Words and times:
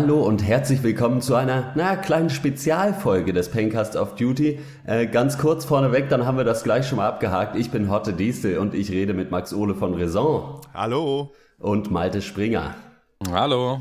Hallo 0.00 0.22
und 0.22 0.46
herzlich 0.46 0.84
willkommen 0.84 1.20
zu 1.20 1.34
einer 1.34 1.72
na, 1.74 1.96
kleinen 1.96 2.30
Spezialfolge 2.30 3.32
des 3.32 3.48
Pencast 3.48 3.96
of 3.96 4.14
Duty. 4.14 4.60
Äh, 4.86 5.08
ganz 5.08 5.38
kurz 5.38 5.64
vorneweg, 5.64 6.08
dann 6.08 6.24
haben 6.24 6.36
wir 6.36 6.44
das 6.44 6.62
gleich 6.62 6.86
schon 6.86 6.98
mal 6.98 7.08
abgehakt. 7.08 7.56
Ich 7.56 7.72
bin 7.72 7.90
Hotte 7.90 8.12
Diestel 8.12 8.58
und 8.58 8.74
ich 8.74 8.92
rede 8.92 9.12
mit 9.12 9.32
Max 9.32 9.52
Ole 9.52 9.74
von 9.74 9.94
Raison. 9.94 10.60
Hallo. 10.72 11.32
Und 11.58 11.90
Malte 11.90 12.22
Springer. 12.22 12.76
Hallo. 13.28 13.80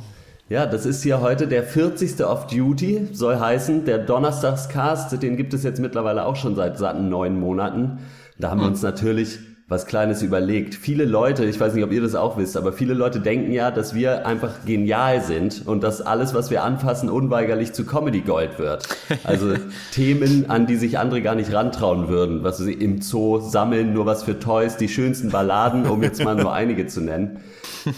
Ja, 0.49 0.65
das 0.65 0.87
ist 0.87 1.03
hier 1.03 1.21
heute 1.21 1.47
der 1.47 1.61
40. 1.61 2.25
Off 2.25 2.47
Duty, 2.47 3.09
soll 3.11 3.39
heißen, 3.39 3.85
der 3.85 3.99
Donnerstagscast, 3.99 5.21
den 5.21 5.37
gibt 5.37 5.53
es 5.53 5.61
jetzt 5.61 5.79
mittlerweile 5.79 6.25
auch 6.25 6.35
schon 6.35 6.55
seit 6.55 6.79
satten 6.79 7.09
neun 7.09 7.39
Monaten. 7.39 7.99
Da 8.39 8.49
haben 8.49 8.61
wir 8.61 8.67
uns 8.67 8.81
natürlich 8.81 9.37
was 9.69 9.85
Kleines 9.85 10.21
überlegt. 10.21 10.75
Viele 10.75 11.03
Leute, 11.03 11.43
ich 11.43 11.59
weiß 11.59 11.73
nicht, 11.73 11.83
ob 11.83 11.91
ihr 11.91 12.01
das 12.01 12.15
auch 12.15 12.37
wisst, 12.37 12.55
aber 12.55 12.71
viele 12.71 12.93
Leute 12.93 13.19
denken 13.19 13.51
ja, 13.51 13.69
dass 13.69 13.93
wir 13.93 14.25
einfach 14.25 14.65
genial 14.65 15.21
sind 15.21 15.67
und 15.67 15.83
dass 15.83 15.99
alles, 15.99 16.33
was 16.33 16.49
wir 16.49 16.63
anfassen, 16.63 17.09
unweigerlich 17.09 17.73
zu 17.73 17.85
Comedy 17.85 18.21
Gold 18.21 18.59
wird. 18.59 18.87
Also 19.25 19.55
Themen, 19.91 20.49
an 20.49 20.67
die 20.67 20.77
sich 20.77 20.99
andere 20.99 21.21
gar 21.21 21.35
nicht 21.35 21.51
rantrauen 21.51 22.07
würden, 22.07 22.43
was 22.43 22.59
sie 22.59 22.71
im 22.71 23.01
Zoo 23.01 23.41
sammeln, 23.41 23.91
nur 23.91 24.05
was 24.05 24.23
für 24.23 24.39
Toys, 24.39 24.77
die 24.77 24.87
schönsten 24.87 25.31
Balladen, 25.31 25.85
um 25.85 26.01
jetzt 26.01 26.23
mal 26.23 26.35
nur 26.35 26.53
einige 26.53 26.87
zu 26.87 27.01
nennen. 27.01 27.41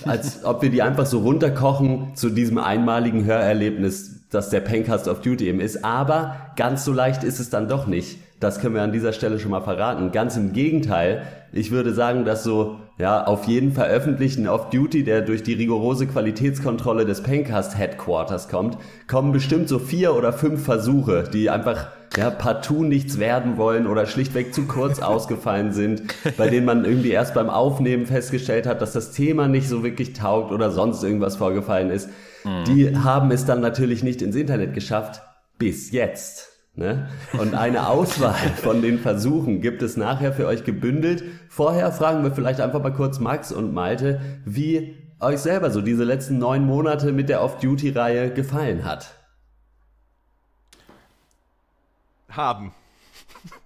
Als 0.05 0.43
ob 0.45 0.63
wir 0.63 0.71
die 0.71 0.81
einfach 0.81 1.05
so 1.05 1.19
runterkochen 1.19 2.15
zu 2.15 2.31
diesem 2.31 2.57
einmaligen 2.57 3.25
Hörerlebnis, 3.25 4.21
das 4.31 4.49
der 4.49 4.61
Pencast 4.61 5.07
of 5.07 5.21
Duty 5.21 5.47
eben 5.47 5.59
ist. 5.59 5.85
Aber 5.85 6.35
ganz 6.55 6.83
so 6.83 6.93
leicht 6.93 7.23
ist 7.23 7.39
es 7.39 7.51
dann 7.51 7.67
doch 7.67 7.85
nicht. 7.85 8.17
Das 8.39 8.61
können 8.61 8.75
wir 8.75 8.81
an 8.81 8.93
dieser 8.93 9.11
Stelle 9.11 9.39
schon 9.39 9.51
mal 9.51 9.61
verraten. 9.61 10.11
Ganz 10.11 10.37
im 10.37 10.53
Gegenteil, 10.53 11.23
ich 11.51 11.71
würde 11.71 11.93
sagen, 11.93 12.23
dass 12.23 12.43
so 12.43 12.77
ja 12.97 13.25
auf 13.25 13.45
jeden 13.45 13.71
veröffentlichten 13.71 14.47
Off-Duty, 14.47 15.03
der 15.03 15.21
durch 15.21 15.43
die 15.43 15.53
rigorose 15.53 16.07
Qualitätskontrolle 16.07 17.05
des 17.05 17.21
Pencast 17.21 17.77
Headquarters 17.77 18.47
kommt, 18.47 18.77
kommen 19.07 19.31
bestimmt 19.31 19.67
so 19.67 19.79
vier 19.79 20.15
oder 20.15 20.31
fünf 20.31 20.63
Versuche, 20.63 21.23
die 21.31 21.49
einfach 21.49 21.87
ja, 22.17 22.29
partout 22.29 22.83
nichts 22.83 23.19
werden 23.19 23.57
wollen 23.57 23.87
oder 23.87 24.05
schlichtweg 24.05 24.53
zu 24.53 24.65
kurz 24.67 24.99
ausgefallen 25.01 25.73
sind, 25.73 26.03
bei 26.37 26.49
denen 26.49 26.65
man 26.65 26.85
irgendwie 26.85 27.11
erst 27.11 27.33
beim 27.33 27.49
Aufnehmen 27.49 28.05
festgestellt 28.05 28.65
hat, 28.65 28.81
dass 28.81 28.93
das 28.93 29.11
Thema 29.11 29.47
nicht 29.47 29.67
so 29.67 29.83
wirklich 29.83 30.13
taugt 30.13 30.51
oder 30.51 30.71
sonst 30.71 31.03
irgendwas 31.03 31.35
vorgefallen 31.35 31.89
ist. 31.89 32.09
Mhm. 32.43 32.63
Die 32.65 32.97
haben 32.97 33.31
es 33.31 33.45
dann 33.45 33.59
natürlich 33.59 34.03
nicht 34.03 34.21
ins 34.21 34.35
Internet 34.35 34.73
geschafft. 34.73 35.21
Bis 35.57 35.91
jetzt. 35.91 36.48
Ne? 36.79 37.09
Und 37.37 37.55
eine 37.55 37.89
Auswahl 37.89 38.35
von 38.63 38.81
den 38.81 38.99
Versuchen 38.99 39.59
gibt 39.59 39.81
es 39.81 39.97
nachher 39.97 40.31
für 40.31 40.47
euch 40.47 40.63
gebündelt. 40.63 41.25
Vorher 41.49 41.91
fragen 41.91 42.23
wir 42.23 42.31
vielleicht 42.31 42.61
einfach 42.61 42.81
mal 42.81 42.93
kurz 42.93 43.19
Max 43.19 43.51
und 43.51 43.73
Malte, 43.73 44.21
wie 44.45 44.95
euch 45.19 45.39
selber 45.39 45.71
so 45.71 45.81
diese 45.81 46.05
letzten 46.05 46.37
neun 46.37 46.65
Monate 46.65 47.11
mit 47.11 47.27
der 47.27 47.43
Off-Duty-Reihe 47.43 48.33
gefallen 48.33 48.85
hat. 48.85 49.13
Haben. 52.29 52.71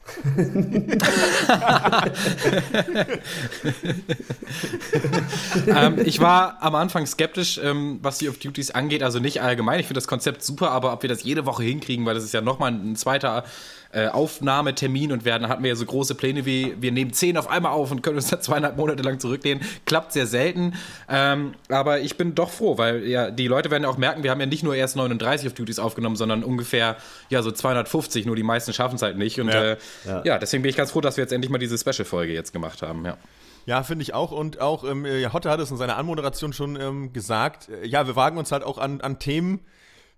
ähm, 5.67 5.99
ich 6.05 6.19
war 6.19 6.61
am 6.61 6.75
Anfang 6.75 7.05
skeptisch, 7.05 7.59
ähm, 7.63 7.99
was 8.01 8.17
die 8.17 8.27
Off-Duties 8.29 8.71
angeht. 8.71 9.01
Also 9.01 9.19
nicht 9.19 9.41
allgemein. 9.41 9.79
Ich 9.79 9.87
finde 9.87 9.99
das 9.99 10.07
Konzept 10.07 10.43
super, 10.43 10.71
aber 10.71 10.91
ob 10.93 11.03
wir 11.03 11.09
das 11.09 11.23
jede 11.23 11.45
Woche 11.45 11.63
hinkriegen, 11.63 12.05
weil 12.05 12.15
das 12.15 12.25
ist 12.25 12.33
ja 12.33 12.41
nochmal 12.41 12.71
ein 12.71 12.95
zweiter 12.95 13.45
äh, 13.93 14.07
Aufnahmetermin 14.07 15.11
und 15.11 15.25
wir 15.25 15.33
hatten 15.33 15.63
wir 15.63 15.69
ja 15.69 15.75
so 15.75 15.85
große 15.85 16.15
Pläne 16.15 16.45
wie 16.45 16.75
wir 16.79 16.91
nehmen 16.91 17.13
zehn 17.13 17.37
auf 17.37 17.49
einmal 17.49 17.71
auf 17.71 17.91
und 17.91 18.01
können 18.01 18.17
uns 18.17 18.27
dann 18.29 18.41
zweieinhalb 18.41 18.77
Monate 18.77 19.03
lang 19.03 19.19
zurücklehnen. 19.19 19.63
Klappt 19.85 20.13
sehr 20.13 20.27
selten. 20.27 20.73
Ähm, 21.09 21.53
aber 21.69 21.99
ich 21.99 22.17
bin 22.17 22.35
doch 22.35 22.49
froh, 22.49 22.77
weil 22.77 23.05
ja 23.07 23.31
die 23.31 23.47
Leute 23.47 23.71
werden 23.71 23.83
ja 23.83 23.89
auch 23.89 23.97
merken, 23.97 24.23
wir 24.23 24.31
haben 24.31 24.39
ja 24.39 24.45
nicht 24.45 24.63
nur 24.63 24.75
erst 24.75 24.95
39 24.95 25.47
Off-Duties 25.47 25.79
aufgenommen, 25.79 26.15
sondern 26.15 26.43
ungefähr 26.43 26.97
ja 27.29 27.41
so 27.41 27.51
250. 27.51 28.25
Nur 28.25 28.35
die 28.35 28.43
meisten 28.43 28.73
schaffen 28.73 28.95
es 28.95 29.01
halt 29.01 29.17
nicht. 29.17 29.39
Und 29.39 29.49
ja. 29.49 29.63
Äh, 29.63 29.77
ja. 30.05 30.21
ja, 30.25 30.37
deswegen 30.39 30.63
bin 30.63 30.69
ich 30.69 30.77
ganz 30.77 30.91
froh, 30.91 31.01
dass 31.01 31.17
wir 31.17 31.23
jetzt 31.23 31.31
endlich 31.31 31.51
mal 31.51 31.59
diese 31.59 31.77
Special-Folge 31.77 32.33
jetzt 32.33 32.53
gemacht 32.53 32.81
haben. 32.81 33.05
Ja. 33.05 33.17
Ja, 33.65 33.83
finde 33.83 34.03
ich 34.03 34.13
auch. 34.13 34.31
Und 34.31 34.59
auch, 34.59 34.83
ähm, 34.83 35.05
Hotte 35.31 35.49
hat 35.49 35.59
es 35.59 35.71
in 35.71 35.77
seiner 35.77 35.97
Anmoderation 35.97 36.51
schon 36.53 36.79
ähm, 36.79 37.13
gesagt, 37.13 37.69
äh, 37.69 37.85
ja, 37.87 38.07
wir 38.07 38.15
wagen 38.15 38.37
uns 38.37 38.51
halt 38.51 38.63
auch 38.63 38.77
an, 38.77 39.01
an 39.01 39.19
Themen, 39.19 39.61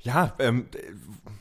ja, 0.05 0.33
ähm, 0.39 0.67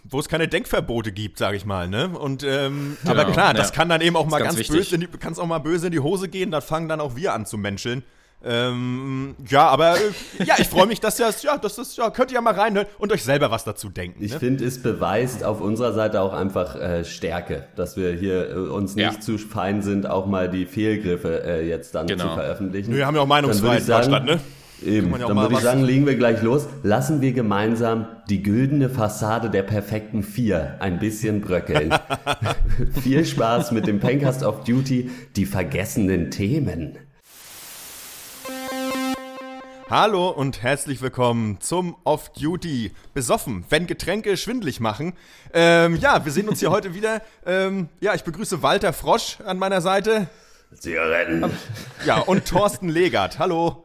wo 0.04 0.18
es 0.18 0.28
keine 0.28 0.48
Denkverbote 0.48 1.12
gibt, 1.12 1.38
sage 1.38 1.56
ich 1.56 1.64
mal, 1.64 1.88
ne? 1.88 2.08
Und 2.08 2.42
ähm, 2.42 2.96
genau, 3.02 3.20
aber 3.20 3.30
klar, 3.32 3.54
das 3.54 3.72
kann 3.72 3.88
dann 3.88 4.00
eben 4.00 4.16
auch 4.16 4.26
mal 4.26 4.38
ganz, 4.38 4.56
ganz 4.56 4.68
böse, 4.68 4.94
in 4.94 5.02
die, 5.02 5.06
kann's 5.06 5.38
auch 5.38 5.46
mal 5.46 5.58
böse 5.58 5.86
in 5.86 5.92
die 5.92 6.00
Hose 6.00 6.28
gehen. 6.28 6.50
Dann 6.50 6.62
fangen 6.62 6.88
dann 6.88 7.00
auch 7.00 7.14
wir 7.14 7.34
an 7.34 7.46
zu 7.46 7.58
menscheln. 7.58 8.02
Ähm, 8.46 9.36
ja, 9.48 9.68
aber 9.68 9.96
äh, 9.96 10.00
ja, 10.44 10.54
ich 10.58 10.68
freue 10.68 10.86
mich, 10.86 11.00
dass 11.00 11.16
das, 11.16 11.42
ja, 11.42 11.56
das 11.56 11.78
ist, 11.78 11.96
ja, 11.96 12.10
könnt 12.10 12.30
ihr 12.30 12.36
ja 12.36 12.40
mal 12.42 12.54
rein 12.54 12.78
und 12.98 13.12
euch 13.12 13.22
selber 13.22 13.50
was 13.50 13.64
dazu 13.64 13.88
denken. 13.88 14.22
Ich 14.22 14.32
ne? 14.32 14.38
finde, 14.38 14.64
es 14.64 14.82
beweist 14.82 15.44
auf 15.44 15.60
unserer 15.60 15.94
Seite 15.94 16.20
auch 16.20 16.34
einfach 16.34 16.76
äh, 16.76 17.04
Stärke, 17.04 17.66
dass 17.76 17.96
wir 17.96 18.12
hier 18.12 18.50
äh, 18.50 18.54
uns 18.54 18.96
nicht 18.96 19.14
ja. 19.14 19.20
zu 19.20 19.38
fein 19.38 19.82
sind, 19.82 20.06
auch 20.06 20.26
mal 20.26 20.50
die 20.50 20.66
Fehlgriffe 20.66 21.42
äh, 21.42 21.66
jetzt 21.66 21.94
dann 21.94 22.06
genau. 22.06 22.28
zu 22.28 22.34
veröffentlichen. 22.34 22.94
wir 22.94 23.06
haben 23.06 23.16
ja 23.16 23.22
auch 23.22 23.26
Meinungsfreiheit 23.26 23.80
in 23.80 23.86
Deutschland, 23.86 24.26
ne? 24.26 24.40
Eben, 24.82 25.10
ja 25.12 25.28
dann 25.28 25.36
würde 25.36 25.54
ich 25.54 25.60
sagen, 25.60 25.82
legen 25.82 26.06
wir 26.06 26.16
gleich 26.16 26.42
los. 26.42 26.66
Lassen 26.82 27.20
wir 27.20 27.32
gemeinsam 27.32 28.06
die 28.28 28.42
güldene 28.42 28.90
Fassade 28.90 29.50
der 29.50 29.62
perfekten 29.62 30.22
Vier 30.22 30.76
ein 30.80 30.98
bisschen 30.98 31.40
bröckeln. 31.40 31.94
Viel 33.02 33.24
Spaß 33.24 33.72
mit 33.72 33.86
dem 33.86 34.00
Pencast 34.00 34.42
of 34.42 34.64
Duty, 34.64 35.10
die 35.36 35.46
vergessenen 35.46 36.30
Themen. 36.30 36.98
Hallo 39.90 40.30
und 40.30 40.62
herzlich 40.62 41.02
willkommen 41.02 41.60
zum 41.60 41.94
Off-Duty. 42.04 42.90
Besoffen, 43.12 43.64
wenn 43.68 43.86
Getränke 43.86 44.36
schwindlig 44.36 44.80
machen. 44.80 45.12
Ähm, 45.52 45.96
ja, 45.96 46.24
wir 46.24 46.32
sehen 46.32 46.48
uns 46.48 46.60
hier 46.60 46.70
heute 46.70 46.94
wieder. 46.94 47.22
Ähm, 47.46 47.88
ja, 48.00 48.14
ich 48.14 48.24
begrüße 48.24 48.62
Walter 48.62 48.92
Frosch 48.92 49.38
an 49.44 49.58
meiner 49.58 49.82
Seite. 49.82 50.26
Zigaretten. 50.74 51.44
Ja, 52.06 52.18
und 52.18 52.46
Thorsten 52.46 52.88
Legert. 52.88 53.38
Hallo. 53.38 53.84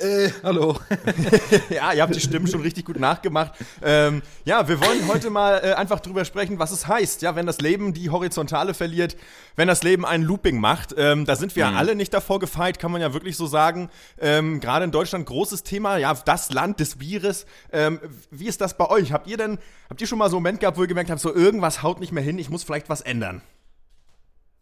Äh, 0.00 0.30
hallo. 0.42 0.78
ja, 1.70 1.92
ihr 1.92 2.02
habt 2.02 2.14
die 2.14 2.20
Stimmen 2.20 2.46
schon 2.46 2.60
richtig 2.60 2.84
gut 2.84 2.98
nachgemacht. 2.98 3.52
Ähm, 3.82 4.22
ja, 4.44 4.68
wir 4.68 4.80
wollen 4.80 5.08
heute 5.08 5.30
mal 5.30 5.60
äh, 5.62 5.72
einfach 5.72 6.00
drüber 6.00 6.24
sprechen, 6.24 6.58
was 6.58 6.70
es 6.70 6.86
heißt, 6.86 7.22
ja, 7.22 7.34
wenn 7.36 7.46
das 7.46 7.60
Leben 7.60 7.94
die 7.94 8.10
Horizontale 8.10 8.74
verliert, 8.74 9.16
wenn 9.56 9.68
das 9.68 9.82
Leben 9.82 10.04
ein 10.04 10.22
Looping 10.22 10.58
macht. 10.58 10.94
Ähm, 10.96 11.24
da 11.24 11.36
sind 11.36 11.56
wir 11.56 11.66
mhm. 11.66 11.76
alle 11.76 11.94
nicht 11.94 12.12
davor 12.12 12.38
gefeit, 12.38 12.78
kann 12.78 12.92
man 12.92 13.00
ja 13.00 13.12
wirklich 13.12 13.36
so 13.36 13.46
sagen. 13.46 13.90
Ähm, 14.20 14.60
Gerade 14.60 14.84
in 14.84 14.90
Deutschland 14.90 15.26
großes 15.26 15.62
Thema, 15.62 15.96
ja, 15.96 16.14
das 16.14 16.52
Land 16.52 16.80
des 16.80 16.96
Bieres. 16.96 17.46
Ähm, 17.72 18.00
wie 18.30 18.46
ist 18.46 18.60
das 18.60 18.76
bei 18.76 18.88
euch? 18.88 19.12
Habt 19.12 19.26
ihr 19.26 19.36
denn, 19.36 19.58
habt 19.88 20.00
ihr 20.00 20.06
schon 20.06 20.18
mal 20.18 20.30
so 20.30 20.36
einen 20.36 20.42
Moment 20.44 20.60
gehabt, 20.60 20.76
wo 20.76 20.82
ihr 20.82 20.88
gemerkt 20.88 21.10
habt, 21.10 21.20
so 21.20 21.34
irgendwas 21.34 21.82
haut 21.82 22.00
nicht 22.00 22.12
mehr 22.12 22.22
hin, 22.22 22.38
ich 22.38 22.50
muss 22.50 22.64
vielleicht 22.64 22.88
was 22.88 23.00
ändern? 23.00 23.42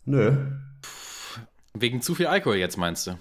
Nö. 0.04 0.36
Wegen 1.74 2.02
zu 2.02 2.14
viel 2.14 2.26
Alkohol 2.26 2.56
jetzt, 2.56 2.76
meinst 2.76 3.06
du? 3.06 3.18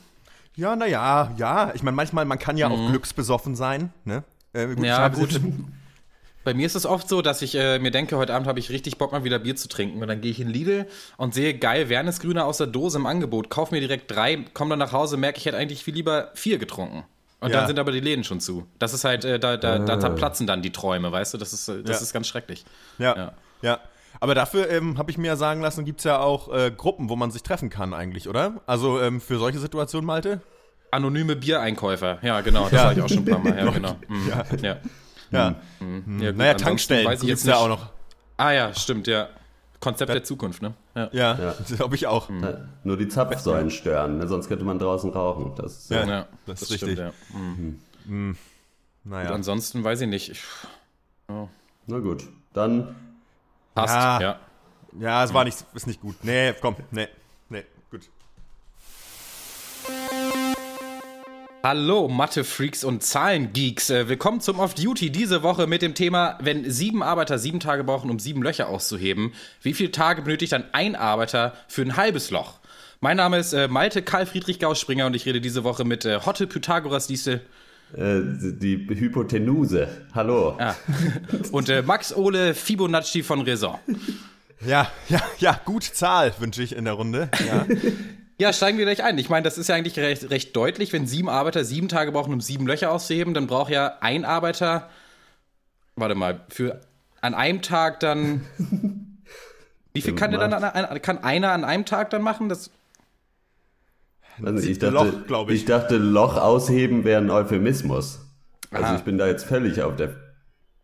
Ja, 0.55 0.75
naja, 0.75 1.33
ja. 1.37 1.71
Ich 1.73 1.83
meine, 1.83 1.95
manchmal, 1.95 2.25
man 2.25 2.39
kann 2.39 2.57
ja 2.57 2.69
mhm. 2.69 2.75
auch 2.75 2.89
glücksbesoffen 2.89 3.55
sein. 3.55 3.93
Ne? 4.03 4.23
Äh, 4.53 4.67
gut, 4.67 4.85
ja, 4.85 5.07
gut. 5.07 5.39
Bei 6.43 6.55
mir 6.55 6.65
ist 6.65 6.75
es 6.75 6.87
oft 6.87 7.07
so, 7.07 7.21
dass 7.21 7.43
ich 7.43 7.53
äh, 7.53 7.77
mir 7.77 7.91
denke, 7.91 8.17
heute 8.17 8.33
Abend 8.33 8.47
habe 8.47 8.57
ich 8.57 8.71
richtig 8.71 8.97
Bock, 8.97 9.11
mal 9.11 9.23
wieder 9.23 9.37
Bier 9.37 9.55
zu 9.55 9.67
trinken. 9.67 10.01
Und 10.01 10.07
dann 10.07 10.21
gehe 10.21 10.31
ich 10.31 10.39
in 10.39 10.49
Lidl 10.49 10.87
und 11.17 11.35
sehe 11.35 11.57
geil 11.57 11.87
Wernesgrüner 11.87 12.45
aus 12.45 12.57
der 12.57 12.67
Dose 12.67 12.97
im 12.97 13.05
Angebot, 13.05 13.51
kaufe 13.51 13.75
mir 13.75 13.79
direkt 13.79 14.09
drei, 14.09 14.45
komme 14.53 14.71
dann 14.71 14.79
nach 14.79 14.91
Hause, 14.91 15.17
merke, 15.17 15.37
ich 15.37 15.45
hätte 15.45 15.57
eigentlich 15.57 15.83
viel 15.83 15.93
lieber 15.93 16.31
vier 16.33 16.57
getrunken. 16.57 17.03
Und 17.41 17.51
ja. 17.51 17.57
dann 17.57 17.67
sind 17.67 17.79
aber 17.79 17.91
die 17.91 17.99
Läden 17.99 18.23
schon 18.23 18.39
zu. 18.39 18.67
Das 18.79 18.93
ist 18.93 19.03
halt, 19.03 19.23
äh, 19.23 19.39
da, 19.39 19.57
da, 19.57 19.79
da, 19.79 19.95
da, 19.97 20.07
ah. 20.07 20.09
platzen 20.11 20.47
dann 20.47 20.61
die 20.61 20.71
Träume, 20.71 21.11
weißt 21.11 21.33
du? 21.35 21.37
Das 21.37 21.53
ist, 21.53 21.67
äh, 21.67 21.83
das 21.83 21.97
ja. 21.97 22.03
ist 22.03 22.13
ganz 22.13 22.27
schrecklich. 22.27 22.65
Ja. 22.97 23.15
ja. 23.15 23.33
ja. 23.61 23.79
Aber 24.19 24.35
dafür 24.35 24.69
ähm, 24.69 24.97
habe 24.97 25.09
ich 25.11 25.17
mir 25.17 25.27
ja 25.27 25.35
sagen 25.35 25.61
lassen, 25.61 25.85
gibt 25.85 25.99
es 25.99 26.03
ja 26.03 26.19
auch 26.19 26.53
äh, 26.53 26.71
Gruppen, 26.75 27.09
wo 27.09 27.15
man 27.15 27.31
sich 27.31 27.43
treffen 27.43 27.69
kann 27.69 27.93
eigentlich, 27.93 28.27
oder? 28.27 28.61
Also 28.65 28.99
ähm, 28.99 29.21
für 29.21 29.37
solche 29.37 29.59
Situationen, 29.59 30.05
Malte? 30.05 30.41
Anonyme 30.91 31.35
Biereinkäufer, 31.35 32.19
ja 32.21 32.41
genau, 32.41 32.63
das 32.63 32.73
ja. 32.73 32.83
habe 32.83 32.93
ich 32.95 33.01
auch 33.01 33.07
schon 33.07 33.19
ein 33.19 33.25
paar 33.25 33.39
Mal, 33.39 33.57
ja 33.57 33.71
genau. 33.71 33.95
Mhm. 34.07 34.29
Ja. 34.29 34.45
ja. 34.61 34.77
ja. 35.31 35.55
Mhm. 35.79 36.03
mhm. 36.05 36.21
ja 36.21 36.31
naja, 36.33 36.53
Tankstellen 36.55 37.07
weiß 37.07 37.23
ich 37.23 37.29
jetzt 37.29 37.45
ja 37.45 37.55
auch 37.55 37.69
noch. 37.69 37.89
Ah 38.37 38.51
ja, 38.51 38.73
stimmt, 38.73 39.07
ja. 39.07 39.29
Konzept 39.79 40.13
der 40.13 40.23
Zukunft, 40.23 40.61
ne? 40.61 40.73
Ja, 40.95 41.09
ja, 41.11 41.39
ja. 41.39 41.55
glaube 41.75 41.95
ich 41.95 42.05
auch. 42.05 42.29
Mhm. 42.29 42.47
Nur 42.83 42.97
die 42.97 43.07
Zapfsäulen 43.07 43.71
stören, 43.71 44.19
ne? 44.19 44.27
sonst 44.27 44.47
könnte 44.47 44.63
man 44.63 44.77
draußen 44.77 45.09
rauchen. 45.11 45.53
Das 45.55 45.77
ist, 45.79 45.91
ja, 45.91 46.05
ja, 46.05 46.27
das, 46.45 46.59
das 46.59 46.61
ist 46.63 46.71
richtig. 46.73 46.99
Stimmt, 46.99 47.13
ja. 47.33 47.39
Mhm. 47.39 47.79
Mhm. 48.05 48.37
Naja. 49.03 49.29
Und 49.29 49.35
ansonsten 49.35 49.83
weiß 49.83 50.01
ich 50.01 50.07
nicht. 50.07 50.29
Ich, 50.29 50.43
oh. 51.29 51.47
Na 51.87 51.97
gut, 51.97 52.27
dann 52.53 52.95
passt. 53.73 53.93
Ja, 53.93 54.21
ja. 54.21 54.39
ja 54.99 55.23
es 55.23 55.33
war 55.33 55.43
nicht, 55.43 55.63
ist 55.73 55.87
nicht 55.87 56.01
gut. 56.01 56.15
Nee, 56.23 56.53
komm, 56.59 56.75
nee. 56.91 57.07
Hallo 61.63 62.07
Mathe-Freaks 62.07 62.83
und 62.83 63.03
Zahlengeeks. 63.03 63.91
Äh, 63.91 64.09
willkommen 64.09 64.41
zum 64.41 64.59
Off-Duty 64.59 65.11
diese 65.11 65.43
Woche 65.43 65.67
mit 65.67 65.83
dem 65.83 65.93
Thema, 65.93 66.39
wenn 66.41 66.67
sieben 66.71 67.03
Arbeiter 67.03 67.37
sieben 67.37 67.59
Tage 67.59 67.83
brauchen, 67.83 68.09
um 68.09 68.17
sieben 68.17 68.41
Löcher 68.41 68.67
auszuheben, 68.67 69.33
wie 69.61 69.75
viele 69.75 69.91
Tage 69.91 70.23
benötigt 70.23 70.53
dann 70.53 70.63
ein 70.71 70.95
Arbeiter 70.95 71.53
für 71.67 71.83
ein 71.83 71.97
halbes 71.97 72.31
Loch? 72.31 72.55
Mein 72.99 73.17
Name 73.17 73.37
ist 73.37 73.53
äh, 73.53 73.67
Malte 73.67 74.01
Karl 74.01 74.25
Friedrich 74.25 74.57
Gauss 74.57 74.79
Springer 74.79 75.05
und 75.05 75.15
ich 75.15 75.27
rede 75.27 75.39
diese 75.39 75.63
Woche 75.63 75.85
mit 75.85 76.03
äh, 76.03 76.21
Hotte 76.25 76.47
Pythagoras 76.47 77.05
Diese. 77.05 77.41
Äh, 77.95 78.21
die 78.59 78.87
Hypotenuse. 78.89 79.87
Hallo. 80.13 80.55
Ja. 80.59 80.75
Und 81.51 81.69
äh, 81.69 81.81
Max 81.81 82.15
Ole 82.15 82.53
Fibonacci 82.53 83.23
von 83.23 83.41
Raison. 83.41 83.77
Ja, 84.65 84.89
ja, 85.09 85.21
ja, 85.39 85.59
gut 85.65 85.83
Zahl 85.83 86.33
wünsche 86.39 86.61
ich 86.61 86.75
in 86.75 86.85
der 86.85 86.93
Runde. 86.93 87.29
Ja. 87.47 87.65
Ja, 88.41 88.51
steigen 88.53 88.79
wir 88.79 88.85
gleich 88.85 89.03
ein. 89.03 89.19
Ich 89.19 89.29
meine, 89.29 89.43
das 89.43 89.59
ist 89.59 89.67
ja 89.67 89.75
eigentlich 89.75 89.99
recht, 89.99 90.31
recht 90.31 90.55
deutlich. 90.55 90.91
Wenn 90.93 91.05
sieben 91.05 91.29
Arbeiter 91.29 91.63
sieben 91.63 91.89
Tage 91.89 92.11
brauchen, 92.11 92.33
um 92.33 92.41
sieben 92.41 92.65
Löcher 92.65 92.91
auszuheben, 92.91 93.35
dann 93.35 93.45
braucht 93.45 93.71
ja 93.71 93.99
ein 94.01 94.25
Arbeiter, 94.25 94.89
warte 95.95 96.15
mal, 96.15 96.41
für 96.49 96.81
an 97.21 97.35
einem 97.35 97.61
Tag 97.61 97.99
dann. 97.99 98.41
Wie 99.93 100.01
viel 100.01 100.15
kann, 100.15 100.31
der 100.31 100.39
dann 100.39 100.53
an, 100.53 100.63
an, 100.63 101.01
kann 101.03 101.23
einer 101.23 101.51
an 101.51 101.63
einem 101.63 101.85
Tag 101.85 102.09
dann 102.09 102.23
machen? 102.23 102.49
Das, 102.49 102.71
Also 104.43 104.67
ich, 104.67 104.79
dachte, 104.79 105.23
Loch, 105.27 105.47
ich. 105.49 105.55
ich 105.55 105.65
dachte, 105.65 105.97
Loch 105.97 106.37
ausheben 106.37 107.03
wäre 107.03 107.21
ein 107.21 107.29
Euphemismus. 107.29 108.19
Also 108.71 108.85
Aha. 108.85 108.95
ich 108.95 109.01
bin 109.01 109.17
da 109.17 109.27
jetzt 109.27 109.43
völlig 109.45 109.81
auf 109.81 109.95
der, 109.95 110.15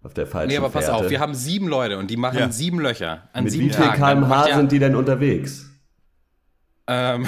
auf 0.03 0.13
der 0.13 0.27
falschen 0.27 0.49
nee, 0.49 0.57
aber 0.57 0.69
pass 0.69 0.85
Fährte. 0.85 1.05
auf, 1.05 1.09
wir 1.09 1.19
haben 1.19 1.33
sieben 1.33 1.67
Leute 1.67 1.97
und 1.97 2.09
die 2.11 2.17
machen 2.17 2.37
Ja. 2.39 2.51
sieben 2.51 2.79
Löcher 2.79 3.29
an 3.33 3.45
Mit 3.45 3.53
sieben 3.53 3.69
wie 3.69 3.73
viel 3.73 3.85
Tagen. 3.85 3.97
Kmh 4.21 4.47
ja- 4.49 4.55
sind 4.57 4.71
die 4.71 4.79
denn 4.79 4.95
unterwegs? 4.95 5.65
Ähm, 6.89 7.27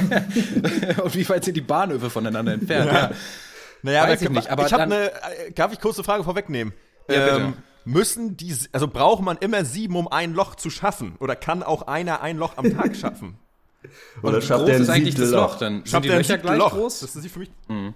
und 1.02 1.14
wie 1.14 1.28
weit 1.28 1.44
sind 1.44 1.56
die 1.56 1.60
Bahnhöfe 1.60 2.08
voneinander 2.10 2.52
entfernt? 2.54 2.90
Ja. 2.92 3.10
Naja, 3.82 4.02
Weiß 4.04 4.12
aber 4.12 4.22
ich 4.22 4.28
nicht, 4.30 4.50
aber 4.50 4.66
ich 4.66 4.72
habe 4.72 4.82
eine, 4.84 5.12
äh, 5.12 5.52
darf 5.54 5.72
ich 5.72 5.80
kurz 5.80 5.98
eine 5.98 6.04
Frage 6.04 6.24
vorwegnehmen? 6.24 6.72
Ähm, 7.08 7.14
Ja, 7.20 7.38
bitte. 7.38 7.52
müssen 7.84 8.36
die, 8.38 8.54
also 8.72 8.88
braucht 8.88 9.22
man 9.22 9.36
immer 9.38 9.64
sieben, 9.66 9.96
um 9.96 10.08
ein 10.08 10.32
Loch 10.32 10.54
zu 10.54 10.70
schaffen? 10.70 11.16
Oder 11.20 11.36
kann 11.36 11.62
auch 11.62 11.82
einer 11.82 12.22
ein 12.22 12.38
Loch 12.38 12.56
am 12.56 12.74
Tag 12.74 12.96
schaffen? 12.96 13.36
Oder 14.22 14.36
Und 14.36 14.42
wie 14.42 14.46
schafft 14.46 14.58
groß 14.60 14.66
der 14.66 14.76
ein 14.76 14.82
ist 14.82 14.88
eigentlich 14.90 15.04
Siebtel 15.14 15.30
das 15.32 15.40
Loch? 15.40 15.58
Dann 15.58 15.72
sind 15.74 15.88
Schafft 15.88 16.04
die 16.04 16.08
der 16.08 16.16
ein 16.16 16.22
Löcher 16.22 16.38
gleich 16.38 16.58
Loch? 16.58 16.72
groß? 16.72 17.00
Das 17.00 17.16
ist 17.16 17.24
die 17.24 17.28
für 17.28 17.38
mich. 17.40 17.50
Mhm. 17.68 17.94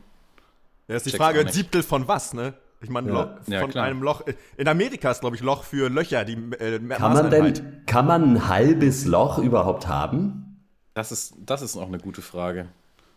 Ja, 0.88 0.96
ist 0.96 1.06
die 1.06 1.10
Check's 1.10 1.22
Frage, 1.22 1.40
auch 1.40 1.46
ein. 1.46 1.52
Siebtel 1.52 1.82
von 1.82 2.08
was, 2.08 2.34
ne? 2.34 2.54
Ich 2.80 2.90
meine, 2.90 3.08
Ja. 3.08 3.14
Loch 3.22 3.28
Ja, 3.48 3.60
von 3.60 3.70
klar. 3.70 3.84
einem 3.86 4.02
Loch. 4.02 4.22
In 4.56 4.68
Amerika 4.68 5.10
ist, 5.10 5.20
glaube 5.20 5.36
ich, 5.36 5.42
Loch 5.42 5.64
für 5.64 5.88
Löcher, 5.90 6.24
die 6.24 6.34
äh, 6.58 6.78
Kann 6.90 7.12
man 7.12 7.30
denn, 7.30 7.82
kann 7.86 8.06
man 8.06 8.22
ein 8.34 8.48
halbes 8.48 9.04
Loch 9.04 9.38
überhaupt 9.38 9.86
haben? 9.88 10.62
Das 10.94 11.10
ist, 11.12 11.34
das 11.38 11.62
ist 11.62 11.74
noch 11.76 11.88
eine 11.88 11.98
gute 11.98 12.22
Frage. 12.22 12.68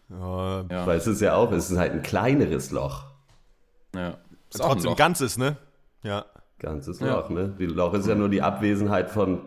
Ja, 0.09 0.65
Ja. 0.69 0.85
Weil 0.87 0.97
es 0.97 1.07
ist 1.07 1.21
ja 1.21 1.35
auch, 1.35 1.51
es 1.51 1.69
ist 1.71 1.77
halt 1.77 1.91
ein 1.93 2.01
kleineres 2.01 2.71
Loch. 2.71 3.05
Ja. 3.95 4.17
Ist 4.49 4.61
auch 4.61 4.65
ein 4.65 4.71
trotzdem 4.73 4.89
Loch. 4.91 4.97
Ganzes, 4.97 5.37
ne? 5.37 5.57
Ja. 6.03 6.25
Ganzes 6.59 6.99
Ja. 6.99 7.15
Loch, 7.15 7.29
ne? 7.29 7.55
Die 7.57 7.65
Loch 7.67 7.93
ist 7.93 8.07
ja 8.07 8.15
nur 8.15 8.29
die 8.29 8.41
Abwesenheit 8.41 9.09
von 9.11 9.41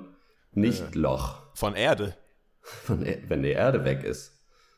Nicht-Loch. 0.53 1.37
Von 1.55 1.75
Erde. 1.75 2.17
Wenn 2.87 3.43
die 3.43 3.50
Erde 3.50 3.84
weg 3.84 4.05
ist. 4.05 4.32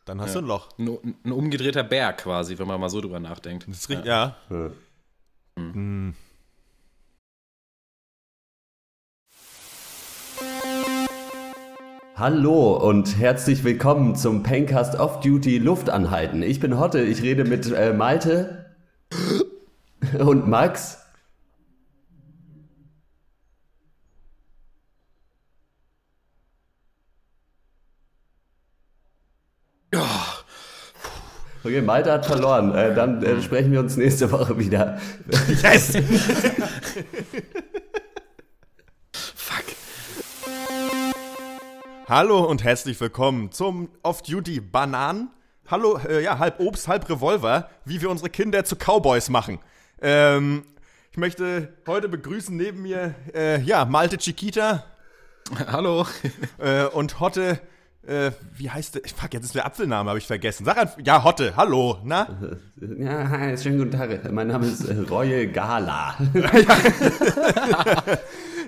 Dann 0.04 0.20
hast 0.20 0.34
du 0.34 0.38
ein 0.38 0.46
Loch. 0.46 0.68
Ein, 0.78 1.16
ein 1.24 1.32
umgedrehter 1.32 1.82
Berg 1.82 2.18
quasi, 2.18 2.58
wenn 2.58 2.68
man 2.68 2.80
mal 2.80 2.88
so 2.88 3.00
drüber 3.00 3.18
nachdenkt. 3.18 3.66
Das 3.68 3.78
ist 3.78 3.88
richtig, 3.88 4.06
ja. 4.06 4.36
Ja. 4.50 4.70
Hm. 5.58 6.14
Hallo 12.14 12.76
und 12.76 13.18
herzlich 13.18 13.62
willkommen 13.62 14.14
zum 14.14 14.42
Pencast 14.42 14.94
Off-Duty 14.98 15.58
Luftanhalten. 15.58 16.42
Ich 16.42 16.60
bin 16.60 16.78
Hotte, 16.78 17.02
ich 17.02 17.22
rede 17.22 17.44
mit 17.44 17.70
äh, 17.70 17.92
Malte 17.92 18.74
und 20.18 20.48
Max. 20.48 21.06
Okay, 31.64 31.82
Malte 31.82 32.12
hat 32.12 32.26
verloren. 32.26 32.75
Äh, 32.75 32.94
dann 32.94 33.22
äh, 33.22 33.43
sprechen 33.43 33.72
wir 33.72 33.81
uns 33.81 33.96
nächste 33.96 34.31
Woche 34.31 34.58
wieder. 34.58 35.00
Yes! 35.62 35.96
Fuck. 39.34 39.64
Hallo 42.08 42.44
und 42.44 42.62
herzlich 42.62 43.00
willkommen 43.00 43.50
zum 43.52 43.88
Off-Duty 44.02 44.60
Bananen. 44.60 45.31
Hallo, 45.69 45.98
äh, 45.98 46.22
ja, 46.22 46.38
halb 46.38 46.60
Obst, 46.60 46.87
halb 46.87 47.08
Revolver, 47.08 47.69
wie 47.84 48.00
wir 48.00 48.10
unsere 48.10 48.31
Kinder 48.31 48.64
zu 48.64 48.76
Cowboys 48.76 49.28
machen. 49.28 49.58
Ähm, 50.00 50.64
ich 51.10 51.16
möchte 51.16 51.72
heute 51.87 52.08
begrüßen 52.08 52.56
neben 52.56 52.82
mir, 52.82 53.14
äh, 53.34 53.60
ja, 53.62 53.84
Malte 53.84 54.19
Chiquita 54.19 54.84
Hallo. 55.69 56.06
äh, 56.58 56.84
und 56.84 57.20
Hotte, 57.20 57.60
äh, 58.06 58.32
wie 58.56 58.70
heißt 58.70 58.94
der? 58.94 59.03
Fuck, 59.17 59.35
jetzt 59.35 59.44
ist 59.47 59.55
der 59.55 59.67
Apfelname, 59.67 60.08
habe 60.11 60.19
ich 60.19 60.26
vergessen. 60.26 60.64
Sag 60.64 60.79
einfach, 60.79 60.99
ja, 61.05 61.23
Hotte, 61.25 61.55
hallo, 61.56 61.99
na? 62.05 62.29
Ja, 62.99 63.29
hi, 63.31 63.56
schönen 63.56 63.79
guten 63.79 63.91
Tag. 63.93 64.31
Mein 64.31 64.49
Name 64.49 64.67
ist 64.67 64.85
äh, 64.85 64.94
Roye 65.08 65.47
Gala. 65.47 66.14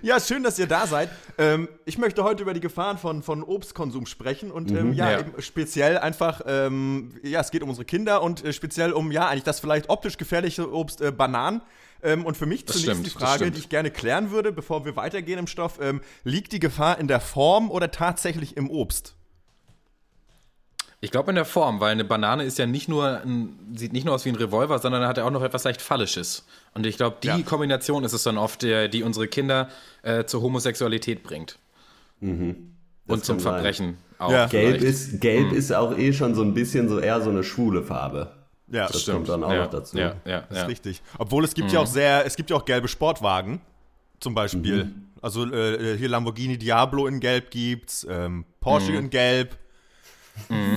Ja, 0.02 0.20
schön, 0.20 0.44
dass 0.44 0.58
ihr 0.60 0.68
da 0.68 0.86
seid. 0.86 1.10
Ähm, 1.38 1.68
ich 1.84 1.98
möchte 1.98 2.22
heute 2.22 2.42
über 2.42 2.54
die 2.54 2.60
Gefahren 2.60 2.98
von, 2.98 3.22
von 3.22 3.42
Obstkonsum 3.42 4.06
sprechen 4.06 4.50
und 4.52 4.70
ähm, 4.70 4.92
ja, 4.92 5.10
Ja. 5.10 5.20
Eben 5.20 5.42
speziell 5.42 5.98
einfach, 5.98 6.42
ähm, 6.46 7.14
ja, 7.24 7.40
es 7.40 7.50
geht 7.50 7.62
um 7.64 7.68
unsere 7.68 7.84
Kinder 7.84 8.22
und 8.22 8.44
äh, 8.44 8.52
speziell 8.52 8.92
um, 8.92 9.10
ja, 9.10 9.28
eigentlich 9.28 9.42
das 9.44 9.58
vielleicht 9.60 9.90
optisch 9.90 10.16
gefährliche 10.16 10.72
Obst 10.72 11.00
äh, 11.00 11.10
Bananen. 11.10 11.62
Ähm, 12.00 12.24
und 12.24 12.36
für 12.36 12.46
mich 12.46 12.64
Das 12.64 12.76
zunächst 12.76 12.92
stimmt, 12.92 13.06
die 13.06 13.10
Frage, 13.10 13.50
die 13.50 13.58
ich 13.58 13.68
gerne 13.68 13.90
klären 13.90 14.30
würde, 14.30 14.52
bevor 14.52 14.84
wir 14.84 14.94
weitergehen 14.94 15.40
im 15.40 15.46
Stoff, 15.48 15.80
ähm, 15.82 16.00
liegt 16.22 16.52
die 16.52 16.60
Gefahr 16.60 16.98
in 16.98 17.08
der 17.08 17.18
Form 17.20 17.68
oder 17.70 17.90
tatsächlich 17.90 18.56
im 18.56 18.70
Obst? 18.70 19.16
Ich 21.00 21.12
glaube 21.12 21.30
in 21.30 21.36
der 21.36 21.44
Form, 21.44 21.78
weil 21.80 21.92
eine 21.92 22.04
Banane 22.04 22.42
ist 22.42 22.58
ja 22.58 22.66
nicht 22.66 22.88
nur 22.88 23.20
ein, 23.22 23.56
sieht 23.76 23.92
nicht 23.92 24.04
nur 24.04 24.14
aus 24.14 24.24
wie 24.24 24.30
ein 24.30 24.34
Revolver, 24.34 24.80
sondern 24.80 25.06
hat 25.06 25.16
ja 25.16 25.24
auch 25.24 25.30
noch 25.30 25.42
etwas 25.42 25.62
leicht 25.62 25.80
Phallisches. 25.80 26.44
Und 26.74 26.86
ich 26.86 26.96
glaube, 26.96 27.18
die 27.22 27.28
Ja. 27.28 27.38
Kombination 27.42 28.02
ist 28.02 28.12
es 28.12 28.24
dann 28.24 28.36
oft, 28.36 28.62
der, 28.62 28.88
die 28.88 29.04
unsere 29.04 29.28
Kinder 29.28 29.68
äh, 30.02 30.24
zur 30.24 30.42
Homosexualität 30.42 31.22
bringt. 31.22 31.58
Und 32.20 32.74
zum 33.06 33.18
kann 33.18 33.24
sein. 33.26 33.38
Verbrechen 33.38 33.98
auch. 34.18 34.30
Ja. 34.32 34.46
Gelb 34.46 34.82
ist, 34.82 35.20
Gelb 35.20 35.52
ist 35.52 35.72
auch 35.72 35.96
eh 35.96 36.12
schon 36.12 36.34
so 36.34 36.42
ein 36.42 36.52
bisschen 36.52 36.88
so 36.88 36.98
eher 36.98 37.20
so 37.20 37.30
eine 37.30 37.44
schwule 37.44 37.82
Farbe. 37.84 38.32
Ja, 38.66 38.86
Das 38.88 39.06
kommt 39.06 39.28
dann 39.28 39.44
auch 39.44 39.52
ja, 39.52 39.64
noch 39.64 39.70
dazu. 39.70 39.96
Ja, 39.96 40.16
ja, 40.24 40.40
Das 40.48 40.58
ja. 40.58 40.62
ist 40.64 40.68
richtig. 40.68 41.02
Obwohl 41.16 41.44
es 41.44 41.54
gibt 41.54 41.72
ja 41.72 41.80
auch 41.80 41.86
sehr, 41.86 42.26
es 42.26 42.36
gibt 42.36 42.50
ja 42.50 42.56
auch 42.56 42.64
gelbe 42.64 42.88
Sportwagen, 42.88 43.60
zum 44.20 44.34
Beispiel. 44.34 44.92
Also 45.22 45.46
äh, 45.50 45.96
hier 45.96 46.08
Lamborghini 46.08 46.58
Diablo 46.58 47.06
in 47.06 47.20
Gelb 47.20 47.50
gibt's, 47.50 48.06
ähm, 48.10 48.44
Porsche 48.60 48.92
in 48.92 49.10
Gelb, 49.10 49.56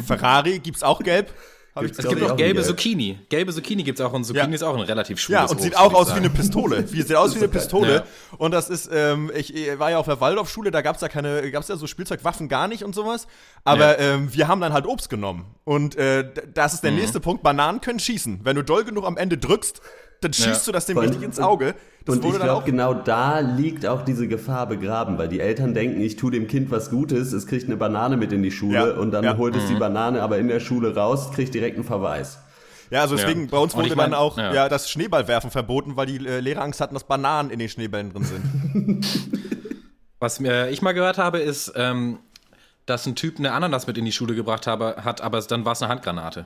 Ferrari 0.05 0.59
gibt's 0.59 0.83
auch 0.83 1.01
Gelb. 1.01 1.33
Hab 1.73 1.83
Gibt's 1.83 1.99
ich 1.99 2.03
Es 2.03 2.09
gibt 2.09 2.21
ich, 2.21 2.27
auch 2.27 2.33
auch 2.33 2.35
gelbe 2.37 2.55
gelb. 2.55 2.65
Zucchini. 2.67 3.17
Gelbe 3.29 3.53
Zucchini 3.53 3.83
gibt 3.83 3.97
es 3.97 4.05
auch 4.05 4.11
und 4.11 4.25
Zucchini 4.25 4.45
Ja. 4.49 4.53
ist 4.55 4.61
auch 4.63 4.75
ein 4.75 4.81
relativ 4.81 5.19
schwules 5.21 5.39
ja, 5.43 5.47
und 5.49 5.61
sieht 5.61 5.71
Obst, 5.71 5.79
auch 5.79 5.91
würd 5.93 5.93
ich 5.93 5.97
aus 5.99 6.07
wie 6.09 6.11
eine 6.17 6.27
sagen. 6.27 6.35
Pistole. 6.37 6.91
Wie, 6.91 7.01
sieht 7.01 7.15
aus 7.15 7.33
wie 7.33 7.37
eine. 7.39 7.47
Pistole. 7.47 7.93
Ja. 7.95 8.03
Und 8.37 8.51
das 8.51 8.69
ist, 8.69 8.89
ähm, 8.93 9.31
ich, 9.33 9.55
äh, 9.55 9.79
war 9.79 9.89
ja 9.89 9.97
auf 9.97 10.05
der 10.05 10.19
Waldorfschule, 10.19 10.69
da 10.71 10.81
gab's 10.81 10.99
ja 10.99 11.07
keine, 11.07 11.49
gab's 11.49 11.69
ja 11.69 11.77
so 11.77 11.87
Spielzeugwaffen 11.87 12.49
gar 12.49 12.67
nicht 12.67 12.83
und 12.83 12.93
sowas. 12.93 13.25
Aber 13.63 13.99
ähm, 13.99 14.33
wir 14.33 14.49
haben 14.49 14.59
dann 14.59 14.73
halt 14.73 14.85
Obst 14.85 15.09
genommen. 15.09 15.45
Und 15.63 15.95
äh, 15.95 16.25
das 16.53 16.73
Mhm. 16.73 16.75
ist 16.75 16.83
der 16.83 16.91
nächste 16.91 17.19
Punkt. 17.21 17.41
Bananen 17.41 17.79
können 17.79 17.99
schießen. 17.99 18.41
Wenn 18.43 18.57
du 18.57 18.65
doll 18.65 18.83
genug 18.83 19.05
am 19.05 19.15
Ende 19.15 19.37
drückst, 19.37 19.81
dann 20.21 20.33
schießt 20.33 20.47
Ja. 20.47 20.65
du 20.67 20.71
das 20.71 20.85
dem 20.85 20.97
richtig 20.97 21.21
ins 21.23 21.39
Auge. 21.39 21.75
Das 22.05 22.15
und 22.15 22.23
wurde 22.23 22.37
ich 22.37 22.43
glaube, 22.43 22.65
genau 22.65 22.93
da 22.95 23.39
liegt 23.39 23.85
auch 23.85 24.03
diese 24.03 24.27
Gefahr 24.27 24.65
begraben, 24.67 25.17
weil 25.19 25.27
die 25.27 25.39
Eltern 25.39 25.73
denken, 25.75 26.01
ich 26.01 26.15
tue 26.15 26.31
dem 26.31 26.47
Kind 26.47 26.71
was 26.71 26.89
Gutes, 26.89 27.31
es 27.33 27.45
kriegt 27.45 27.65
eine 27.65 27.77
Banane 27.77 28.17
mit 28.17 28.31
in 28.31 28.41
die 28.41 28.51
Schule 28.51 28.73
Ja, 28.73 28.91
und 28.93 29.11
dann 29.11 29.23
ja. 29.23 29.37
holt 29.37 29.55
es 29.55 29.67
die 29.67 29.75
Banane 29.75 30.21
aber 30.23 30.39
in 30.39 30.47
der 30.47 30.59
Schule 30.59 30.95
raus, 30.95 31.31
kriegt 31.31 31.53
direkt 31.53 31.75
einen 31.75 31.85
Verweis. 31.85 32.39
Ja, 32.89 33.01
also 33.01 33.15
deswegen, 33.15 33.41
Ja. 33.43 33.47
bei 33.51 33.57
uns 33.57 33.75
wurde 33.75 33.87
ich 33.87 33.95
mein, 33.95 34.11
dann 34.11 34.19
auch 34.19 34.37
ja. 34.37 34.53
ja. 34.53 34.69
das 34.69 34.89
Schneeballwerfen 34.89 35.51
verboten, 35.51 35.95
weil 35.95 36.07
die 36.07 36.25
äh, 36.25 36.39
Lehrer 36.39 36.61
Angst 36.63 36.81
hatten, 36.81 36.93
dass 36.95 37.03
Bananen 37.03 37.49
in 37.51 37.59
den 37.59 37.69
Schneebällen 37.69 38.11
drin 38.11 38.23
sind. 38.23 39.05
Was 40.19 40.39
mir, 40.39 40.69
ich 40.69 40.81
mal 40.81 40.91
gehört 40.93 41.17
habe, 41.17 41.39
ist, 41.39 41.73
ähm, 41.75 42.19
dass 42.85 43.05
ein 43.05 43.15
Typ 43.15 43.39
eine 43.39 43.53
Ananas 43.53 43.87
mit 43.87 43.97
in 43.97 44.05
die 44.05 44.11
Schule 44.11 44.35
gebracht 44.35 44.67
habe, 44.67 44.97
hat, 45.03 45.21
aber 45.21 45.39
dann 45.41 45.65
war 45.65 45.71
es 45.73 45.81
eine 45.81 45.89
Handgranate. 45.89 46.45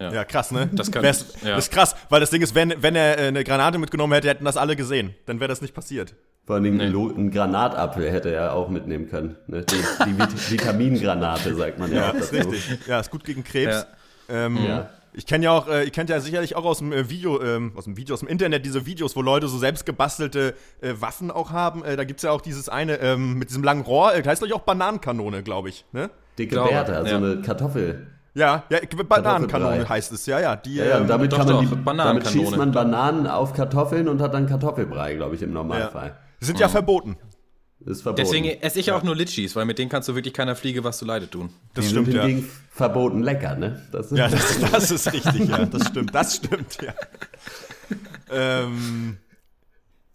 Ja. 0.00 0.24
krass, 0.24 0.50
ne? 0.50 0.68
Das 0.72 0.90
kann- 0.90 1.02
ja. 1.04 1.10
Das 1.10 1.24
ist 1.64 1.72
krass, 1.72 1.96
weil 2.10 2.20
das 2.20 2.30
Ding 2.30 2.42
ist, 2.42 2.54
wenn, 2.54 2.74
wenn 2.82 2.94
er 2.96 3.18
äh, 3.18 3.28
eine 3.28 3.44
Granate 3.44 3.78
mitgenommen 3.78 4.12
hätte, 4.12 4.28
hätten 4.28 4.44
das 4.44 4.56
alle 4.56 4.76
gesehen. 4.76 5.14
Dann 5.26 5.40
wäre 5.40 5.48
das 5.48 5.62
nicht 5.62 5.74
passiert. 5.74 6.14
Vor 6.44 6.56
allem 6.56 6.78
ein 6.80 7.30
Granatapfel 7.32 8.10
hätte 8.10 8.32
er 8.32 8.54
auch 8.54 8.68
mitnehmen 8.68 9.08
können. 9.08 9.36
Ne? 9.48 9.64
Die, 9.64 9.74
die 10.04 10.18
Vit 10.18 10.50
Vitamingranate, 10.52 11.54
sagt 11.54 11.78
man 11.78 11.90
ja, 11.90 11.98
Ja, 11.98 12.10
auch 12.10 12.14
ist 12.14 12.32
dazu. 12.32 12.48
richtig. 12.50 12.86
Ja, 12.86 13.00
ist 13.00 13.10
gut 13.10 13.24
gegen 13.24 13.42
Krebs. 13.42 13.86
Ähm, 14.28 14.56
Ja. 14.64 14.90
Ich 15.18 15.24
kenne 15.24 15.46
ja 15.46 15.52
auch, 15.52 15.66
äh, 15.66 15.84
ihr 15.84 15.90
kennt 15.90 16.10
ja 16.10 16.20
sicherlich 16.20 16.56
auch 16.56 16.66
aus 16.66 16.76
dem 16.76 16.92
äh, 16.92 17.08
Video, 17.08 17.40
ähm, 17.40 17.72
aus 17.74 17.84
dem 17.84 17.96
Video, 17.96 18.12
aus 18.12 18.20
dem 18.20 18.28
Internet 18.28 18.66
diese 18.66 18.84
Videos, 18.84 19.16
wo 19.16 19.22
Leute 19.22 19.48
so 19.48 19.56
selbst 19.56 19.86
gebastelte 19.86 20.52
äh, 20.82 20.92
Waffen 20.98 21.30
auch 21.30 21.52
haben. 21.52 21.82
Äh, 21.86 21.96
da 21.96 22.04
gibt's 22.04 22.22
ja 22.22 22.32
auch 22.32 22.42
dieses 22.42 22.68
eine 22.68 23.00
ähm, 23.00 23.38
mit 23.38 23.48
diesem 23.48 23.64
langen 23.64 23.80
Rohr, 23.80 24.12
äh, 24.14 24.16
heißt 24.22 24.42
glaube 24.42 24.48
ich 24.48 24.52
auch 24.52 24.60
Bananenkanone, 24.60 25.42
glaube 25.42 25.70
ich. 25.70 25.86
Ne? 25.92 26.10
Dicke 26.38 26.56
Bärte, 26.62 26.94
also 26.96 27.10
ja. 27.10 27.16
eine 27.16 27.40
Kartoffel. 27.40 28.08
Ja, 28.36 28.64
ja, 28.68 28.80
Bananenkanone 29.08 29.88
heißt 29.88 30.12
es, 30.12 30.26
ja, 30.26 30.38
ja. 30.38 30.56
Die, 30.56 30.74
Ja, 30.74 30.84
ja, 30.84 30.98
ähm, 30.98 31.06
damit 31.06 31.32
doch, 31.32 31.38
kann 31.38 31.48
man 31.48 31.60
die, 31.66 31.84
damit 31.96 32.28
schießt 32.28 32.56
man 32.58 32.70
Bananen 32.70 33.26
auf 33.26 33.54
Kartoffeln 33.54 34.08
und 34.08 34.20
hat 34.20 34.34
dann 34.34 34.46
Kartoffelbrei, 34.46 35.14
glaube 35.14 35.36
ich, 35.36 35.42
im 35.42 35.54
Normalfall. 35.54 36.18
sind 36.40 36.60
ja 36.60 36.68
verboten. 36.68 37.16
Ist 37.80 38.02
verboten. 38.02 38.22
Deswegen 38.22 38.46
esse 38.60 38.78
ich 38.78 38.92
auch 38.92 39.02
nur 39.02 39.16
Litchis, 39.16 39.56
weil 39.56 39.64
mit 39.64 39.78
denen 39.78 39.88
kannst 39.88 40.10
du 40.10 40.14
wirklich 40.14 40.34
keiner 40.34 40.54
Fliege 40.54 40.84
was 40.84 40.98
zu 40.98 41.06
Leide 41.06 41.30
tun. 41.30 41.48
Das 41.72 41.86
die 41.86 41.92
stimmt, 41.92 42.06
sind 42.06 42.16
ja. 42.16 42.24
hingegen 42.24 42.50
verboten 42.70 43.22
lecker, 43.22 43.54
ne? 43.54 43.82
Das 43.90 44.10
Ja, 44.10 44.28
das, 44.28 44.58
das 44.58 44.90
ist 44.90 45.12
richtig, 45.12 45.48
ja. 45.48 45.64
Das 45.64 45.86
stimmt, 45.86 46.14
das 46.14 46.36
stimmt, 46.36 46.78
ja. 46.82 46.92
ähm, 48.30 49.16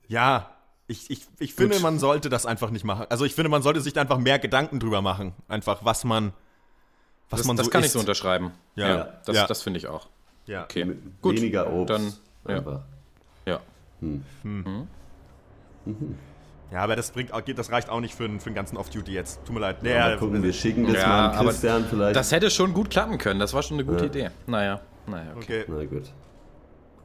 ja, 0.07 0.51
ich, 0.85 1.09
ich, 1.09 1.21
ich 1.39 1.55
finde, 1.55 1.79
man 1.79 1.97
sollte 1.97 2.29
das 2.29 2.45
einfach 2.45 2.69
nicht 2.69 2.83
machen. 2.83 3.07
Also 3.09 3.25
ich 3.25 3.33
finde, 3.33 3.49
man 3.49 3.63
sollte 3.63 3.81
sich 3.81 3.93
da 3.93 4.01
einfach 4.01 4.19
mehr 4.19 4.37
Gedanken 4.37 4.79
drüber 4.79 5.01
machen. 5.01 5.33
Einfach, 5.47 5.85
was 5.85 6.03
man, 6.03 6.33
was 7.31 7.39
Das, 7.39 7.47
man 7.47 7.55
das 7.57 7.65
so 7.65 7.71
kann 7.71 7.79
ich 7.81 7.85
isst. 7.87 7.93
so 7.93 7.99
unterschreiben. 7.99 8.51
Ja. 8.75 9.09
das, 9.25 9.35
Ja. 9.35 9.47
das 9.47 9.61
finde 9.63 9.79
ich 9.79 9.87
auch. 9.87 10.07
Ja. 10.45 10.63
Okay, 10.63 10.85
Mit 10.85 11.21
gut. 11.21 11.37
Weniger 11.37 11.71
Obst. 11.71 11.89
Dann, 11.89 12.13
ja. 12.47 12.81
ja. 13.45 13.59
ja, 16.71 16.79
aber 16.83 16.95
das 16.95 17.11
bringt, 17.11 17.31
das 17.55 17.71
reicht 17.71 17.89
auch 17.89 17.99
nicht 17.99 18.15
für, 18.15 18.25
einen- 18.25 18.39
für 18.39 18.49
den 18.49 18.55
ganzen 18.55 18.77
Off-Duty 18.77 19.11
jetzt. 19.13 19.43
Tut 19.45 19.53
mir 19.53 19.59
leid. 19.61 19.77
Ja, 19.83 20.09
mal 20.09 20.17
gucken, 20.17 20.41
wir 20.41 20.53
schicken 20.53 20.85
das 20.87 20.95
Ja, 21.01 21.07
mal 21.07 21.29
an 21.29 21.35
aber 21.37 21.49
Christian 21.49 21.85
vielleicht. 21.89 22.15
Das 22.15 22.31
hätte 22.31 22.49
schon 22.49 22.73
gut 22.73 22.89
klappen 22.89 23.17
können. 23.17 23.39
Das 23.39 23.53
war 23.53 23.61
schon 23.63 23.77
eine 23.77 23.85
gute 23.85 24.05
Ja. 24.05 24.09
Idee. 24.09 24.29
Naja, 24.47 24.81
naja, 25.07 25.31
okay. 25.35 25.63
okay. 25.63 25.65
Na 25.67 25.85
gut. 25.85 26.11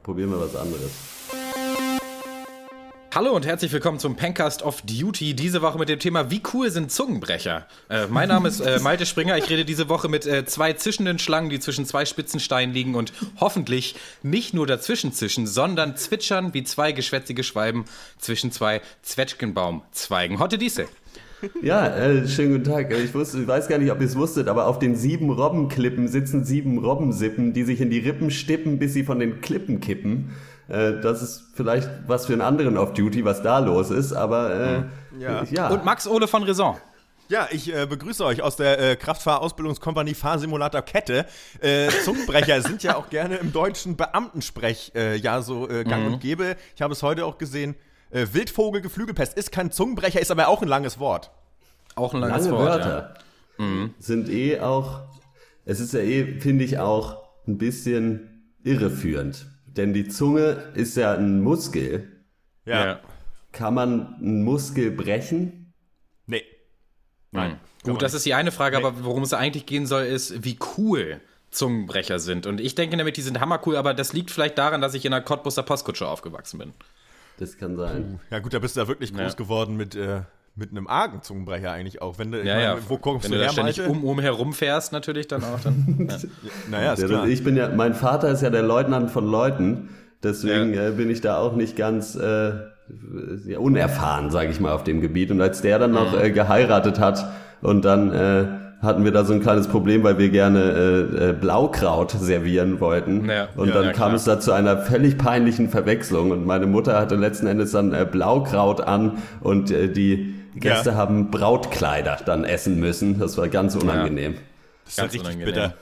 Probieren 0.03 0.31
wir 0.31 0.41
was 0.41 0.55
anderes. 0.57 0.91
Hallo 3.17 3.35
und 3.35 3.47
herzlich 3.47 3.73
willkommen 3.73 3.99
zum 3.99 4.15
Pencast 4.15 4.63
of 4.63 4.83
Duty. 4.83 5.33
Diese 5.33 5.63
Woche 5.63 5.79
mit 5.79 5.89
dem 5.89 5.99
Thema 5.99 6.31
Wie 6.31 6.43
cool 6.53 6.71
sind 6.71 6.93
Zungenbrecher? 6.93 7.67
Äh, 7.89 8.09
mein 8.11 8.29
Name 8.29 8.47
ist 8.47 8.61
äh, 8.61 8.79
Malte 8.83 9.07
Springer. 9.07 9.39
Ich 9.39 9.49
rede 9.49 9.65
diese 9.65 9.89
Woche 9.89 10.11
mit 10.11 10.27
äh, 10.27 10.45
zwei 10.45 10.75
zischenden 10.75 11.19
Schlangen, 11.19 11.49
die 11.49 11.59
zwischen 11.59 11.87
zwei 11.87 12.05
Spitzensteinen 12.05 12.75
liegen 12.75 12.95
und 12.95 13.15
hoffentlich 13.41 13.97
nicht 14.23 14.53
nur 14.53 14.67
dazwischen 14.67 15.15
zischen, 15.15 15.47
sondern 15.47 15.97
zwitschern 15.97 16.53
wie 16.53 16.63
zwei 16.63 16.93
geschwätzige 16.93 17.43
Schwalben 17.43 17.87
zwischen 18.19 18.53
zwei 18.53 18.83
Zwetschgenbaumzweigen. 19.01 20.39
Hotte 20.39 20.59
diese. 20.59 20.85
Ja, 21.63 21.87
äh, 21.97 22.29
schönen 22.29 22.53
guten 22.53 22.65
Tag. 22.65 22.93
Äh, 22.93 23.03
Ich, 23.03 23.15
wusste, 23.15 23.41
ich 23.41 23.47
weiß 23.47 23.69
gar 23.69 23.79
nicht, 23.79 23.91
ob 23.91 24.01
ihr 24.01 24.07
es 24.09 24.17
wusstet, 24.17 24.47
aber 24.47 24.67
auf 24.67 24.79
den 24.79 24.95
sieben 24.95 25.31
Robbenklippen 25.31 26.09
sitzen 26.09 26.45
sieben 26.45 26.77
Robbensippen, 26.77 27.55
die 27.55 27.63
sich 27.63 27.81
in 27.81 27.89
die 27.89 28.01
Rippen 28.01 28.31
stippen, 28.31 28.79
bis 28.79 28.93
sie 28.93 29.05
von 29.05 29.19
den 29.21 29.41
Klippen 29.41 29.81
kippen. 29.81 30.35
Äh, 30.69 31.01
das 31.01 31.23
ist 31.23 31.45
vielleicht 31.55 31.89
was 32.07 32.27
für 32.27 32.33
einen 32.33 32.43
anderen 32.43 32.77
Off-Duty, 32.77 33.25
was 33.25 33.43
da 33.43 33.59
los 33.59 33.91
ist, 33.91 34.13
aber 34.13 34.55
äh, 34.55 34.83
Ja. 35.21 35.45
ja. 35.45 35.69
Und 35.69 35.85
Max 35.85 36.07
Ole 36.07 36.27
von 36.29 36.43
Raison. 36.43 36.77
Ja, 37.29 37.49
ich 37.51 37.75
äh, 37.75 37.87
begrüße 37.87 38.25
euch 38.25 38.41
aus 38.43 38.55
der 38.57 38.79
äh, 38.79 38.97
Kraftfahrausbildungskompanie 38.97 40.15
Fahrsimulator 40.15 40.83
Kette. 40.83 41.27
Äh, 41.61 41.89
Zungenbrecher 42.05 42.63
sind 42.63 42.85
ja 42.85 42.97
auch 42.97 43.11
gerne 43.11 43.37
im 43.37 43.53
deutschen 43.53 43.97
Beamtensprech 43.97 44.93
äh, 44.95 45.17
ja 45.17 45.43
so 45.43 45.69
äh, 45.69 45.83
gang 45.83 46.07
und 46.07 46.21
gäbe. 46.21 46.57
Ich 46.77 46.83
habe 46.83 46.93
es 46.93 47.03
heute 47.03 47.27
auch 47.27 47.37
gesehen. 47.39 47.75
Äh, 48.11 48.27
Wildvogel-Geflügelpest 48.33 49.37
ist 49.37 49.51
kein 49.51 49.73
Zungenbrecher, 49.73 50.21
ist 50.21 50.31
aber 50.31 50.47
auch 50.47 50.63
ein 50.63 50.69
langes 50.69 51.01
Wort. 51.01 51.33
Auch 51.97 52.15
ein 52.15 52.21
langes 52.21 52.47
lange 52.47 52.59
Wort. 52.59 52.69
Wörter 52.85 53.15
sind 53.99 54.29
eh 54.29 54.61
auch, 54.61 55.01
es 55.65 55.81
ist 55.81 55.95
ja 55.95 56.01
eh, 56.01 56.39
finde 56.41 56.63
ich, 56.65 56.79
auch 56.79 57.23
ein 57.49 57.57
bisschen 57.57 58.53
irreführend. 58.63 59.47
Denn 59.77 59.93
die 59.93 60.09
Zunge 60.09 60.71
ist 60.75 60.97
ja 60.97 61.15
ein 61.15 61.41
Muskel. 61.43 62.25
Ja. 62.65 62.85
Ja. 62.87 63.01
Kann 63.53 63.75
man 63.75 64.17
einen 64.17 64.43
Muskel 64.45 64.91
brechen? 64.91 65.73
Nee. 66.27 66.43
Nein. 67.31 67.59
Kann 67.83 67.93
Gut, 67.95 68.03
das 68.03 68.15
ist 68.15 68.27
die 68.27 68.35
eine 68.35 68.53
Frage, 68.53 68.77
aber 68.77 69.05
worum 69.05 69.23
es 69.23 69.33
eigentlich 69.33 69.67
gehen 69.67 69.87
soll, 69.87 70.05
ist, 70.05 70.45
wie 70.45 70.59
cool 70.77 71.21
Zungenbrecher 71.51 72.19
sind. 72.19 72.47
Und 72.47 72.61
ich 72.61 72.75
denke 72.75 72.97
nämlich, 72.97 73.15
die 73.15 73.23
sind 73.23 73.41
hammercool, 73.41 73.77
aber 73.77 73.95
das 73.95 74.13
liegt 74.13 74.31
vielleicht 74.31 74.59
daran, 74.59 74.81
dass 74.81 74.95
ich 74.95 75.05
in 75.05 75.13
einer 75.13 75.25
Cottbuster 75.25 75.63
Postkutsche 75.63 76.07
aufgewachsen 76.09 76.59
bin. 76.59 76.73
Das 77.39 77.57
kann 77.59 77.77
sein. 77.77 78.19
Ja 78.31 78.41
gut, 78.41 78.53
da 78.55 78.59
bist 78.59 78.77
du 78.77 78.81
ja 78.81 78.89
wirklich 78.89 79.13
groß 79.13 79.33
Ja. 79.33 79.35
geworden 79.35 79.77
mit, 79.77 79.95
äh, 79.95 80.23
mit 80.57 80.71
einem 80.71 80.87
argen 80.87 81.23
Zungenbrecher 81.23 81.71
eigentlich 81.71 82.01
auch. 82.01 82.19
Wenn 82.19 82.33
du, 82.33 82.41
ich 82.41 82.47
Ja, 82.47 82.55
meine, 82.55 82.67
ja. 82.67 82.77
wo 82.89 82.97
kommst 82.97 83.25
Wenn 83.27 83.33
du 83.33 83.39
du 83.39 83.45
her, 83.45 83.53
ständig 83.53 83.87
um, 83.87 84.03
um 84.05 84.19
herum 84.19 84.55
fährst, 84.55 84.91
natürlich 84.93 85.29
dann 85.29 85.45
auch. 85.45 85.61
Dann, 85.63 86.09
ja. 86.11 86.17
Naja, 86.71 86.93
ist 86.95 87.03
Ja, 87.03 87.09
klar. 87.09 87.29
ich 87.29 87.45
bin 87.45 87.57
ja, 87.57 87.69
mein 87.69 87.95
Vater 87.95 88.31
ist 88.31 88.43
ja 88.43 88.49
der 88.51 88.63
Leutnant 88.63 89.11
von 89.11 89.27
Leuten, 89.31 89.91
deswegen 90.23 90.73
äh, 90.75 90.93
bin 90.97 91.11
ich 91.11 91.21
da 91.21 91.39
auch 91.39 91.55
nicht 91.55 91.77
ganz 91.77 92.17
äh, 92.17 92.53
ja, 93.47 93.59
unerfahren, 93.59 94.31
sage 94.31 94.51
ich 94.51 94.59
mal, 94.59 94.73
auf 94.73 94.83
dem 94.85 95.03
Gebiet. 95.03 95.31
Und 95.31 95.43
als 95.43 95.61
der 95.61 95.79
dann 95.79 95.93
noch 95.93 96.19
äh, 96.19 96.31
geheiratet 96.31 96.99
hat 97.01 97.23
und 97.61 97.85
dann 97.85 98.13
äh, 98.13 98.47
hatten 98.81 99.05
wir 99.05 99.13
da 99.13 99.25
so 99.25 99.33
ein 99.35 99.41
kleines 99.41 99.69
Problem, 99.69 100.05
weil 100.05 100.19
wir 100.19 100.31
gerne 100.31 100.61
äh, 100.61 101.31
äh, 101.31 101.33
Blaukraut 101.33 102.13
servieren 102.13 102.81
wollten. 102.81 103.29
Ja, 103.29 103.49
und 103.57 103.69
ja, 103.69 103.75
dann 103.75 103.85
ja, 103.87 103.93
kam 103.93 104.09
klar. 104.09 104.15
es 104.15 104.25
da 104.25 104.41
zu 104.41 104.53
einer 104.53 104.79
völlig 104.79 105.19
peinlichen 105.19 105.69
Verwechslung 105.69 106.31
und 106.31 106.47
meine 106.47 106.67
Mutter 106.67 106.99
hatte 106.99 107.17
letzten 107.17 107.47
Endes 107.47 107.73
dann 107.73 107.93
äh, 107.93 108.07
Blaukraut 108.11 108.81
an 108.81 109.19
und 109.41 109.71
äh, 109.71 109.89
die 109.91 110.36
Gäste 110.61 110.91
Ja. 110.91 110.97
haben 110.97 111.31
Brautkleider 111.31 112.19
dann 112.25 112.45
essen 112.45 112.79
müssen. 112.81 113.19
Das 113.19 113.37
war 113.37 113.49
ganz 113.49 113.75
unangenehm. 113.77 114.35
das 114.85 114.93
ist 114.93 114.99
ja 114.99 115.03
ganz 115.05 115.15
richtig 115.15 115.21
unangenehm. 115.29 115.55
bitter. 115.55 115.75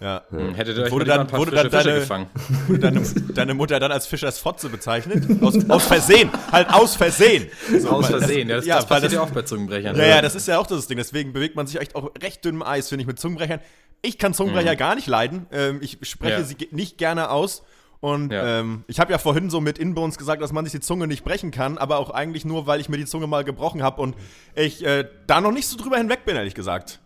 Ja. 0.00 0.22
Hm, 0.30 0.54
Hättet 0.54 0.76
ihr 0.78 0.82
euch 0.84 0.90
Wurde 0.90 1.04
dann- 1.04 1.20
ein 1.20 1.26
paar 1.28 1.38
wurde 1.38 1.52
dann 1.52 1.70
Fische 1.70 1.84
deine- 1.84 2.00
gefangen. 2.00 2.26
Wurde 2.66 2.78
deine, 2.80 3.00
deine 3.34 3.54
Mutter 3.54 3.78
dann 3.78 3.92
als 3.92 4.06
Fischers 4.08 4.38
Fotze 4.40 4.68
bezeichnet? 4.68 5.24
Aus, 5.40 5.70
aus 5.70 5.86
Versehen. 5.86 6.28
Halt 6.50 6.68
aus 6.74 6.96
Versehen. 6.96 7.46
So, 7.78 7.88
Aus 7.90 8.06
weil 8.06 8.12
das- 8.14 8.24
Versehen, 8.24 8.48
ja, 8.48 8.56
das, 8.56 8.66
ja, 8.66 8.74
das 8.76 8.84
weil 8.84 8.88
passiert 8.96 9.04
das- 9.04 9.12
ja 9.12 9.20
auch 9.22 9.30
bei 9.30 9.42
Zungenbrechern. 9.42 9.94
Ja, 9.96 10.04
ja, 10.06 10.20
das 10.22 10.34
ist 10.34 10.48
ja 10.48 10.58
auch 10.58 10.66
das 10.66 10.88
Ding. 10.88 10.96
Deswegen 10.98 11.32
bewegt 11.32 11.54
man 11.54 11.68
sich 11.68 11.80
echt 11.80 11.94
auf 11.94 12.10
recht 12.20 12.44
dünnem 12.44 12.62
Eis, 12.64 12.88
finde 12.88 13.02
ich, 13.02 13.06
mit 13.06 13.20
Zungenbrechern. 13.20 13.60
Ich 14.04 14.18
kann 14.18 14.34
Zungenbrecher 14.34 14.74
gar 14.74 14.96
nicht 14.96 15.06
leiden. 15.06 15.46
Ähm, 15.52 15.78
ich 15.80 15.98
spreche 16.02 16.34
Mhm. 16.34 16.40
Ja. 16.40 16.44
sie 16.46 16.68
nicht 16.72 16.98
gerne 16.98 17.30
aus. 17.30 17.62
Und 18.02 18.32
Ja. 18.32 18.58
ähm, 18.60 18.82
ich 18.88 18.98
habe 18.98 19.12
ja 19.12 19.18
vorhin 19.18 19.48
so 19.48 19.60
mit 19.60 19.78
Inbones 19.78 20.18
gesagt, 20.18 20.42
dass 20.42 20.52
man 20.52 20.64
sich 20.64 20.72
die 20.72 20.80
Zunge 20.80 21.06
nicht 21.06 21.22
brechen 21.22 21.52
kann, 21.52 21.78
aber 21.78 21.98
auch 21.98 22.10
eigentlich 22.10 22.44
nur, 22.44 22.66
weil 22.66 22.80
ich 22.80 22.88
mir 22.88 22.96
die 22.96 23.06
Zunge 23.06 23.28
mal 23.28 23.44
gebrochen 23.44 23.82
habe 23.84 24.02
und 24.02 24.16
ich 24.56 24.84
äh, 24.84 25.08
da 25.28 25.40
noch 25.40 25.52
nicht 25.52 25.68
so 25.68 25.76
drüber 25.78 25.98
hinweg 25.98 26.24
bin, 26.24 26.34
ehrlich 26.34 26.56
gesagt. 26.56 26.98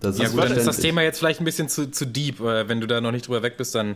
Das 0.00 0.18
Ja 0.18 0.28
gut, 0.28 0.40
dann 0.42 0.52
ist 0.52 0.66
das. 0.66 0.78
Thema 0.78 1.02
jetzt 1.02 1.20
vielleicht 1.20 1.40
ein 1.40 1.44
bisschen 1.44 1.68
zu, 1.68 1.90
zu 1.92 2.04
deep. 2.06 2.40
Äh, 2.40 2.68
Wenn 2.68 2.80
du 2.80 2.88
da 2.88 3.00
noch 3.00 3.12
nicht 3.12 3.28
drüber 3.28 3.42
weg 3.44 3.56
bist, 3.56 3.74
dann, 3.76 3.94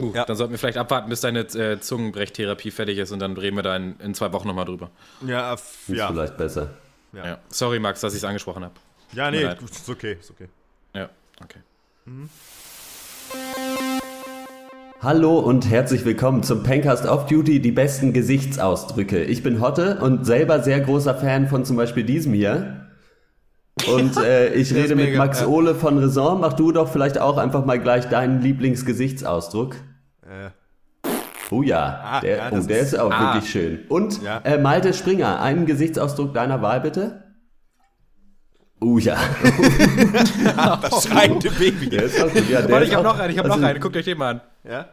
uh, 0.00 0.12
Ja. 0.14 0.24
dann 0.24 0.34
sollten 0.34 0.52
wir 0.54 0.58
vielleicht 0.58 0.78
abwarten, 0.78 1.10
bis 1.10 1.20
deine 1.20 1.40
äh, 1.40 1.78
Zungenbrechtherapie 1.78 2.70
fertig 2.70 2.96
ist 2.96 3.12
und 3.12 3.18
dann 3.18 3.36
reden 3.36 3.56
wir 3.56 3.62
da 3.62 3.76
in, 3.76 4.00
in 4.00 4.14
zwei 4.14 4.32
Wochen 4.32 4.48
nochmal 4.48 4.64
drüber. 4.64 4.90
Ja, 5.26 5.52
Ist 5.52 5.88
ja. 5.88 6.08
vielleicht 6.08 6.38
besser. 6.38 6.70
Ja. 7.12 7.38
Sorry, 7.50 7.78
Max, 7.80 8.00
dass 8.00 8.14
ich 8.14 8.20
es 8.20 8.24
angesprochen 8.24 8.64
habe. 8.64 8.74
Ja, 9.12 9.30
nee, 9.30 9.44
ist 9.44 9.88
okay, 9.90 10.16
ist 10.18 10.30
okay. 10.30 10.48
Ja, 10.94 11.10
okay. 11.42 11.60
Hallo 15.04 15.38
und 15.38 15.68
herzlich 15.70 16.04
willkommen 16.06 16.42
zum 16.42 16.62
Pencast 16.62 17.06
Off 17.06 17.26
Duty, 17.26 17.60
die 17.60 17.72
besten 17.72 18.12
Gesichtsausdrücke. 18.14 19.22
Ich 19.22 19.42
bin 19.42 19.60
Hotte 19.60 19.98
und 20.00 20.24
selber 20.24 20.60
sehr 20.60 20.80
großer 20.80 21.14
Fan 21.14 21.46
von 21.46 21.64
zum 21.66 21.76
Beispiel 21.76 22.04
diesem 22.04 22.32
hier. 22.32 22.86
Und 23.92 24.16
äh, 24.24 24.54
ich 24.54 24.74
rede 24.74 24.96
mit 24.96 25.14
Max 25.16 25.40
ja. 25.42 25.46
Ole 25.46 25.74
von 25.74 25.98
Raison. 25.98 26.40
Mach 26.40 26.54
du 26.54 26.72
doch 26.72 26.88
vielleicht 26.88 27.18
auch 27.20 27.36
einfach 27.36 27.66
mal 27.66 27.78
gleich 27.78 28.08
deinen 28.08 28.40
Lieblingsgesichtsausdruck. 28.40 29.76
Äh, 30.22 30.50
Oh 31.50 31.62
ja, 31.62 32.00
Ah, 32.02 32.20
der, 32.20 32.36
ja, 32.38 32.44
oh, 32.52 32.58
der 32.66 32.78
ist- 32.78 32.94
ist 32.94 32.98
auch 32.98 33.12
Ah. 33.12 33.34
wirklich 33.34 33.50
schön. 33.50 33.80
Und 33.90 34.22
Ja. 34.22 34.38
äh, 34.44 34.56
Malte 34.58 34.94
Springer, 34.94 35.40
einen 35.42 35.66
Gesichtsausdruck 35.66 36.32
deiner 36.32 36.62
Wahl 36.62 36.80
bitte. 36.80 37.23
Oh 38.86 38.98
ja, 38.98 39.16
das 40.82 41.04
schreiende 41.08 41.50
Baby. 41.50 41.98
auch 41.98 42.32
gut. 42.32 42.48
Ja, 42.50 42.60
der 42.60 42.70
Warte, 42.70 42.84
ich 42.86 42.94
habe 42.94 43.08
auch- 43.08 43.14
noch 43.14 43.18
einen, 43.20 43.32
ich 43.32 43.38
habe 43.38 43.48
also, 43.50 43.60
noch 43.62 43.68
einen. 43.68 43.80
Guckt 43.80 43.96
euch 43.96 44.04
den 44.04 44.18
mal 44.18 44.30
an. 44.34 44.40
Ja? 44.62 44.88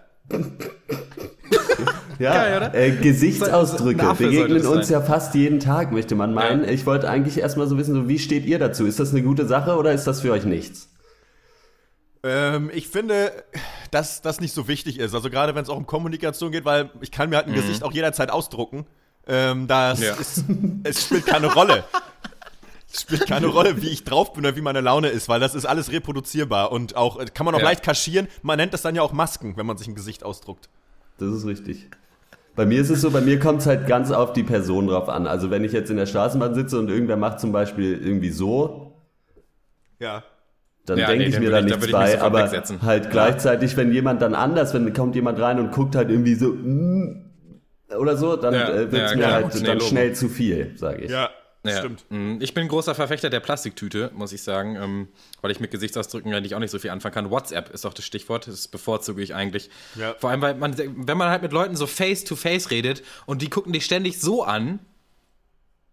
Ja, 2.19 2.33
Geil, 2.33 2.57
oder? 2.57 2.73
Äh, 2.75 2.91
Gesichtsausdrücke 2.91 4.05
sollte 4.05 4.23
begegnen 4.23 4.65
uns 4.67 4.87
sein. 4.87 4.99
ja 4.99 5.05
fast 5.05 5.33
jeden 5.33 5.59
Tag, 5.59 5.91
möchte 5.91 6.15
man 6.15 6.33
meinen. 6.33 6.63
Ja. 6.63 6.69
Ich 6.69 6.85
wollte 6.85 7.09
eigentlich 7.09 7.37
erstmal 7.39 7.67
so 7.67 7.77
wissen, 7.77 7.95
so, 7.95 8.07
wie 8.07 8.19
steht 8.19 8.45
ihr 8.45 8.59
dazu? 8.59 8.85
Ist 8.85 8.99
das 8.99 9.09
eine 9.11 9.23
gute 9.23 9.47
Sache 9.47 9.75
oder 9.75 9.91
ist 9.91 10.05
das 10.05 10.21
für 10.21 10.31
euch 10.31 10.45
nichts? 10.45 10.89
Ähm, 12.23 12.69
ich 12.73 12.87
finde, 12.89 13.31
dass 13.89 14.21
das 14.21 14.39
nicht 14.39 14.53
so 14.53 14.67
wichtig 14.67 14.99
ist. 14.99 15.15
Also 15.15 15.29
gerade 15.31 15.55
wenn 15.55 15.63
es 15.63 15.69
auch 15.69 15.77
um 15.77 15.87
Kommunikation 15.87 16.51
geht, 16.51 16.63
weil 16.63 16.91
ich 17.01 17.11
kann 17.11 17.29
mir 17.31 17.37
halt 17.37 17.47
ein 17.47 17.55
Gesicht 17.55 17.83
auch 17.83 17.91
jederzeit 17.91 18.29
ausdrucken. 18.31 18.85
Ähm, 19.27 19.67
das 19.67 19.99
Ja. 20.01 20.13
ist, 20.13 20.43
es 20.83 21.03
spielt 21.05 21.25
keine 21.25 21.47
Rolle. 21.51 21.83
Es 22.91 23.01
spielt 23.03 23.27
keine 23.27 23.47
Rolle, 23.47 23.81
wie 23.81 23.89
ich 23.89 24.03
drauf 24.03 24.33
bin 24.33 24.45
oder 24.45 24.55
wie 24.55 24.61
meine 24.61 24.81
Laune 24.81 25.07
ist, 25.09 25.29
weil 25.29 25.39
das 25.39 25.55
ist 25.55 25.65
alles 25.65 25.91
reproduzierbar 25.91 26.71
und 26.71 26.95
auch 26.95 27.19
äh, 27.19 27.25
kann 27.25 27.45
man 27.45 27.55
auch 27.55 27.59
Ja. 27.59 27.65
leicht 27.65 27.83
kaschieren. 27.83 28.27
Man 28.41 28.57
nennt 28.57 28.73
das 28.73 28.81
dann 28.81 28.95
ja 28.95 29.01
auch 29.01 29.13
Masken, 29.13 29.55
wenn 29.57 29.65
man 29.65 29.77
sich 29.77 29.87
ein 29.87 29.95
Gesicht 29.95 30.23
ausdruckt. 30.23 30.69
Das 31.17 31.29
ist 31.29 31.45
richtig. 31.45 31.89
Bei 32.55 32.65
mir 32.65 32.81
ist 32.81 32.89
es 32.89 32.99
so, 33.01 33.11
bei 33.11 33.21
mir 33.21 33.39
kommt 33.39 33.61
es 33.61 33.65
halt 33.67 33.87
ganz 33.87 34.11
auf 34.11 34.33
die 34.33 34.43
Person 34.43 34.87
drauf 34.87 35.07
an. 35.07 35.25
Also 35.25 35.49
wenn 35.51 35.63
ich 35.63 35.71
jetzt 35.71 35.89
in 35.89 35.95
der 35.97 36.05
Straßenbahn 36.05 36.53
sitze 36.53 36.77
und 36.79 36.89
irgendwer 36.89 37.15
macht 37.17 37.39
zum 37.39 37.51
Beispiel 37.53 37.93
irgendwie 38.03 38.29
so, 38.31 38.93
Ja. 39.99 40.23
dann 40.85 40.97
Ja, 40.97 41.07
denke 41.07 41.23
nee, 41.23 41.29
ich 41.29 41.39
mir 41.39 41.49
da 41.49 41.59
ich- 41.59 41.65
da 41.67 41.77
nichts 41.77 41.91
bei. 41.91 42.19
Aber 42.21 42.43
wegsetzen. 42.43 42.81
halt 42.81 43.09
gleichzeitig, 43.11 43.77
wenn 43.77 43.93
jemand 43.93 44.21
dann 44.21 44.35
anders, 44.35 44.73
wenn 44.73 44.91
kommt 44.93 45.15
jemand 45.15 45.39
rein 45.39 45.59
und 45.59 45.71
guckt 45.71 45.95
halt 45.95 46.09
irgendwie 46.09 46.35
so 46.35 46.49
mm, 46.49 47.25
oder 47.97 48.17
so, 48.17 48.35
dann 48.35 48.53
Ja, 48.53 48.69
äh, 48.69 48.91
wird 48.91 49.03
es 49.03 49.11
ja, 49.11 49.17
mir 49.17 49.31
halt 49.31 49.55
Nee, 49.55 49.61
dann 49.63 49.77
Logo. 49.77 49.89
schnell 49.89 50.13
zu 50.13 50.27
viel, 50.27 50.73
sage 50.77 51.03
ich. 51.03 51.11
Ja, 51.11 51.29
Ja. 51.63 51.77
stimmt. 51.77 52.05
Mm, 52.09 52.37
Ich 52.41 52.53
bin 52.53 52.63
ein 52.63 52.67
großer 52.69 52.95
Verfechter 52.95 53.29
der 53.29 53.39
Plastiktüte, 53.39 54.11
muss 54.15 54.31
ich 54.33 54.41
sagen, 54.41 54.75
ähm, 54.77 55.07
weil 55.41 55.51
ich 55.51 55.59
mit 55.59 55.69
Gesichtsausdrücken 55.71 56.33
eigentlich 56.33 56.55
auch 56.55 56.59
nicht 56.59 56.71
so 56.71 56.79
viel 56.79 56.89
anfangen 56.89 57.13
kann. 57.13 57.29
WhatsApp 57.29 57.69
ist 57.69 57.85
doch 57.85 57.93
das 57.93 58.03
Stichwort, 58.05 58.47
das 58.47 58.67
bevorzuge 58.67 59.21
ich 59.21 59.35
eigentlich. 59.35 59.69
Ja. 59.95 60.15
Vor 60.17 60.31
allem, 60.31 60.41
weil 60.41 60.55
man, 60.55 60.75
wenn 60.77 61.17
man 61.17 61.29
halt 61.29 61.43
mit 61.43 61.51
Leuten 61.51 61.75
so 61.75 61.85
face 61.87 62.23
to 62.23 62.35
face 62.35 62.71
redet 62.71 63.03
und 63.27 63.41
die 63.43 63.49
gucken 63.49 63.73
dich 63.73 63.85
ständig 63.85 64.19
so 64.19 64.43
an, 64.43 64.79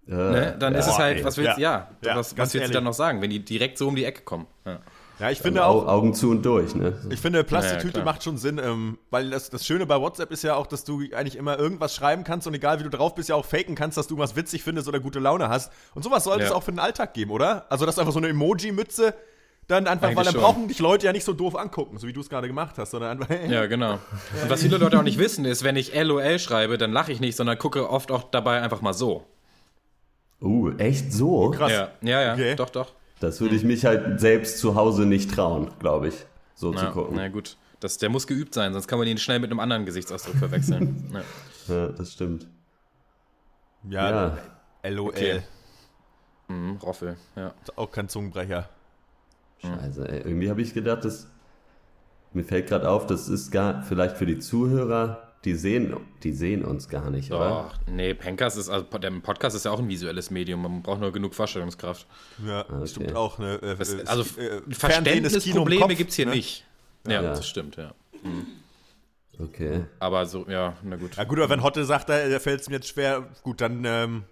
ne, 0.06 0.56
dann 0.58 0.74
ist 0.74 0.86
es 0.86 0.96
halt, 0.98 1.22
was 1.24 1.36
willst 1.36 1.58
du, 1.58 1.60
Ja. 1.62 1.88
ja, 2.02 2.08
Ja, 2.10 2.16
was, 2.16 2.36
was 2.38 2.54
willst 2.54 2.68
du 2.70 2.72
dann 2.72 2.84
noch 2.84 2.94
sagen, 2.94 3.20
wenn 3.20 3.30
die 3.30 3.40
direkt 3.44 3.76
so 3.78 3.88
um 3.88 3.94
die 3.96 4.04
Ecke 4.04 4.22
kommen? 4.22 4.46
Ja. 4.64 4.80
Ja, 5.20 5.30
ich 5.30 5.40
finde 5.40 5.64
Au 5.64 5.80
auch, 5.80 5.86
Augen 5.88 6.14
zu 6.14 6.30
und 6.30 6.42
durch, 6.44 6.74
ne? 6.76 6.94
ich 7.10 7.20
finde, 7.20 7.42
Plastiktüte 7.42 7.94
klar. 7.94 8.04
macht 8.04 8.22
schon 8.22 8.38
Sinn, 8.38 8.58
ähm, 8.62 8.98
weil 9.10 9.30
das, 9.30 9.50
das 9.50 9.66
Schöne 9.66 9.84
bei 9.84 10.00
WhatsApp 10.00 10.30
ist 10.30 10.44
ja 10.44 10.54
auch, 10.54 10.66
dass 10.66 10.84
du 10.84 11.00
eigentlich 11.12 11.34
immer 11.36 11.58
irgendwas 11.58 11.94
schreiben 11.94 12.22
kannst 12.24 12.46
und 12.46 12.54
egal 12.54 12.78
wie 12.78 12.84
du 12.84 12.90
drauf 12.90 13.14
bist, 13.16 13.28
ja 13.28 13.34
auch 13.34 13.44
faken 13.44 13.74
kannst, 13.74 13.96
dass 13.98 14.06
du 14.06 14.16
was 14.18 14.36
witzig 14.36 14.62
findest 14.62 14.86
oder 14.86 15.00
gute 15.00 15.18
Laune 15.18 15.48
hast. 15.48 15.72
Und 15.94 16.04
sowas 16.04 16.24
sollte 16.24 16.44
es 16.44 16.50
Ja. 16.50 16.56
auch 16.56 16.62
für 16.62 16.70
den 16.72 16.78
Alltag 16.78 17.14
geben, 17.14 17.32
oder? 17.32 17.66
Also, 17.68 17.84
das 17.84 17.96
ist 17.96 17.98
einfach 17.98 18.12
so 18.12 18.18
eine 18.20 18.28
Emoji-Mütze, 18.28 19.12
dann 19.66 19.86
einfach, 19.86 20.04
weil 20.06 20.10
Eigentlich 20.12 20.24
dann 20.26 20.34
schon. 20.34 20.42
brauchen 20.42 20.68
dich 20.68 20.78
Leute 20.78 21.06
ja 21.06 21.12
nicht 21.12 21.24
so 21.24 21.32
doof 21.32 21.54
angucken, 21.56 21.98
so 21.98 22.06
wie 22.06 22.12
du 22.12 22.20
es 22.20 22.30
gerade 22.30 22.46
gemacht 22.46 22.76
hast, 22.78 22.92
sondern 22.92 23.20
einfach, 23.20 23.28
Ja, 23.50 23.66
genau. 23.66 23.94
Und 24.42 24.48
was 24.48 24.62
viele 24.62 24.78
Leute 24.78 24.98
auch 24.98 25.02
nicht 25.02 25.18
wissen, 25.18 25.44
ist, 25.44 25.64
wenn 25.64 25.76
ich 25.76 25.94
LOL 25.94 26.38
schreibe, 26.38 26.78
dann 26.78 26.92
lache 26.92 27.12
ich 27.12 27.20
nicht, 27.20 27.36
sondern 27.36 27.58
gucke 27.58 27.90
oft 27.90 28.10
auch 28.12 28.22
dabei 28.30 28.62
einfach 28.62 28.80
mal 28.82 28.94
so. 28.94 29.24
Uh, 30.40 30.70
echt 30.78 31.12
so? 31.12 31.50
krass. 31.50 31.72
Ja, 31.72 31.88
ja, 32.02 32.22
ja, 32.22 32.32
Okay. 32.34 32.54
doch, 32.56 32.70
doch. 32.70 32.92
Das 33.20 33.40
würde 33.40 33.54
ich 33.56 33.64
mich 33.64 33.84
halt 33.84 34.20
selbst 34.20 34.58
zu 34.58 34.74
Hause 34.74 35.04
nicht 35.06 35.32
trauen, 35.34 35.70
glaube 35.80 36.08
ich, 36.08 36.14
so 36.54 36.72
zu 36.72 36.84
Ja, 36.84 36.90
gucken. 36.90 37.16
na 37.16 37.28
gut. 37.28 37.56
Das, 37.80 37.98
der 37.98 38.08
muss 38.10 38.26
geübt 38.26 38.54
sein, 38.54 38.72
sonst 38.72 38.88
kann 38.88 38.98
man 38.98 39.06
ihn 39.08 39.18
schnell 39.18 39.38
mit 39.38 39.50
einem 39.50 39.60
anderen 39.60 39.84
Gesichtsausdruck 39.86 40.36
verwechseln. 40.36 41.04
Ja. 41.68 41.74
Ja, 41.74 41.88
das 41.88 42.12
stimmt. 42.14 42.46
Ja, 43.88 44.10
Ja. 44.10 44.38
LOL. 44.90 45.08
Okay. 45.08 45.42
Mhm, 46.48 46.76
Roffel, 46.76 47.16
ja. 47.36 47.52
Ist 47.62 47.76
Auch 47.76 47.90
kein 47.92 48.08
Zungenbrecher. 48.08 48.68
Scheiße, 49.58 50.08
ey. 50.08 50.18
Irgendwie 50.20 50.48
habe 50.50 50.62
ich 50.62 50.72
gedacht, 50.72 51.04
dass 51.04 51.28
mir 52.32 52.44
fällt 52.44 52.68
gerade 52.68 52.88
auf, 52.88 53.06
das 53.06 53.28
ist 53.28 53.50
gar 53.50 53.82
vielleicht 53.82 54.16
für 54.16 54.26
die 54.26 54.38
Zuhörer, 54.38 55.27
die 55.44 55.54
sehen, 55.54 55.96
die 56.22 56.32
sehen 56.32 56.64
uns 56.64 56.88
gar 56.88 57.10
nicht, 57.10 57.30
oder? 57.32 57.70
Doch, 57.70 57.92
nee, 57.92 58.12
Pencast 58.14 58.58
ist, 58.58 58.68
also 58.68 58.84
der 58.98 59.10
Podcast 59.22 59.54
ist 59.54 59.64
ja 59.64 59.70
auch 59.70 59.78
ein 59.78 59.88
visuelles 59.88 60.30
Medium, 60.30 60.62
man 60.62 60.82
braucht 60.82 61.00
nur 61.00 61.12
genug 61.12 61.34
Vorstellungskraft. 61.34 62.06
Ja, 62.46 62.64
das 62.64 62.90
stimmt 62.90 63.14
auch. 63.14 63.38
Ne, 63.38 63.54
äh, 63.62 63.76
Das, 63.76 63.94
äh, 63.94 64.02
also 64.06 64.22
äh, 64.40 64.60
Verständnisprobleme 64.68 65.94
gibt 65.94 66.10
es 66.10 66.16
hier 66.16 66.26
ne? 66.26 66.32
nicht. 66.32 66.64
Ja, 67.06 67.22
Ja. 67.22 67.22
das 67.30 67.48
stimmt, 67.48 67.76
ja. 67.76 67.92
Okay. 69.38 69.84
Aber 70.00 70.26
so, 70.26 70.46
ja, 70.48 70.76
na 70.82 70.96
gut. 70.96 71.16
Ja 71.16 71.24
gut, 71.24 71.38
aber 71.38 71.50
wenn 71.50 71.62
Hotte 71.62 71.84
sagt, 71.84 72.08
da, 72.08 72.28
da 72.28 72.38
fällt 72.40 72.60
es 72.60 72.68
mir 72.68 72.76
jetzt 72.76 72.88
schwer, 72.88 73.28
gut, 73.42 73.60
dann, 73.60 73.84
ähm, 73.84 74.24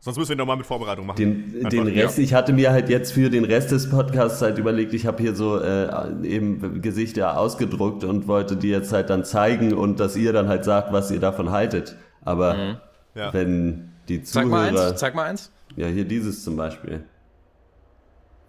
sonst 0.00 0.16
müssen 0.16 0.30
wir 0.30 0.36
nochmal 0.36 0.56
mit 0.56 0.66
Vorbereitung 0.66 1.06
machen. 1.06 1.16
Den, 1.18 1.54
Einfach. 1.56 1.70
den 1.70 1.86
Rest, 1.88 2.18
ich 2.18 2.34
hatte 2.34 2.52
mir 2.52 2.70
halt 2.72 2.88
jetzt 2.88 3.12
für 3.12 3.30
den 3.30 3.44
Rest 3.44 3.70
des 3.72 3.90
Podcasts 3.90 4.40
halt 4.42 4.58
überlegt, 4.58 4.94
ich 4.94 5.06
habe 5.06 5.22
hier 5.22 5.34
so 5.34 5.58
äh, 5.60 5.88
eben 6.26 6.80
Gesichter 6.82 7.38
ausgedruckt 7.38 8.04
und 8.04 8.26
wollte 8.28 8.56
die 8.56 8.68
jetzt 8.68 8.92
halt 8.92 9.10
dann 9.10 9.24
zeigen 9.24 9.72
und 9.74 10.00
dass 10.00 10.16
ihr 10.16 10.32
dann 10.32 10.48
halt 10.48 10.64
sagt, 10.64 10.92
was 10.92 11.10
ihr 11.10 11.20
davon 11.20 11.50
haltet. 11.50 11.96
Aber 12.22 12.78
Ja. 13.14 13.32
wenn 13.32 13.90
die 14.08 14.22
Zeig 14.22 14.46
mal 14.46 14.68
Zuhörer, 14.70 14.88
eins, 14.90 15.00
zeig 15.00 15.14
mal 15.14 15.24
eins. 15.24 15.50
ja 15.76 15.86
hier 15.88 16.04
dieses 16.04 16.44
zum 16.44 16.56
Beispiel, 16.56 17.02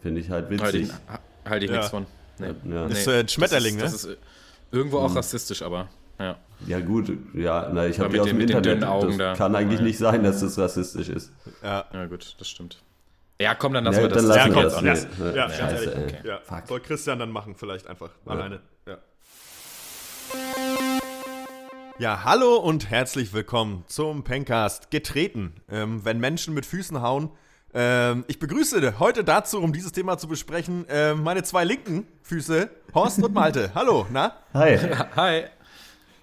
finde 0.02 0.22
ich 0.22 0.30
halt 0.30 0.50
Halte 0.50 0.64
witzig. 0.64 0.90
ich, 0.90 1.50
halt 1.50 1.64
ich 1.64 1.70
Ja. 1.70 1.76
nichts 1.78 1.90
von. 1.92 2.06
Nee. 2.40 2.74
Ja. 2.74 2.86
Ist, 2.88 3.08
äh, 3.08 3.20
ein 3.20 3.28
Schmetterling, 3.28 3.78
das 3.80 3.94
ist, 3.94 4.06
ne? 4.06 4.12
Das 4.12 4.18
ist 4.18 4.74
äh, 4.74 4.78
irgendwo 4.78 5.00
auch 5.00 5.14
rassistisch, 5.16 5.62
aber 5.62 5.90
ja. 6.20 6.38
Ja 6.68 6.80
gut, 6.82 7.12
ja, 7.34 7.70
na, 7.74 7.86
ich 7.88 8.00
habe 8.00 8.10
mit 8.10 8.16
die 8.16 8.20
aus 8.20 8.28
den- 8.28 8.38
dem 8.40 8.42
Internet. 8.48 8.84
Augen 8.84 9.08
das 9.08 9.18
da. 9.18 9.34
kann 9.36 9.56
eigentlich 9.56 9.80
Ja. 9.80 9.86
nicht 9.86 9.98
sein, 9.98 10.24
dass 10.24 10.42
das 10.42 10.58
rassistisch 10.60 11.10
ist. 11.10 11.32
Ja. 11.64 11.86
Ja, 11.94 12.06
gut, 12.06 12.36
das 12.38 12.50
stimmt. 12.50 12.82
Ja, 13.42 13.56
komm, 13.56 13.74
dann 13.74 13.86
lassen 13.86 13.98
Ja, 13.98 14.02
wir 14.04 14.10
das. 14.10 14.18
dann 14.18 14.28
lassen 14.28 14.40
Ja, 14.40 14.46
wir 14.48 14.54
komm, 14.54 14.86
das. 14.86 15.04
ja. 15.04 15.10
Nee, 15.18 15.26
Ja, 15.30 15.48
ganz 15.48 15.56
Scheiße, 15.58 15.90
ehrlich. 15.92 16.14
ey. 16.22 16.28
Ja. 16.28 16.40
Fuck. 16.44 16.68
Soll 16.68 16.80
Christian 16.82 17.20
dann 17.20 17.32
machen, 17.32 17.56
vielleicht 17.56 17.88
einfach. 17.88 18.10
Alleine. 18.26 18.60
Ja. 18.86 18.98
Ja, 21.98 22.24
hallo 22.24 22.56
und 22.58 22.90
herzlich 22.90 23.34
willkommen 23.34 23.84
zum 23.88 24.24
Pencast 24.24 24.92
Getreten. 24.92 25.54
Ähm, 25.70 26.04
wenn 26.06 26.20
Menschen 26.20 26.54
mit 26.54 26.66
Füßen 26.66 27.02
hauen. 27.02 27.30
Ähm, 27.74 28.26
ich 28.28 28.40
begrüße 28.40 29.00
heute 29.00 29.24
dazu, 29.24 29.62
um 29.62 29.74
dieses 29.74 29.92
Thema 29.92 30.18
zu 30.18 30.28
besprechen, 30.28 30.86
ähm, 30.90 31.24
meine 31.24 31.44
zwei 31.44 31.64
linken 31.66 32.08
Füße, 32.24 32.70
Horst 32.96 33.22
und 33.22 33.34
Malte. 33.34 33.72
Hallo, 33.76 34.08
na? 34.12 34.34
Hi. 34.54 34.78
Hi. 35.16 35.44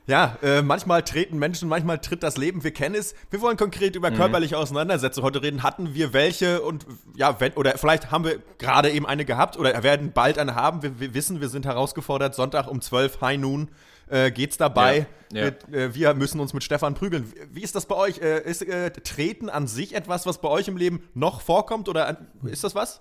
Ja, 0.07 0.38
äh, 0.40 0.62
manchmal 0.62 1.03
treten 1.03 1.37
Menschen, 1.38 1.69
manchmal 1.69 1.99
tritt 1.99 2.23
das 2.23 2.37
Leben, 2.37 2.62
wir 2.62 2.71
kennen 2.71 2.95
es. 2.95 3.14
Wir 3.31 3.40
wollen 3.40 3.57
konkret 3.57 3.97
über 3.97 4.12
körperliche 4.12 4.57
Auseinandersetzungen 4.57 5.27
heute 5.27 5.42
reden. 5.42 5.64
Hatten 5.64 5.95
wir 5.95 6.12
welche 6.12 6.62
und 6.62 6.87
ja, 7.16 7.40
wenn, 7.40 7.53
oder 7.55 7.77
vielleicht 7.77 8.12
haben 8.12 8.25
wir 8.25 8.38
gerade 8.59 8.90
eben 8.90 9.05
eine 9.05 9.25
gehabt 9.25 9.59
oder 9.59 9.83
werden 9.83 10.12
bald 10.12 10.38
eine 10.38 10.55
haben. 10.55 10.83
Wir, 10.83 11.01
wir 11.01 11.14
wissen, 11.14 11.40
wir 11.40 11.49
sind 11.49 11.66
herausgefordert. 11.66 12.37
Sonntag 12.37 12.69
um 12.69 12.81
12, 12.81 13.21
High 13.21 13.38
Noon, 13.38 13.69
äh, 14.09 14.31
geht's 14.31 14.57
dabei. 14.57 15.07
Ja, 15.33 15.38
ja. 15.38 15.45
Mit, 15.47 15.75
äh, 15.75 15.95
wir 15.95 16.14
müssen 16.14 16.38
uns 16.38 16.55
mit 16.55 16.62
Stefan 16.62 16.95
prügeln. 16.95 17.33
Wie 17.51 17.62
ist 17.62 17.75
das 17.75 17.87
bei 17.87 17.97
euch? 17.97 18.21
Äh, 18.21 18.49
ist 18.49 18.62
äh, 18.62 18.92
Treten 18.92 19.51
an 19.51 19.66
sich 19.66 19.92
etwas, 19.92 20.25
was 20.25 20.40
bei 20.40 20.49
euch 20.49 20.69
im 20.69 20.77
Leben 20.77 21.03
noch 21.14 21.40
vorkommt 21.40 21.88
oder 21.88 22.07
an, 22.07 22.16
ist 22.45 22.62
das 22.62 22.77
was? 22.77 23.01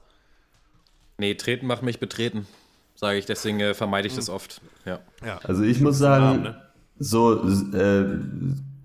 Nee, 1.20 1.36
treten 1.36 1.68
macht 1.68 1.84
mich 1.84 2.00
betreten, 2.00 2.48
sage 2.96 3.20
ich, 3.20 3.26
deswegen 3.28 3.60
äh, 3.60 3.74
vermeide 3.76 4.08
ich 4.08 4.15
das 4.15 4.30
oft. 4.30 4.60
Ja. 4.86 5.00
Also 5.44 5.63
ich 5.63 5.80
muss 5.80 5.98
sagen, 6.00 6.26
Namen, 6.26 6.44
ne? 6.44 6.65
So 6.97 7.43
äh, 7.73 8.05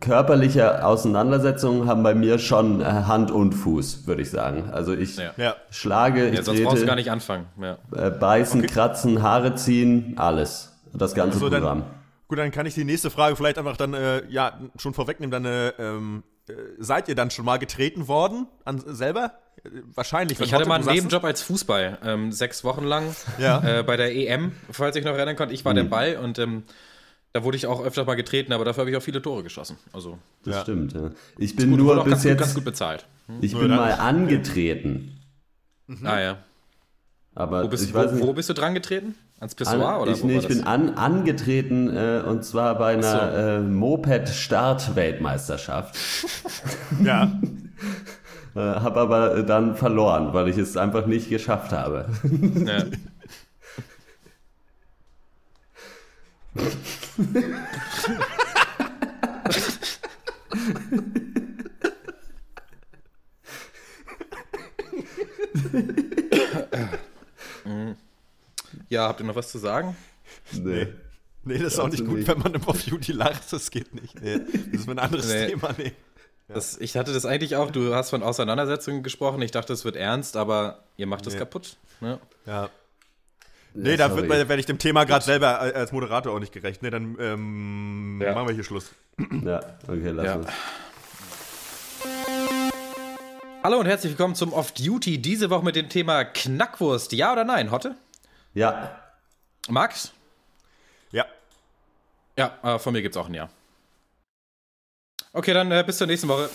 körperliche 0.00 0.84
Auseinandersetzungen 0.84 1.86
haben 1.86 2.02
bei 2.02 2.14
mir 2.14 2.38
schon 2.38 2.80
äh, 2.80 2.84
Hand 2.84 3.30
und 3.30 3.52
Fuß, 3.52 4.06
würde 4.06 4.22
ich 4.22 4.30
sagen. 4.30 4.70
Also 4.72 4.94
ich 4.94 5.16
Ja. 5.16 5.32
Ja. 5.36 5.56
schlage, 5.70 6.28
ich 6.28 6.36
Ja, 6.38 6.42
sonst 6.42 6.62
brauchst 6.62 6.76
du 6.82 6.86
gar 6.86 6.94
trete, 6.96 6.96
nicht 6.96 7.10
anfangen. 7.10 7.46
Ja. 7.60 7.76
äh, 7.94 8.10
beißen, 8.10 8.62
kratzen, 8.66 9.22
Haare 9.22 9.54
ziehen, 9.56 10.14
alles. 10.16 10.72
Das 10.92 11.14
ganze 11.14 11.38
So, 11.38 11.48
dann- 11.48 11.60
Programm. 11.62 11.82
Gut, 12.28 12.38
dann 12.38 12.50
kann 12.52 12.64
ich 12.64 12.74
die 12.74 12.84
nächste 12.84 13.10
Frage 13.10 13.34
vielleicht 13.36 13.58
einfach 13.58 13.76
dann 13.76 13.92
äh, 13.92 14.22
ja 14.28 14.52
schon 14.76 14.94
vorwegnehmen. 14.94 15.32
Dann 15.32 15.44
äh, 15.44 15.68
ähm, 15.80 16.22
äh, 16.48 16.52
seid 16.78 17.08
ihr 17.08 17.14
dann 17.16 17.30
schon 17.30 17.44
mal 17.44 17.58
getreten 17.58 18.06
worden 18.08 18.46
an 18.64 18.80
selber? 18.86 19.32
Wahrscheinlich. 19.94 20.38
wenn 20.38 20.46
Ich 20.46 20.54
hatte 20.54 20.66
mal 20.68 20.76
einen 20.76 20.86
Nebenjob 20.86 21.24
als 21.24 21.42
Fußball, 21.42 21.98
ähm, 22.04 22.32
sechs 22.32 22.62
Wochen 22.64 22.84
lang 22.84 23.04
Ja. 23.38 23.80
äh, 23.80 23.82
bei 23.82 23.96
der 23.96 24.14
EM, 24.14 24.52
falls 24.70 24.96
ich 24.96 25.04
noch 25.04 25.12
erinnern 25.14 25.36
konnte. 25.36 25.52
Ich 25.54 25.64
war 25.64 25.74
der 25.74 25.84
Ball 25.84 26.16
und 26.22 26.38
ähm, 26.38 26.62
da 27.32 27.42
wurde 27.44 27.56
ich 27.56 27.66
auch 27.66 27.82
öfter 27.84 28.04
mal 28.04 28.14
getreten, 28.16 28.52
aber 28.52 28.64
dafür 28.64 28.82
habe 28.82 28.90
ich 28.90 28.96
auch 28.96 29.02
viele 29.02 29.20
Tore 29.22 29.42
geschossen. 29.42 29.76
Also 29.92 30.18
Das 30.44 30.54
Ja. 30.56 30.62
stimmt, 30.62 30.92
ja. 30.94 31.10
Ich 31.38 31.56
bin 31.56 31.70
wurde 31.72 31.82
nur 31.82 31.94
bis 32.04 32.10
ganz, 32.12 32.22
gut, 32.22 32.30
jetzt, 32.30 32.38
ganz 32.40 32.54
gut 32.54 32.64
bezahlt. 32.64 33.06
ich 33.40 33.52
Nur 33.52 33.62
bin 33.62 33.70
mal 33.70 33.92
angetreten. 33.92 35.16
Ah 36.04 36.20
ja. 36.20 36.36
Aber 37.34 37.62
Wo 37.64 37.68
bist, 37.68 37.84
ich 37.84 37.92
weiß 37.94 38.10
wo, 38.10 38.14
nicht, 38.16 38.26
wo 38.26 38.32
bist 38.32 38.48
du 38.48 38.54
dran 38.54 38.74
getreten? 38.74 39.14
Ans 39.38 39.54
Pissoir 39.54 39.94
an, 39.94 40.00
oder 40.00 40.10
ich, 40.12 40.20
wo 40.22 40.26
nee, 40.26 40.38
ich 40.38 40.48
bin 40.48 40.64
an, 40.64 40.94
angetreten 40.96 41.88
äh, 41.96 42.22
und 42.26 42.44
zwar 42.44 42.76
bei 42.76 42.94
einer 42.94 43.32
so. 43.32 43.38
äh, 43.38 43.60
Moped-Start-Weltmeisterschaft. 43.60 45.96
Ja. 47.04 47.38
Äh, 48.56 48.60
habe 48.60 48.98
aber 49.00 49.42
dann 49.44 49.76
verloren, 49.76 50.34
weil 50.34 50.48
ich 50.48 50.58
es 50.58 50.76
einfach 50.76 51.06
nicht 51.06 51.30
geschafft 51.30 51.70
habe. 51.72 52.06
Ja. 52.66 52.84
ja, 68.88 69.08
habt 69.08 69.20
ihr 69.20 69.26
noch 69.26 69.36
was 69.36 69.50
zu 69.50 69.58
sagen? 69.58 69.96
Nee. 70.52 70.88
Nee, 71.44 71.58
das 71.58 71.74
ist 71.74 71.78
auch 71.78 71.88
nicht 71.88 72.04
gut, 72.04 72.18
nicht. 72.18 72.28
wenn 72.28 72.38
man 72.38 72.52
im 72.54 72.62
Off-Duty 72.64 73.12
lacht. 73.12 73.50
Das 73.52 73.70
geht 73.70 73.94
nicht. 73.94 74.20
Nee, 74.20 74.40
das 74.72 74.82
ist 74.82 74.88
ein 74.88 74.98
anderes 74.98 75.26
Nee. 75.28 75.48
Thema. 75.48 75.74
Nee. 75.78 75.92
Das, 76.48 76.76
ich 76.78 76.96
hatte 76.96 77.12
das 77.12 77.24
eigentlich 77.24 77.56
auch, 77.56 77.70
du 77.70 77.94
hast 77.94 78.10
von 78.10 78.22
Auseinandersetzungen 78.24 79.02
gesprochen, 79.04 79.40
ich 79.40 79.52
dachte, 79.52 79.72
es 79.72 79.84
wird 79.84 79.94
ernst, 79.96 80.36
aber 80.36 80.82
ihr 80.96 81.06
macht 81.06 81.24
das 81.26 81.34
Nee. 81.34 81.38
kaputt. 81.38 81.76
Ne? 82.00 82.18
Ja. 82.44 82.68
Nee, 83.74 83.96
da 83.96 84.08
sorry. 84.08 84.28
wird, 84.28 84.48
werde 84.48 84.60
ich 84.60 84.66
dem 84.66 84.78
Thema 84.78 85.04
gerade 85.04 85.24
selber 85.24 85.60
als 85.60 85.92
Moderator 85.92 86.34
auch 86.34 86.40
nicht 86.40 86.52
gerecht. 86.52 86.82
Nee, 86.82 86.90
dann 86.90 87.16
ähm, 87.20 88.20
Ja. 88.22 88.34
machen 88.34 88.48
wir 88.48 88.54
hier 88.54 88.64
Schluss. 88.64 88.90
Ja, 89.44 89.60
okay, 89.86 90.10
lass 90.10 90.26
Ja. 90.26 90.34
uns. 90.36 90.46
Hallo 93.62 93.78
und 93.78 93.86
herzlich 93.86 94.12
willkommen 94.12 94.34
zum 94.34 94.52
Off-Duty, 94.52 95.18
diese 95.20 95.50
Woche 95.50 95.64
mit 95.64 95.76
dem 95.76 95.88
Thema 95.88 96.24
Knackwurst. 96.24 97.12
Ja 97.12 97.32
oder 97.32 97.44
nein, 97.44 97.70
Hotte? 97.70 97.94
Ja, 98.54 98.98
Max? 99.68 100.12
Ja. 101.12 101.26
Ja, 102.36 102.58
äh, 102.62 102.78
von 102.78 102.92
mir 102.92 103.02
gibt's 103.02 103.16
auch 103.18 103.26
ein 103.28 103.34
Ja. 103.34 103.50
Okay, 105.32 105.52
dann 105.54 105.70
äh, 105.70 105.84
bis 105.86 105.98
zur 105.98 106.06
nächsten 106.08 106.26
Woche. 106.28 106.48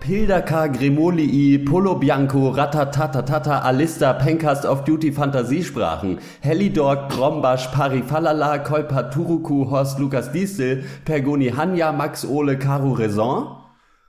Pildaka, 0.00 0.66
Gremolii, 0.68 1.58
Polo 1.58 1.94
Bianco, 1.96 2.50
Ratatatatata, 2.50 3.62
Alista, 3.62 4.14
Pencast 4.14 4.64
of 4.64 4.84
Duty 4.84 5.12
Fantasiesprachen, 5.12 6.18
Helidorg, 6.40 7.10
Grombasch, 7.10 7.70
Parifalala, 7.70 8.58
Kolpa, 8.64 9.10
Turuku, 9.12 9.68
Horst, 9.70 9.98
Lukas 9.98 10.32
Diesel, 10.32 10.82
Pergoni, 11.04 11.50
Hanja, 11.50 11.92
Max, 11.92 12.24
Ole, 12.24 12.56
Caro, 12.58 12.92
Raison, 12.92 13.56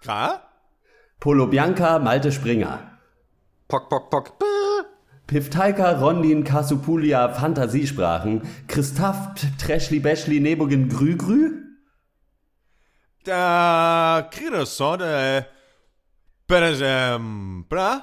Klar? 0.01 0.41
Polo 1.19 1.47
Bianca, 1.47 1.99
Malte 1.99 2.31
Springer, 2.31 2.79
Pock, 3.67 3.89
pock, 3.89 4.09
pock. 4.09 4.33
Piftaika, 5.27 5.99
Rondin, 5.99 6.43
Kasupulia, 6.43 7.29
Fantasiesprachen, 7.29 8.41
Christoph, 8.67 9.35
Treschli, 9.57 9.99
Beschli, 9.99 10.39
Nebogen, 10.39 10.89
Grü, 10.89 11.17
Grü, 11.17 11.61
Da 13.23 14.27
kriegt 14.31 14.67
so, 16.51 16.83
äh? 16.83 18.01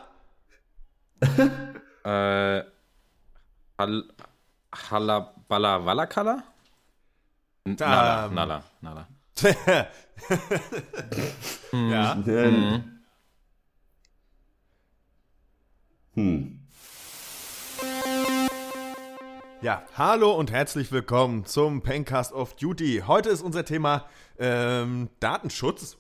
Äh, 2.05 2.65
Hal? 3.79 4.05
N- 7.67 7.77
Nala. 7.79 8.29
Nala, 8.29 8.65
Nala. 8.81 9.07
ja. 11.73 12.15
Hm. 12.15 13.01
Hm. 16.15 16.61
Ja, 19.61 19.83
hallo 19.99 20.33
und 20.33 20.51
herzlich 20.51 20.91
willkommen 20.91 21.45
zum 21.45 21.83
Pencast 21.83 22.33
of 22.33 22.57
Duty. 22.57 23.03
Heute 23.07 23.29
ist 23.29 23.43
unser 23.43 23.67
Thema 23.67 24.07
ähm, 24.39 25.11
Datenschutz. 25.21 25.98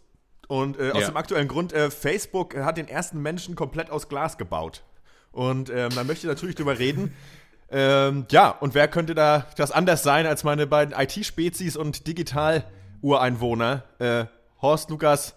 Und 0.49 0.79
äh, 0.81 0.91
aus 0.91 1.03
Ja. 1.03 1.07
dem 1.11 1.17
aktuellen 1.17 1.47
Grund, 1.47 1.73
äh, 1.73 1.91
Facebook 1.91 2.57
hat 2.57 2.77
den 2.79 2.89
ersten 2.89 3.23
Menschen 3.23 3.55
komplett 3.55 3.91
aus 3.91 4.09
Glas 4.09 4.37
gebaut. 4.39 4.83
Und 5.31 5.71
ähm, 5.71 5.91
da 5.95 6.03
möchte 6.05 6.27
ich 6.27 6.31
natürlich 6.33 6.57
drüber 6.57 6.79
reden. 6.79 7.15
Ähm, 7.71 8.25
ja, 8.31 8.49
und 8.49 8.73
wer 8.75 8.89
könnte 8.89 9.15
da 9.15 9.45
das 9.59 9.73
anders 9.73 10.03
sein 10.03 10.25
als 10.25 10.43
meine 10.43 10.67
beiden 10.67 10.99
IT-Spezies 10.99 11.77
und 11.77 12.07
Digital-Ureinwohner? 12.07 13.83
Äh, 13.99 14.25
Horst 14.63 14.89
Lukas 14.89 15.35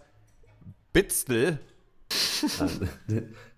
Bitzl. 0.94 1.60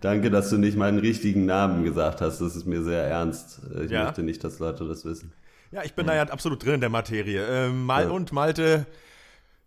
Danke, 0.01 0.31
dass 0.31 0.49
du 0.49 0.57
nicht 0.57 0.75
meinen 0.77 0.99
richtigen 0.99 1.45
Namen 1.45 1.83
gesagt 1.83 2.21
hast. 2.21 2.39
Das 2.41 2.55
ist 2.55 2.65
mir 2.65 2.83
sehr 2.83 3.03
ernst. 3.03 3.61
Ich 3.83 3.91
Ja. 3.91 4.05
möchte 4.05 4.23
nicht, 4.23 4.43
dass 4.43 4.59
Leute 4.59 4.87
das 4.87 5.05
wissen. 5.05 5.31
Ja, 5.71 5.83
ich 5.83 5.93
bin 5.93 6.05
da 6.05 6.15
ja 6.15 6.23
absolut 6.23 6.63
drin 6.63 6.75
in 6.75 6.81
der 6.81 6.89
Materie. 6.89 7.45
Ähm, 7.47 7.85
Mal 7.85 8.05
Ja. 8.05 8.09
und 8.09 8.31
Malte. 8.31 8.85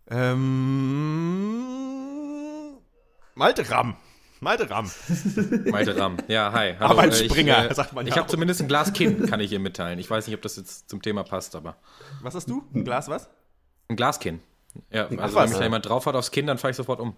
Ähm, 0.09 1.63
Malte 3.35 3.69
Ram. 3.69 3.95
Malte 4.39 4.69
Ram. 4.69 4.89
Malte 5.71 5.97
Ram. 5.97 6.17
Ja, 6.27 6.51
hi. 6.53 6.75
Hallo. 6.79 6.91
Arbeitsspringer, 6.91 7.65
ich, 7.65 7.71
äh, 7.71 7.73
sagt 7.73 7.93
man 7.93 8.05
ja 8.05 8.13
Ich 8.13 8.17
habe 8.17 8.27
zumindest 8.27 8.61
ein 8.61 8.67
Glas 8.67 8.93
Kinn, 8.93 9.25
kann 9.29 9.39
ich 9.39 9.51
ihr 9.51 9.59
mitteilen. 9.59 9.99
Ich 9.99 10.09
weiß 10.09 10.27
nicht, 10.27 10.35
ob 10.35 10.41
das 10.41 10.55
jetzt 10.57 10.89
zum 10.89 11.01
Thema 11.01 11.23
passt, 11.23 11.55
aber 11.55 11.75
Was 12.21 12.35
hast 12.35 12.49
du? 12.49 12.63
Ein 12.73 12.83
Glas 12.83 13.09
was? 13.09 13.29
ein 13.89 13.95
Glaskinn. 13.95 14.41
Ja, 14.91 15.07
also 15.07 15.17
was. 15.17 15.35
wenn 15.35 15.49
mich 15.49 15.57
da 15.57 15.63
jemand 15.63 15.85
drauf 15.87 16.05
hat 16.05 16.15
aufs 16.15 16.31
Kinn, 16.31 16.45
dann 16.45 16.57
fahre 16.57 16.71
ich 16.71 16.77
sofort 16.77 16.99
um. 16.99 17.15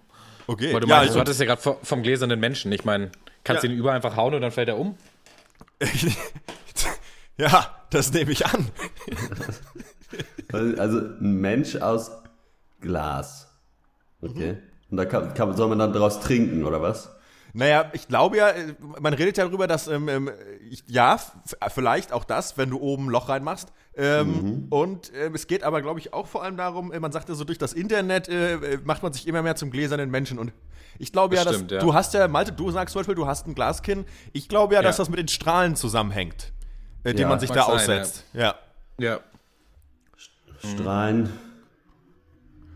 Okay. 0.47 0.73
Weil 0.73 0.81
du, 0.81 0.87
ja, 0.87 0.95
meinst, 0.97 1.09
du 1.09 1.11
also, 1.13 1.19
hattest 1.21 1.39
ja 1.39 1.45
gerade 1.47 1.77
vom 1.83 2.03
gläsernen 2.03 2.39
Menschen. 2.39 2.71
Ich 2.71 2.85
meine, 2.85 3.11
kannst 3.43 3.63
du 3.63 3.67
Ja. 3.67 3.73
ihn 3.73 3.79
über 3.79 3.91
einfach 3.91 4.15
hauen 4.15 4.33
und 4.35 4.41
dann 4.41 4.51
fällt 4.51 4.67
er 4.69 4.77
um? 4.77 4.95
ja, 7.37 7.75
das 7.89 8.13
nehme 8.13 8.31
ich 8.31 8.45
an. 8.45 8.67
Also 10.51 10.99
ein 10.99 11.41
Mensch 11.41 11.75
aus 11.75 12.11
Glas. 12.81 13.47
Okay. 14.21 14.57
Und 14.91 14.97
da 14.97 15.05
kann, 15.05 15.33
kann, 15.33 15.55
soll 15.55 15.69
man 15.69 15.79
dann 15.79 15.93
daraus 15.93 16.19
trinken, 16.19 16.65
oder 16.65 16.81
was? 16.81 17.15
Naja, 17.53 17.89
ich 17.93 18.07
glaube 18.07 18.37
ja, 18.37 18.49
äh, 18.49 18.75
man 18.99 19.13
redet 19.13 19.37
ja 19.37 19.45
darüber, 19.45 19.65
dass, 19.65 19.87
ähm, 19.87 20.07
ähm, 20.07 20.29
ich, 20.69 20.83
ja, 20.87 21.19
vielleicht 21.73 22.13
auch 22.13 22.23
das, 22.23 22.57
wenn 22.57 22.69
du 22.69 22.79
oben 22.79 23.07
ein 23.07 23.09
Loch 23.09 23.27
reinmachst. 23.29 23.69
Ähm, 23.95 24.67
Und 24.69 25.11
ähm, 25.15 25.33
es 25.33 25.47
geht 25.47 25.63
aber, 25.63 25.81
glaube 25.81 25.99
ich, 25.99 26.13
auch 26.13 26.27
vor 26.27 26.43
allem 26.43 26.57
darum, 26.57 26.91
äh, 26.91 26.99
man 26.99 27.11
sagt 27.11 27.27
ja 27.27 27.35
so, 27.35 27.43
durch 27.43 27.57
das 27.57 27.73
Internet 27.73 28.29
äh, 28.29 28.53
äh, 28.53 28.79
macht 28.83 29.01
man 29.03 29.13
sich 29.13 29.27
immer 29.27 29.41
mehr 29.41 29.55
zum 29.55 29.71
gläsernen 29.71 30.11
Menschen. 30.11 30.37
Und 30.37 30.53
ich 30.99 31.11
glaube 31.11 31.35
ja, 31.35 31.41
Das 31.43 31.53
dass 31.53 31.55
stimmt, 31.57 31.71
ja. 31.71 31.79
du 31.79 31.93
hast 31.93 32.13
ja, 32.13 32.27
Malte, 32.27 32.51
du 32.51 32.69
sagst 32.71 32.93
zum 32.93 32.99
Beispiel, 32.99 33.15
du 33.15 33.25
hast 33.25 33.47
ein 33.47 33.55
Glaskinn. 33.55 34.05
Ich 34.31 34.47
glaube 34.47 34.75
ja, 34.75 34.81
dass 34.83 34.97
Ja. 34.97 35.01
das 35.03 35.09
mit 35.09 35.17
den 35.19 35.27
Strahlen 35.27 35.75
zusammenhängt, 35.75 36.53
äh, 37.03 37.13
die 37.15 37.23
Ja, 37.23 37.29
man 37.29 37.39
sich 37.39 37.49
da 37.49 37.65
sein, 37.65 37.75
aussetzt. 37.75 38.25
Ja. 38.33 38.55
Ja. 38.99 39.19
Strahlen. 40.73 41.29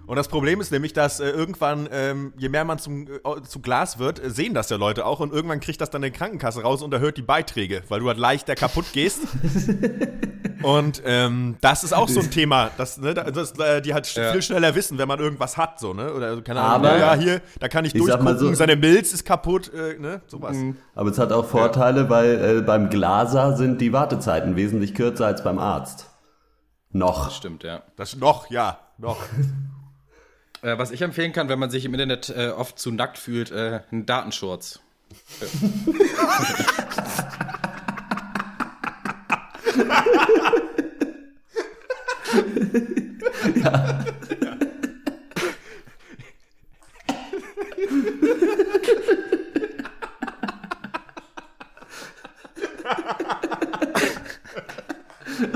Und 0.06 0.18
das 0.18 0.28
Problem 0.28 0.60
ist 0.60 0.72
nämlich, 0.72 0.92
dass 0.92 1.20
äh, 1.22 1.30
irgendwann, 1.30 1.88
ähm, 1.92 2.34
je 2.38 2.50
mehr 2.50 2.66
man 2.66 2.78
zum, 2.78 3.08
äh, 3.08 3.42
zu 3.48 3.62
Glas 3.62 4.00
wird, 4.00 4.22
äh, 4.24 4.30
sehen 4.30 4.54
das 4.54 4.70
ja 4.70 4.76
Leute 4.78 5.06
auch 5.06 5.22
und 5.22 5.32
irgendwann 5.32 5.62
kriegt 5.62 5.80
das 5.80 5.90
dann 5.92 6.04
eine 6.04 6.12
Krankenkasse 6.12 6.62
raus 6.62 6.82
und 6.82 6.94
erhöht 6.94 7.16
die 7.18 7.22
Beiträge, 7.22 7.84
weil 7.88 8.02
du 8.02 8.08
halt 8.10 8.18
leichter 8.18 8.56
kaputt 8.56 8.86
gehst. 8.92 9.22
und 10.64 11.02
ähm, 11.06 11.56
das 11.62 11.84
ist 11.86 11.94
auch 11.94 12.10
so 12.10 12.20
ein 12.20 12.32
Thema, 12.32 12.70
das, 12.78 12.98
ne, 12.98 13.14
da- 13.14 13.32
das, 13.32 13.58
äh, 13.60 13.82
die 13.82 13.94
halt 13.94 14.14
Ja. 14.14 14.32
viel 14.34 14.42
schneller 14.42 14.76
wissen, 14.76 14.98
wenn 14.98 15.08
man 15.08 15.20
irgendwas 15.20 15.56
hat, 15.58 15.80
so, 15.80 15.94
ne? 15.94 16.14
Oder 16.14 16.28
also, 16.28 16.42
keine 16.42 16.60
Ahnung, 16.62 16.88
Aber- 16.88 16.98
ja, 16.98 17.14
hier, 17.16 17.42
da 17.60 17.68
kann 17.70 17.86
ich, 17.86 17.96
Ich 17.96 18.02
durchgucken, 18.02 18.38
so- 18.38 18.54
seine 18.54 18.76
Milz 18.76 19.14
ist 19.14 19.24
kaputt, 19.26 19.72
äh, 19.74 19.98
ne? 20.00 20.22
Sowas. 20.28 20.58
Aber 20.96 21.10
es 21.12 21.18
hat 21.18 21.32
auch 21.32 21.46
Vorteile, 21.46 22.10
weil 22.10 22.58
äh, 22.58 22.62
beim 22.62 22.90
Glaser 22.90 23.56
sind 23.56 23.80
die 23.80 23.94
Wartezeiten 23.94 24.56
wesentlich 24.58 24.96
kürzer 24.96 25.28
als 25.28 25.44
beim 25.44 25.60
Arzt. 25.60 26.10
Noch. 26.92 27.32
Stimmt, 27.32 27.64
ja. 27.64 27.82
Das 27.96 28.16
noch, 28.18 28.50
ja, 28.52 28.80
noch. 28.98 29.18
Äh, 30.64 30.78
was 30.78 30.92
ich 30.92 31.02
empfehlen 31.02 31.34
kann, 31.34 31.50
wenn 31.50 31.60
man 31.60 31.70
sich 31.70 31.84
im 31.84 31.94
Internet 31.94 32.30
äh, 32.30 32.48
oft 32.50 32.80
zu 32.80 32.92
nackt 32.92 33.18
fühlt, 33.18 33.52
äh, 33.52 33.82
ein 33.92 34.06
Datenschurz. 34.06 34.80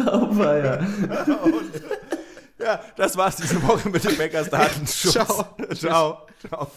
Oh, 0.10 0.38
weia. 0.38 0.80
Ja, 2.68 2.82
das 2.98 3.16
war's 3.16 3.38
diese 3.38 3.66
Woche 3.66 3.88
mit 3.88 4.04
dem 4.04 4.18
Bäckers 4.18 4.50
Datenschutz. 4.50 5.14
Ciao. 5.14 5.46
Ciao. 5.74 6.18
Ciao. 6.46 6.68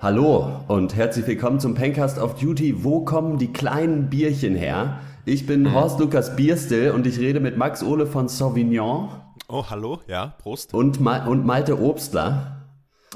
Hallo 0.00 0.60
und 0.68 0.94
herzlich 0.94 1.26
willkommen 1.26 1.58
zum 1.58 1.74
Pencast 1.74 2.18
of 2.20 2.38
Duty. 2.38 2.84
Wo 2.84 3.00
kommen 3.04 3.36
die 3.38 3.52
kleinen 3.52 4.08
Bierchen 4.10 4.54
her? 4.54 5.00
Ich 5.24 5.42
Mhm. 5.42 5.46
bin 5.48 5.74
Horst 5.74 5.98
Lukas 5.98 6.36
Bierstil 6.36 6.92
und 6.92 7.04
ich 7.04 7.18
rede 7.18 7.40
mit 7.40 7.56
Max 7.56 7.82
Ole 7.82 8.06
von 8.06 8.28
Sauvignon 8.28 9.08
Oh, 9.48 9.64
hallo, 9.68 9.98
ja, 10.06 10.34
Prost. 10.38 10.72
und, 10.72 11.00
Ma 11.00 11.26
und 11.26 11.44
Malte 11.44 11.80
Obstler. 11.82 12.62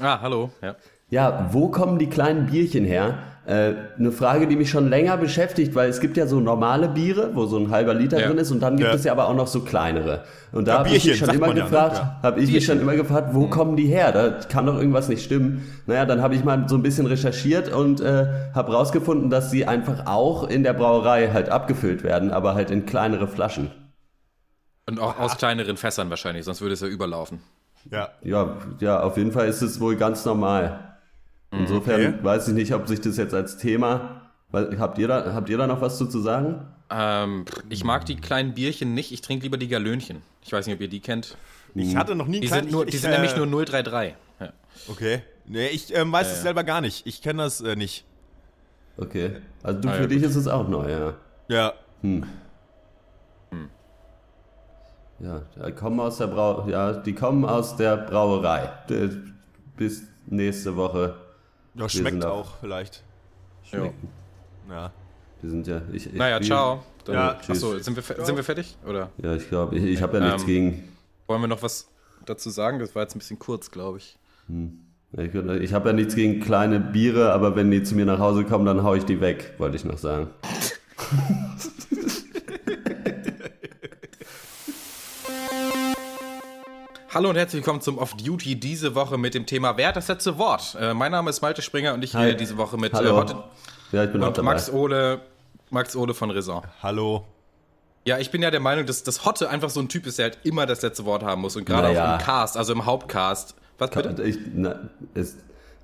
Ah, 0.01 0.19
hallo. 0.19 0.49
Ja. 0.61 0.75
Ja, 1.11 1.49
wo 1.51 1.67
kommen 1.67 1.99
die 1.99 2.07
kleinen 2.07 2.47
Bierchen 2.47 2.85
her? 2.85 3.19
Äh, 3.45 3.73
eine 3.99 4.11
Frage, 4.13 4.47
die 4.47 4.55
mich 4.55 4.69
schon 4.69 4.87
länger 4.89 5.17
beschäftigt, 5.17 5.75
weil 5.75 5.89
es 5.89 5.99
gibt 5.99 6.15
ja 6.15 6.25
so 6.25 6.39
normale 6.39 6.87
Biere, 6.87 7.31
wo 7.33 7.45
so 7.47 7.57
ein 7.57 7.69
halber 7.69 7.93
Liter 7.93 8.19
Ja. 8.19 8.27
drin 8.27 8.37
ist, 8.37 8.49
und 8.51 8.61
dann 8.61 8.77
gibt 8.77 8.89
Ja. 8.89 8.95
es 8.95 9.03
ja 9.03 9.11
aber 9.11 9.27
auch 9.27 9.35
noch 9.35 9.47
so 9.47 9.59
kleinere. 9.61 10.23
Und 10.53 10.67
da 10.69 10.73
Ja, 10.73 10.77
habe 10.79 10.87
ich 10.89 11.03
Bierchen, 11.03 11.09
mich 11.11 11.19
schon 11.19 11.35
immer 11.35 11.47
ja, 11.47 11.53
ne? 11.55 11.61
gefragt, 11.63 11.97
Ja. 11.97 12.19
habe 12.23 12.39
ich 12.39 12.49
mich 12.51 12.65
schon 12.65 12.79
immer 12.79 12.95
gefragt, 12.95 13.29
wo 13.33 13.47
kommen 13.47 13.75
die 13.75 13.87
her? 13.87 14.11
Da 14.13 14.29
kann 14.47 14.67
doch 14.67 14.77
irgendwas 14.77 15.09
nicht 15.09 15.23
stimmen. 15.25 15.63
Naja, 15.85 16.05
dann 16.05 16.21
habe 16.21 16.33
ich 16.35 16.45
mal 16.45 16.69
so 16.69 16.75
ein 16.75 16.81
bisschen 16.83 17.07
recherchiert 17.07 17.73
und 17.73 17.99
äh, 17.99 18.27
habe 18.53 18.71
rausgefunden, 18.71 19.29
dass 19.29 19.51
sie 19.51 19.65
einfach 19.67 20.05
auch 20.05 20.47
in 20.47 20.63
der 20.63 20.73
Brauerei 20.73 21.29
halt 21.33 21.49
abgefüllt 21.49 22.03
werden, 22.03 22.31
aber 22.31 22.53
halt 22.55 22.71
in 22.71 22.85
kleinere 22.85 23.27
Flaschen. 23.27 23.69
Und 24.87 24.99
auch 24.99 25.19
aus 25.19 25.37
kleineren 25.37 25.75
Fässern 25.77 26.09
wahrscheinlich, 26.09 26.45
sonst 26.45 26.61
würde 26.61 26.73
es 26.73 26.81
ja 26.81 26.87
überlaufen. 26.87 27.39
Ja. 27.91 28.09
Ja, 28.23 28.55
ja, 28.79 28.99
auf 29.01 29.17
jeden 29.17 29.31
Fall 29.31 29.47
ist 29.47 29.61
es 29.61 29.81
wohl 29.81 29.95
ganz 29.95 30.23
normal. 30.25 30.79
Insofern 31.51 32.01
Okay. 32.15 32.23
weiß 32.23 32.47
ich 32.49 32.53
nicht, 32.53 32.73
ob 32.73 32.87
sich 32.87 33.01
das 33.01 33.17
jetzt 33.17 33.33
als 33.33 33.57
Thema. 33.57 34.21
Weil, 34.51 34.77
habt, 34.79 34.97
ihr 34.97 35.07
da, 35.07 35.33
habt 35.33 35.49
ihr 35.49 35.57
da 35.57 35.67
noch 35.67 35.81
was 35.81 35.97
zu, 35.97 36.05
zu 36.07 36.19
sagen? 36.19 36.65
Ähm, 36.89 37.45
ich 37.69 37.83
mag 37.83 38.05
die 38.05 38.15
kleinen 38.17 38.53
Bierchen 38.53 38.93
nicht, 38.93 39.11
ich 39.11 39.21
trinke 39.21 39.43
lieber 39.43 39.57
die 39.57 39.67
Galönchen. 39.69 40.21
Ich 40.43 40.51
weiß 40.51 40.65
nicht, 40.65 40.75
ob 40.75 40.81
ihr 40.81 40.89
die 40.89 40.99
kennt. 40.99 41.37
Ich 41.73 41.95
hatte 41.95 42.15
noch 42.15 42.27
nie 42.27 42.41
Die 42.41 42.47
klein- 42.47 42.63
sind, 42.63 42.71
nur, 42.73 42.83
ich, 42.83 42.89
die 42.91 42.95
ich, 42.97 43.01
sind 43.01 43.11
äh, 43.11 43.15
nämlich 43.15 43.35
nur 43.37 43.45
033. 43.65 44.15
Ja. 44.41 44.49
Okay. 44.89 45.21
Nee, 45.45 45.67
ich 45.67 45.95
ähm, 45.95 46.11
weiß 46.11 46.31
es 46.31 46.41
selber 46.41 46.63
gar 46.65 46.81
nicht. 46.81 47.05
Ich 47.07 47.21
kenne 47.21 47.43
das 47.43 47.61
äh, 47.61 47.75
nicht. 47.77 48.03
Okay. 48.97 49.37
Also 49.63 49.79
du, 49.79 49.87
Ah, 49.89 49.93
für 49.93 50.01
ja, 50.01 50.07
dich 50.07 50.23
ist 50.23 50.35
es 50.35 50.47
auch 50.47 50.67
neu, 50.67 50.89
ja. 50.91 51.13
Ja. 51.47 51.73
Ja, 55.19 55.41
die 55.67 55.71
kommen 55.73 55.99
aus 55.99 56.17
der 56.17 56.27
Brau 56.27 56.67
ja, 56.67 56.93
die 56.93 57.13
kommen 57.13 57.45
aus 57.45 57.75
der 57.77 57.95
Brauerei. 57.97 58.69
D- 58.89 59.09
Bis 59.77 60.03
nächste 60.25 60.75
Woche. 60.75 61.15
Sind 61.75 61.91
schmeckt 61.91 62.25
auch- 62.25 62.45
auch 62.45 62.57
vielleicht. 62.59 63.03
Jo. 63.71 63.93
Ja. 64.69 64.91
Wir 65.41 65.49
sind 65.49 65.67
ja. 65.67 65.81
Ich, 65.91 66.05
ich, 66.07 66.13
Naja, 66.13 66.39
ciao. 66.41 66.83
Dann, 67.05 67.15
Ja, 67.15 67.33
tschüss. 67.35 67.63
Achso, 67.63 67.79
sind 67.79 67.95
wir, 67.95 68.03
sind 68.25 68.35
wir 68.35 68.43
fertig? 68.43 68.77
Oder 68.85 69.09
Ja, 69.17 69.35
ich 69.35 69.47
glaube, 69.49 69.75
ich, 69.77 69.83
ich 69.85 70.01
habe 70.01 70.17
ja 70.19 70.25
nichts 70.25 70.43
Ähm, 70.43 70.47
gegen. 70.47 70.83
wollen 71.27 71.41
wir 71.41 71.47
noch 71.47 71.63
was 71.63 71.87
dazu 72.25 72.49
sagen? 72.51 72.77
Das 72.79 72.93
war 72.93 73.01
jetzt 73.03 73.15
ein 73.15 73.19
bisschen 73.19 73.39
kurz, 73.39 73.71
glaube 73.71 73.97
ich. 73.97 74.17
Ich, 75.17 75.33
ich 75.33 75.73
habe 75.73 75.89
ja 75.89 75.93
nichts 75.93 76.15
gegen 76.15 76.41
kleine 76.41 76.79
Biere, 76.79 77.33
aber 77.33 77.55
wenn 77.55 77.71
die 77.71 77.81
zu 77.83 77.95
mir 77.95 78.05
nach 78.05 78.19
Hause 78.19 78.43
kommen, 78.45 78.65
dann 78.65 78.83
hau 78.83 78.93
ich 78.95 79.03
die 79.05 79.19
weg, 79.19 79.53
wollte 79.57 79.75
ich 79.77 79.83
noch 79.85 79.97
sagen. 79.97 80.29
Hallo 87.13 87.29
und 87.29 87.35
herzlich 87.35 87.61
willkommen 87.61 87.81
zum 87.81 87.97
Off 87.97 88.15
Duty 88.15 88.57
diese 88.59 88.95
Woche 88.95 89.17
mit 89.17 89.33
dem 89.33 89.45
Thema 89.45 89.75
Wer 89.75 89.89
hat 89.89 89.97
das 89.97 90.07
letzte 90.07 90.37
Wort? 90.37 90.77
Äh, 90.79 90.93
mein 90.93 91.11
Name 91.11 91.29
ist 91.29 91.41
Malte 91.41 91.61
Springer 91.61 91.93
und 91.93 92.03
ich 92.03 92.15
Hi. 92.15 92.27
rede 92.27 92.37
diese 92.37 92.57
Woche 92.57 92.77
mit 92.77 92.93
äh, 92.93 92.97
Hallo. 92.97 93.17
Hotte 93.17 93.35
Ja, 93.91 94.05
ich 94.05 94.11
bin 94.11 94.23
und. 94.23 94.41
Max 94.41 94.71
Ole, 94.71 95.19
Max 95.71 95.95
Ole 95.95 96.13
von 96.13 96.31
Raison. 96.31 96.63
Hallo. 96.81 97.25
Ja, 98.05 98.17
ich 98.17 98.31
bin 98.31 98.41
ja 98.41 98.49
der 98.49 98.61
Meinung, 98.61 98.85
dass, 98.85 99.03
dass 99.03 99.25
Hotte 99.25 99.49
einfach 99.49 99.69
so 99.69 99.79
ein 99.81 99.89
Typ 99.89 100.07
ist, 100.07 100.19
der 100.19 100.25
halt 100.29 100.39
immer 100.43 100.65
das 100.65 100.81
letzte 100.81 101.05
Wort 101.05 101.23
haben 101.23 101.41
muss 101.41 101.55
und 101.55 101.65
gerade 101.65 101.89
Naja. 101.89 102.15
auch 102.15 102.19
im 102.19 102.25
Cast, 102.25 102.55
also 102.57 102.71
im 102.73 102.85
Hauptcast. 102.85 103.55
Was 103.77 103.89
bitte? 103.89 104.23
Ich, 104.23 104.37
na, 104.55 104.75
es, 105.13 105.37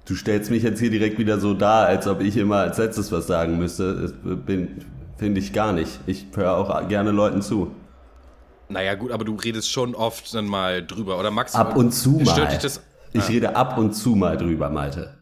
Du 0.05 0.15
stellst 0.15 0.49
mich 0.49 0.63
jetzt 0.63 0.79
hier 0.79 0.89
direkt 0.89 1.19
wieder 1.19 1.37
so 1.37 1.53
dar, 1.53 1.87
als 1.87 2.07
ob 2.07 2.21
ich 2.21 2.37
immer 2.37 2.59
als 2.59 2.77
letztes 2.77 3.11
was 3.11 3.27
sagen 3.27 3.57
müsste. 3.57 3.93
Das 4.03 4.13
bin, 4.45 4.85
finde 5.17 5.41
ich 5.41 5.51
gar 5.51 5.73
nicht. 5.73 5.99
Ich 6.07 6.25
höre 6.33 6.55
auch 6.55 6.87
gerne 6.87 7.11
Leuten 7.11 7.41
zu. 7.41 7.71
Naja, 8.69 8.95
gut, 8.95 9.11
aber 9.11 9.25
du 9.25 9.35
redest 9.35 9.71
schon 9.71 9.95
oft 9.95 10.33
dann 10.33 10.45
mal 10.45 10.85
drüber. 10.85 11.19
Oder 11.19 11.31
Max, 11.31 11.55
Ab 11.55 11.75
und 11.75 11.91
zu 11.91 12.11
mal. 12.11 12.25
Stört 12.25 12.51
dich 12.51 12.59
das? 12.59 12.81
Ich 13.13 13.27
rede 13.29 13.55
ab 13.55 13.77
und 13.77 13.93
zu 13.93 14.15
mal 14.15 14.37
drüber, 14.37 14.69
Malte. 14.69 15.17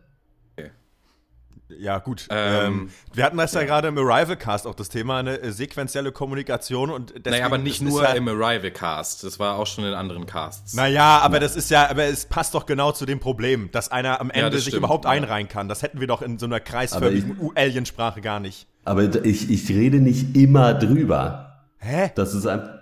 Ja, 1.80 2.00
gut. 2.00 2.28
Ähm, 2.30 2.66
Ähm, 2.66 2.90
wir 3.14 3.24
hatten 3.24 3.38
das 3.38 3.54
ja, 3.54 3.64
gerade 3.64 3.88
im 3.88 3.98
Arrival 3.98 4.38
Cast 4.38 4.68
auch 4.68 4.76
das 4.76 4.90
Thema, 4.90 5.20
eine 5.20 5.52
sequenzielle 5.52 6.12
Kommunikation 6.12 6.90
und 6.90 7.10
deswegen, 7.10 7.32
Naja, 7.32 7.46
aber 7.46 7.58
nicht 7.58 7.82
nur 7.82 8.04
ja, 8.04 8.12
im 8.12 8.28
Arrival 8.28 8.72
Cast. 8.72 9.24
Das 9.24 9.40
war 9.40 9.58
auch 9.58 9.68
schon 9.68 9.84
in 9.84 9.94
anderen 9.94 10.26
Casts. 10.26 10.74
Naja, 10.74 11.20
aber 11.20 11.40
das 11.40 11.56
ist 11.56 11.70
ja, 11.72 11.90
aber 11.90 12.04
es 12.06 12.26
passt 12.26 12.54
doch 12.54 12.66
genau 12.66 12.92
zu 12.92 13.06
dem 13.06 13.20
Problem, 13.20 13.70
dass 13.72 13.92
einer 13.92 14.22
am 14.22 14.30
Ende 14.30 14.58
sich 14.58 14.68
stimmt, 14.68 14.80
überhaupt 14.80 15.06
ja. 15.06 15.12
einreihen 15.12 15.48
kann. 15.48 15.68
Das 15.68 15.82
hätten 15.82 16.00
wir 16.00 16.08
doch 16.08 16.22
in 16.22 16.40
so 16.40 16.46
einer 16.46 16.60
kreisförmigen 16.60 17.52
Aliensprache 17.56 18.22
gar 18.22 18.40
nicht. 18.40 18.68
Aber 18.84 19.04
ich, 19.26 19.50
ich 19.50 19.70
rede 19.70 19.98
nicht 19.98 20.36
immer 20.36 20.74
drüber. 20.74 21.64
Hä? 21.80 22.12
Das 22.16 22.34
ist 22.34 22.46
ein. 22.46 22.75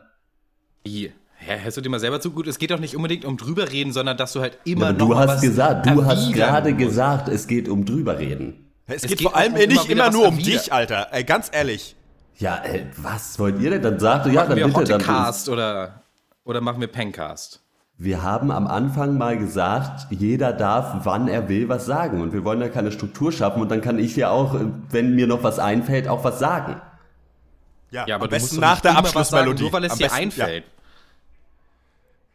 Hä, 0.85 1.59
hörst 1.61 1.77
du 1.77 1.81
dir 1.81 1.89
mal 1.89 1.99
selber 1.99 2.21
zu 2.21 2.31
gut? 2.31 2.47
Es 2.47 2.57
geht 2.57 2.71
doch 2.71 2.79
nicht 2.79 2.95
unbedingt 2.95 3.25
um 3.25 3.37
drüber 3.37 3.71
reden, 3.71 3.91
sondern 3.91 4.17
dass 4.17 4.33
du 4.33 4.41
halt 4.41 4.59
Ja, 4.65 4.71
immer 4.73 4.87
aber 4.87 4.97
noch 4.97 5.07
du 5.09 5.15
hast 5.17 5.27
was 5.27 5.41
gesagt, 5.41 5.85
du 5.85 6.05
hast 6.05 6.31
gerade 6.33 6.73
musst. 6.73 6.85
gesagt, 6.87 7.27
es 7.29 7.47
geht 7.47 7.67
um 7.69 7.85
drüber 7.85 8.17
reden. 8.19 8.71
Es, 8.87 9.03
Es 9.03 9.07
geht, 9.07 9.19
geht 9.19 9.27
vor 9.27 9.35
allem 9.35 9.53
um 9.53 9.59
nicht 9.67 9.89
immer 9.89 10.05
immer 10.05 10.11
nur 10.11 10.27
um 10.27 10.37
erwidern. 10.37 10.53
dich, 10.59 10.73
Alter. 10.73 11.07
Ey, 11.11 11.23
ganz 11.23 11.49
ehrlich. 11.51 11.95
Ja, 12.37 12.63
äh, 12.63 12.85
was 12.97 13.37
wollt 13.39 13.59
ihr 13.59 13.69
denn? 13.71 13.81
Dann 13.81 13.99
sagt 13.99 14.25
ja, 14.27 14.33
Machen 14.33 14.49
dann 14.49 14.57
wir 14.57 14.67
bitte. 14.67 14.83
Dann 14.85 15.01
Hotcast 15.01 15.49
oder, 15.49 16.03
oder 16.43 16.61
machen 16.61 16.81
wir 16.81 16.87
Pencast? 16.87 17.61
Wir 17.97 18.23
haben 18.23 18.51
am 18.51 18.67
Anfang 18.67 19.17
mal 19.17 19.37
gesagt, 19.37 20.07
jeder 20.09 20.51
darf, 20.51 21.05
wann 21.05 21.27
er 21.27 21.47
will, 21.47 21.69
was 21.69 21.85
sagen. 21.85 22.21
Und 22.21 22.33
wir 22.33 22.43
wollen 22.43 22.59
da 22.59 22.67
keine 22.67 22.91
Struktur 22.91 23.31
schaffen. 23.31 23.61
Und 23.61 23.69
dann 23.69 23.81
kann 23.81 23.99
ich 23.99 24.15
ja 24.15 24.29
auch, 24.29 24.55
äh, 24.55 24.65
wenn 24.89 25.15
mir 25.15 25.27
noch 25.27 25.43
was 25.43 25.59
einfällt, 25.59 26.07
auch 26.07 26.23
was 26.23 26.39
sagen. 26.39 26.81
Ja, 27.93 28.05
Ja, 28.07 28.15
aber 28.15 28.25
am 28.25 28.29
besten 28.31 28.59
nach 28.59 28.73
nicht 28.73 28.85
der 28.85 28.91
immer 28.91 29.03
was 29.03 29.11
sagen, 29.11 29.17
Abschlussmelodie. 29.27 29.63
Nur 29.63 29.73
weil 29.73 29.83
es 29.85 29.91
Am 29.93 29.97
dir 29.99 30.03
besten- 30.05 30.19
einfällt. 30.19 30.63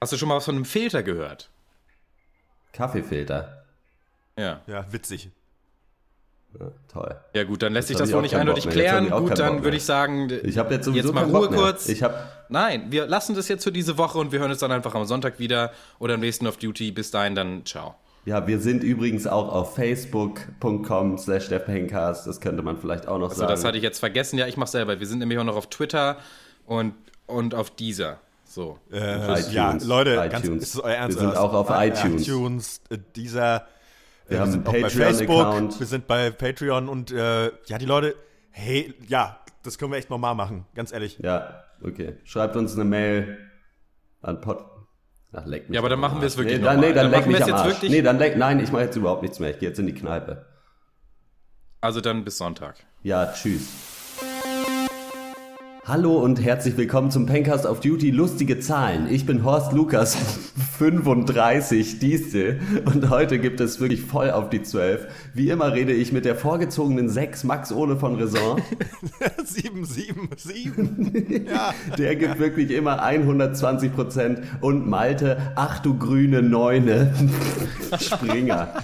Hast 0.01 0.13
du 0.13 0.17
schon 0.17 0.29
mal 0.29 0.37
was 0.37 0.45
von 0.45 0.55
einem 0.55 0.65
Filter 0.65 1.03
gehört? 1.03 1.51
Kaffeefilter. 2.73 3.65
Ja. 4.37 4.45
Ja, 4.45 4.61
ja, 4.67 4.93
witzig. 4.93 5.31
Ja, 6.59 6.67
toll. 6.91 7.17
Ja 7.35 7.45
gut, 7.45 7.63
dann 7.63 7.73
lässt 7.73 7.89
sich 7.89 7.97
hab 7.97 8.03
das 8.05 8.13
wohl 8.13 8.19
auch 8.19 8.23
nicht 8.23 8.37
eindeutig 8.37 8.65
hab 8.67 8.73
klären. 8.73 9.11
Gut, 9.11 9.39
dann 9.39 9.65
würde 9.65 9.77
ich 9.77 9.85
sagen, 9.85 10.31
Ich 10.45 10.57
habe 10.57 10.73
jetzt 10.75 10.85
sowieso 10.87 11.09
jetzt 11.09 11.15
mal 11.15 11.25
Ruhe 11.25 11.49
kurz. 11.49 11.89
Ich 11.89 12.03
habe 12.03 12.15
Nein, 12.49 12.91
wir 12.91 13.07
lassen 13.07 13.35
das 13.35 13.49
jetzt 13.49 13.65
für 13.65 13.73
diese 13.73 13.99
Woche 13.99 14.17
und 14.19 14.33
wir 14.33 14.39
hören 14.39 14.51
uns 14.51 14.61
dann 14.61 14.73
einfach 14.73 14.95
am 14.95 15.05
Sonntag 15.05 15.39
wieder 15.39 15.73
oder 15.99 16.15
am 16.15 16.21
nächsten 16.21 16.47
auf 16.47 16.57
Duty. 16.57 16.93
Bis 16.93 17.11
dahin 17.11 17.35
dann 17.35 17.67
ciao. 17.67 17.97
Ja, 18.25 18.47
wir 18.47 18.59
sind 18.59 18.83
übrigens 18.85 19.27
auch 19.27 19.53
auf 19.53 19.75
facebook.com 19.75 21.17
slash 21.19 21.49
der 21.49 21.61
Pencast. 21.61 22.27
Das 22.27 22.41
könnte 22.41 22.63
man 22.63 22.77
vielleicht 22.77 23.09
auch 23.09 23.19
noch 23.19 23.31
Also 23.31 23.41
sagen. 23.41 23.51
das 23.51 23.65
hatte 23.65 23.79
ich 23.79 23.83
jetzt 23.83 23.99
vergessen. 24.01 24.39
Ja, 24.39 24.47
ich 24.47 24.57
mach 24.57 24.67
selber. 24.67 25.01
Wir 25.01 25.07
sind 25.07 25.21
nämlich 25.21 25.39
auch 25.39 25.45
noch 25.45 25.57
auf 25.57 25.69
Twitter 25.69 26.19
und, 26.67 26.95
und 27.27 27.55
auf 27.55 27.71
dieser. 27.71 28.19
So. 28.45 28.79
Äh, 28.93 29.17
iTunes, 29.41 29.53
ja, 29.53 29.79
Leute, 29.85 30.15
ganz, 30.31 30.45
iTunes. 30.45 30.63
ist 30.65 30.75
das 30.77 30.83
euer 30.83 30.95
Ernst? 30.95 31.19
Wir 31.21 31.29
sind 31.29 31.37
auch 31.39 31.53
auf 31.55 31.71
Äh, 31.71 31.89
iTunes. 31.89 32.23
iTunes, 32.27 32.81
äh, 32.91 32.99
dieser. 33.17 33.67
Wir 34.29 34.37
äh, 34.37 34.41
haben 34.41 34.51
sind 34.53 34.69
einen 34.69 34.77
auch 34.77 34.83
bei 34.83 34.91
Facebook, 34.91 35.29
Patreon-Account. 35.29 35.81
wir 35.81 35.87
sind 35.87 36.07
bei 36.07 36.31
Patreon 36.31 36.89
und 36.89 37.11
äh, 37.13 37.47
ja, 37.67 37.79
die 37.79 37.87
Leute, 37.87 38.15
hey, 38.51 38.93
ja, 39.07 39.39
das 39.63 39.79
können 39.79 39.93
wir 39.93 39.99
echt 39.99 40.11
normal 40.11 40.35
machen, 40.35 40.67
ganz 40.75 40.93
ehrlich. 40.93 41.19
Ja, 41.23 41.65
okay. 41.83 42.17
Schreibt 42.25 42.57
uns 42.57 42.75
eine 42.75 42.85
Mail 42.85 43.39
an 44.21 44.41
Pod. 44.43 44.65
Ach, 45.33 45.45
leck 45.45 45.69
mich. 45.69 45.75
Ja, 45.75 45.81
aber 45.81 45.91
dann 45.91 46.01
machen 46.01 46.21
wir 46.21 46.27
es 46.27 46.37
wirklich 46.37 46.59
nee, 46.59 46.65
dann, 46.65 46.81
nee, 46.81 46.93
dann, 46.93 47.11
Dann 47.11 47.21
leck 47.21 47.27
mich 47.27 47.43
am 47.43 47.53
Arsch. 47.53 47.83
Nee, 47.83 48.03
dann 48.03 48.19
leck, 48.19 48.37
nein, 48.37 48.61
ich 48.61 48.73
mache 48.73 48.85
jetzt 48.85 48.97
überhaupt 48.97 49.23
nichts 49.23 49.39
mehr. 49.39 49.51
Ich 49.51 49.59
gehe 49.59 49.69
jetzt 49.69 49.79
in 49.79 49.87
die 49.87 49.95
Kneipe. 49.95 50.47
Also 51.81 52.01
dann 52.01 52.25
bis 52.25 52.39
Sonntag. 52.39 52.77
Ja, 53.03 53.33
tschüss. 53.33 53.69
Hallo 55.89 56.19
und 56.19 56.39
herzlich 56.45 56.77
willkommen 56.77 57.11
zum 57.11 57.25
Pencast 57.25 57.65
of 57.65 57.81
Duty 57.81 58.11
Lustige 58.11 58.61
Zahlen. 58.61 59.11
Ich 59.11 59.25
bin 59.25 59.43
Horst 59.43 59.73
Lukas, 59.73 60.17
35 60.77 61.99
Diesel 61.99 62.61
und 62.85 63.09
heute 63.09 63.39
gibt 63.39 63.59
es 63.61 63.81
wirklich 63.81 64.03
voll 64.03 64.31
auf 64.31 64.51
die 64.51 64.63
12. 64.63 65.07
Wie 65.33 65.49
immer 65.49 65.73
rede 65.73 65.95
ich 65.95 66.13
mit 66.13 66.27
der 66.27 66.37
vorgezogenen 66.37 67.09
6 67.09 67.45
Max 67.45 67.73
Ole 67.73 67.97
von 67.97 68.17
Raison. 68.17 68.61
sieben, 69.47 69.87
sieben, 69.87 70.29
sieben. 70.37 71.47
ja. 71.51 71.73
Der 71.97 72.17
gibt 72.17 72.39
wirklich 72.39 72.71
immer 72.71 73.01
120 73.03 73.95
Prozent 73.95 74.43
und 74.61 74.87
Malte, 74.87 75.39
ach 75.55 75.79
du 75.79 75.97
grüne 75.97 76.43
Neune, 76.43 77.15
Springer. 77.99 78.75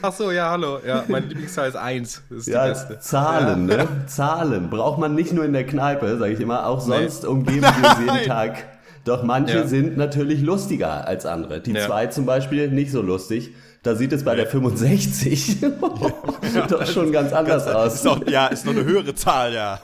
Ach 0.00 0.12
so, 0.12 0.30
ja, 0.30 0.50
hallo. 0.50 0.78
Ja, 0.86 1.04
meine 1.08 1.26
Lieblingszahl 1.26 1.68
ist 1.68 1.76
1. 1.76 2.22
Das 2.28 2.38
ist 2.38 2.46
die 2.48 2.52
Ja, 2.52 2.66
beste. 2.66 3.00
Zahlen, 3.00 3.66
ne? 3.66 3.88
Zahlen 4.06 4.70
braucht 4.70 4.98
man 4.98 5.14
nicht 5.14 5.32
nur 5.32 5.44
in 5.44 5.52
der 5.52 5.64
Kneipe, 5.64 6.16
sage 6.18 6.32
ich 6.32 6.40
immer, 6.40 6.66
auch 6.66 6.80
sonst 6.80 7.24
umgeben 7.26 7.62
wir 7.62 7.90
es 7.92 7.98
jeden 7.98 8.26
Tag. 8.28 8.66
Doch 9.04 9.22
manche 9.22 9.58
Ja. 9.58 9.66
sind 9.66 9.96
natürlich 9.96 10.40
lustiger 10.42 11.06
als 11.08 11.26
andere. 11.26 11.60
Die 11.60 11.72
Ja. 11.72 11.86
zwei 11.86 12.06
zum 12.06 12.26
Beispiel 12.26 12.68
nicht 12.70 12.92
so 12.92 13.02
lustig. 13.02 13.52
Da 13.82 13.94
sieht 13.94 14.12
es 14.12 14.24
bei 14.24 14.34
der 14.34 14.46
65 14.46 15.60
doch 16.68 16.86
schon 16.86 17.10
ganz 17.12 17.32
anders 17.32 17.66
aus. 17.66 17.94
Ist 17.94 18.06
doch, 18.06 18.26
ja, 18.28 18.48
ist 18.48 18.66
noch 18.66 18.72
eine 18.72 18.84
höhere 18.84 19.14
Zahl, 19.14 19.54
ja. 19.54 19.78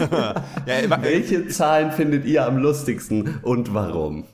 ja 0.66 1.03
Welche 1.03 1.46
Zahlen 1.48 1.90
findet 1.92 2.24
ihr 2.24 2.44
am 2.46 2.59
lustigsten 2.59 3.38
und 3.42 3.72
warum? 3.72 4.24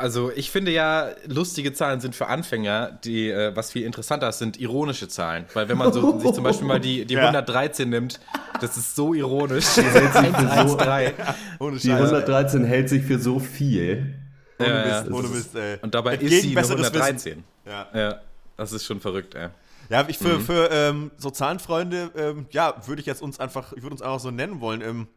Also 0.00 0.32
ich 0.34 0.50
finde 0.50 0.70
ja, 0.70 1.10
lustige 1.26 1.72
Zahlen 1.72 2.00
sind 2.00 2.14
für 2.16 2.26
Anfänger, 2.28 2.92
die, 3.04 3.28
äh, 3.30 3.54
was 3.54 3.72
viel 3.72 3.84
interessanter 3.84 4.28
ist, 4.30 4.38
sind 4.38 4.58
ironische 4.58 5.08
Zahlen. 5.08 5.44
Weil 5.54 5.68
wenn 5.68 5.76
man 5.78 5.92
so, 5.92 6.18
sich 6.20 6.32
zum 6.32 6.42
Beispiel 6.44 6.66
mal 6.66 6.80
die, 6.80 7.04
die 7.04 7.14
Ja. 7.14 7.20
113 7.20 7.88
nimmt, 7.88 8.18
das 8.60 8.76
ist 8.76 8.96
so 8.96 9.12
ironisch. 9.14 9.76
hält 9.76 10.12
sich 10.14 10.36
für 10.36 10.42
so- 10.68 10.78
113. 10.78 11.14
ohne 11.60 11.76
Die 11.76 11.88
Scheiß. 11.88 11.96
113 12.00 12.64
hält 12.64 12.88
sich 12.88 13.02
für 13.04 13.18
so 13.18 13.38
viel. 13.38 14.14
Ohne 14.58 14.68
Ja, 14.68 14.86
ja. 14.88 15.02
Mist, 15.02 15.12
ohne 15.12 15.28
Mist, 15.28 15.54
ey. 15.54 15.78
Und 15.82 15.94
dabei 15.94 16.12
Entgegen 16.14 16.32
ist 16.34 16.40
sie 16.42 16.46
eine 16.48 16.54
besseres 16.56 16.86
113. 16.86 17.44
Ja. 17.66 17.86
Ja, 17.94 18.20
das 18.56 18.72
ist 18.72 18.84
schon 18.86 19.00
verrückt, 19.00 19.34
ey. 19.34 19.48
Ja, 19.90 20.04
ich 20.08 20.18
für, 20.18 20.38
Mhm. 20.38 20.40
für 20.42 20.70
ähm, 20.70 21.10
so 21.18 21.30
Zahlenfreunde, 21.30 22.10
ähm, 22.16 22.46
ja, 22.52 22.74
würde 22.86 23.00
ich 23.00 23.06
jetzt 23.06 23.20
uns 23.22 23.38
einfach, 23.40 23.72
ich 23.72 23.82
würde 23.82 23.94
uns 23.94 24.02
einfach 24.02 24.20
so 24.20 24.30
nennen 24.30 24.60
wollen. 24.60 24.80
Ähm, 24.82 25.08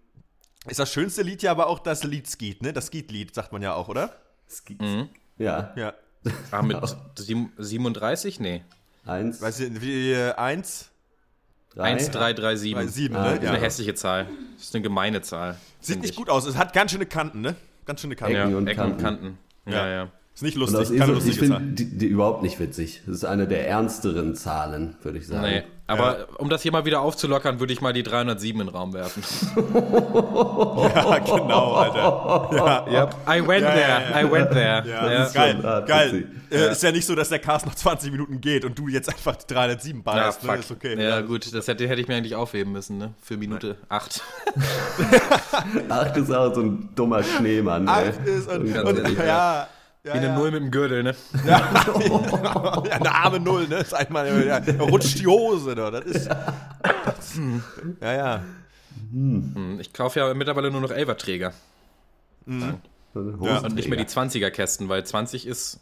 ist 0.67 0.79
das 0.79 0.91
schönste 0.91 1.21
Lied 1.21 1.41
ja 1.43 1.51
aber 1.51 1.67
auch 1.67 1.79
das 1.79 2.03
Lied 2.03 2.27
Skeet, 2.27 2.61
ne? 2.61 2.73
Das 2.73 2.87
Skeet-Lied, 2.87 3.35
sagt 3.35 3.51
man 3.53 3.61
ja 3.61 3.73
auch, 3.75 3.87
oder? 3.89 4.15
Ski- 4.53 4.77
Mhm. 4.79 5.09
Ja, 5.37 5.73
Ja. 5.75 5.93
Ah, 6.51 6.61
mit 6.61 6.77
sieben- 7.17 7.51
37? 7.57 8.39
Nee. 8.39 8.63
eins, 9.05 9.41
Weißt 9.41 9.59
du, 9.59 9.81
wie, 9.81 10.13
äh, 10.13 10.31
eins, 10.35 10.89
drei. 11.73 11.89
1337. 11.91 12.73
drei, 12.73 12.87
sieben, 12.87 13.15
Ah, 13.17 13.23
ne? 13.23 13.25
Das 13.31 13.33
ist 13.43 13.47
eine 13.49 13.57
Ja. 13.57 13.63
hässliche 13.63 13.93
Zahl. 13.95 14.27
Das 14.55 14.63
ist 14.67 14.75
eine 14.75 14.81
gemeine 14.83 15.21
Zahl. 15.21 15.57
Sieht 15.81 15.99
nicht 15.99 16.11
ich. 16.11 16.15
gut 16.15 16.29
aus. 16.29 16.45
Es 16.45 16.55
hat 16.55 16.71
ganz 16.71 16.91
schöne 16.91 17.05
Kanten, 17.05 17.41
ne? 17.41 17.55
Ganz 17.85 17.99
schöne 17.99 18.15
Kanten. 18.15 18.35
Ja, 18.35 18.43
Ecken 18.45 18.55
und 18.55 18.67
Ecken 18.67 18.81
und 18.83 18.97
Kanten. 19.01 19.03
Kanten. 19.03 19.37
Ja, 19.65 19.85
Ja. 19.87 19.91
ja. 20.03 20.11
Ist 20.35 20.41
nicht 20.41 20.55
Und 20.57 20.61
lustig, 20.71 20.97
keine 20.97 21.11
Esel, 21.13 21.17
ich 21.17 21.25
lustige 21.27 21.47
Zahl. 21.49 21.57
finde 21.59 21.73
die, 21.83 21.97
die 21.97 22.05
überhaupt 22.07 22.41
nicht 22.41 22.59
witzig. 22.59 23.01
Das 23.05 23.15
ist 23.17 23.25
eine 23.25 23.47
der 23.47 23.67
ernsteren 23.67 24.35
Zahlen, 24.35 24.95
würde 25.03 25.19
ich 25.19 25.27
sagen. 25.27 25.43
Nee, 25.43 25.63
aber 25.85 26.25
um 26.39 26.49
das 26.49 26.63
hier 26.63 26.71
mal 26.71 26.85
wieder 26.85 27.01
aufzulockern, 27.01 27.59
würde 27.59 27.71
ich 27.71 27.81
mal 27.81 27.93
die 27.93 28.01
307 28.01 28.59
in 28.61 28.67
den 28.67 28.75
Raum 28.75 28.93
werfen. 28.93 29.21
Ja, 30.95 31.19
genau, 31.19 31.73
Alter. 31.73 32.87
Yep. 32.91 33.15
I 33.27 33.47
went 33.47 33.61
Ja, 33.63 33.71
there. 33.71 33.79
ja, 34.11 34.21
ja. 34.21 34.27
I 34.27 34.31
went 34.31 34.51
there. 34.51 34.83
Ja, 34.87 35.11
Ja. 35.11 35.23
ist 35.23 35.33
geil, 35.33 35.57
schon 35.61 35.85
geil. 35.85 36.27
Äh, 36.51 36.71
Ist 36.71 36.83
ja 36.83 36.91
nicht 36.91 37.05
so, 37.05 37.15
dass 37.15 37.29
der 37.29 37.39
Cast 37.39 37.65
noch 37.65 37.75
20 37.75 38.11
Minuten 38.11 38.41
geht 38.41 38.65
und 38.65 38.77
du 38.77 38.87
jetzt 38.87 39.09
einfach 39.09 39.35
die 39.35 39.51
307 39.53 39.97
Ja, 39.99 40.03
ballerst, 40.03 40.43
ne? 40.43 40.49
fuck. 40.49 40.59
Ist 40.59 40.71
okay. 40.71 41.01
Ja, 41.01 41.21
gut, 41.21 41.53
das 41.53 41.67
hätte, 41.67 41.87
hätte 41.87 42.01
ich 42.01 42.07
mir 42.07 42.15
eigentlich 42.15 42.35
aufheben 42.35 42.71
müssen, 42.71 42.97
ne? 42.97 43.13
Für 43.21 43.37
Minute 43.37 43.75
8. 43.89 44.21
Ach, 45.89 46.07
das 46.09 46.17
ist 46.17 46.31
auch 46.31 46.53
so 46.53 46.61
ein 46.61 46.89
dummer 46.95 47.23
Schneemann. 47.23 47.87
ey. 47.87 48.09
Acht 48.09 48.25
ist 48.27 48.47
und, 48.49 48.61
und 48.77 48.97
ehrlich, 48.99 49.17
ja, 49.19 49.67
ja, 50.05 50.13
Wie 50.13 50.17
eine 50.17 50.27
ja. 50.27 50.35
Null 50.37 50.51
mit 50.51 50.61
dem 50.61 50.71
Gürtel, 50.71 51.03
ne? 51.03 51.15
Ja, 51.45 51.57
eine 52.91 53.11
arme 53.15 53.39
Null, 53.39 53.67
ne? 53.67 53.75
Ist 53.77 53.93
einmal, 53.93 54.45
ja, 54.45 54.59
da 54.59 54.83
rutscht 54.83 55.19
die 55.19 55.27
Hose, 55.27 55.75
da. 55.75 55.91
Das 55.91 56.05
ist. 56.05 56.27
Das, 56.29 57.39
ja, 58.01 58.13
ja. 58.13 58.43
Hm, 59.11 59.77
Ich 59.79 59.93
kaufe 59.93 60.19
ja 60.19 60.33
mittlerweile 60.33 60.71
nur 60.71 60.81
noch 60.81 60.91
ein 60.91 60.97
Ja. 62.45 63.59
und 63.59 63.75
nicht 63.75 63.87
mehr 63.87 63.97
die 63.97 64.05
20er-Kästen, 64.05 64.89
weil 64.89 65.05
20 65.05 65.47
ist, 65.47 65.79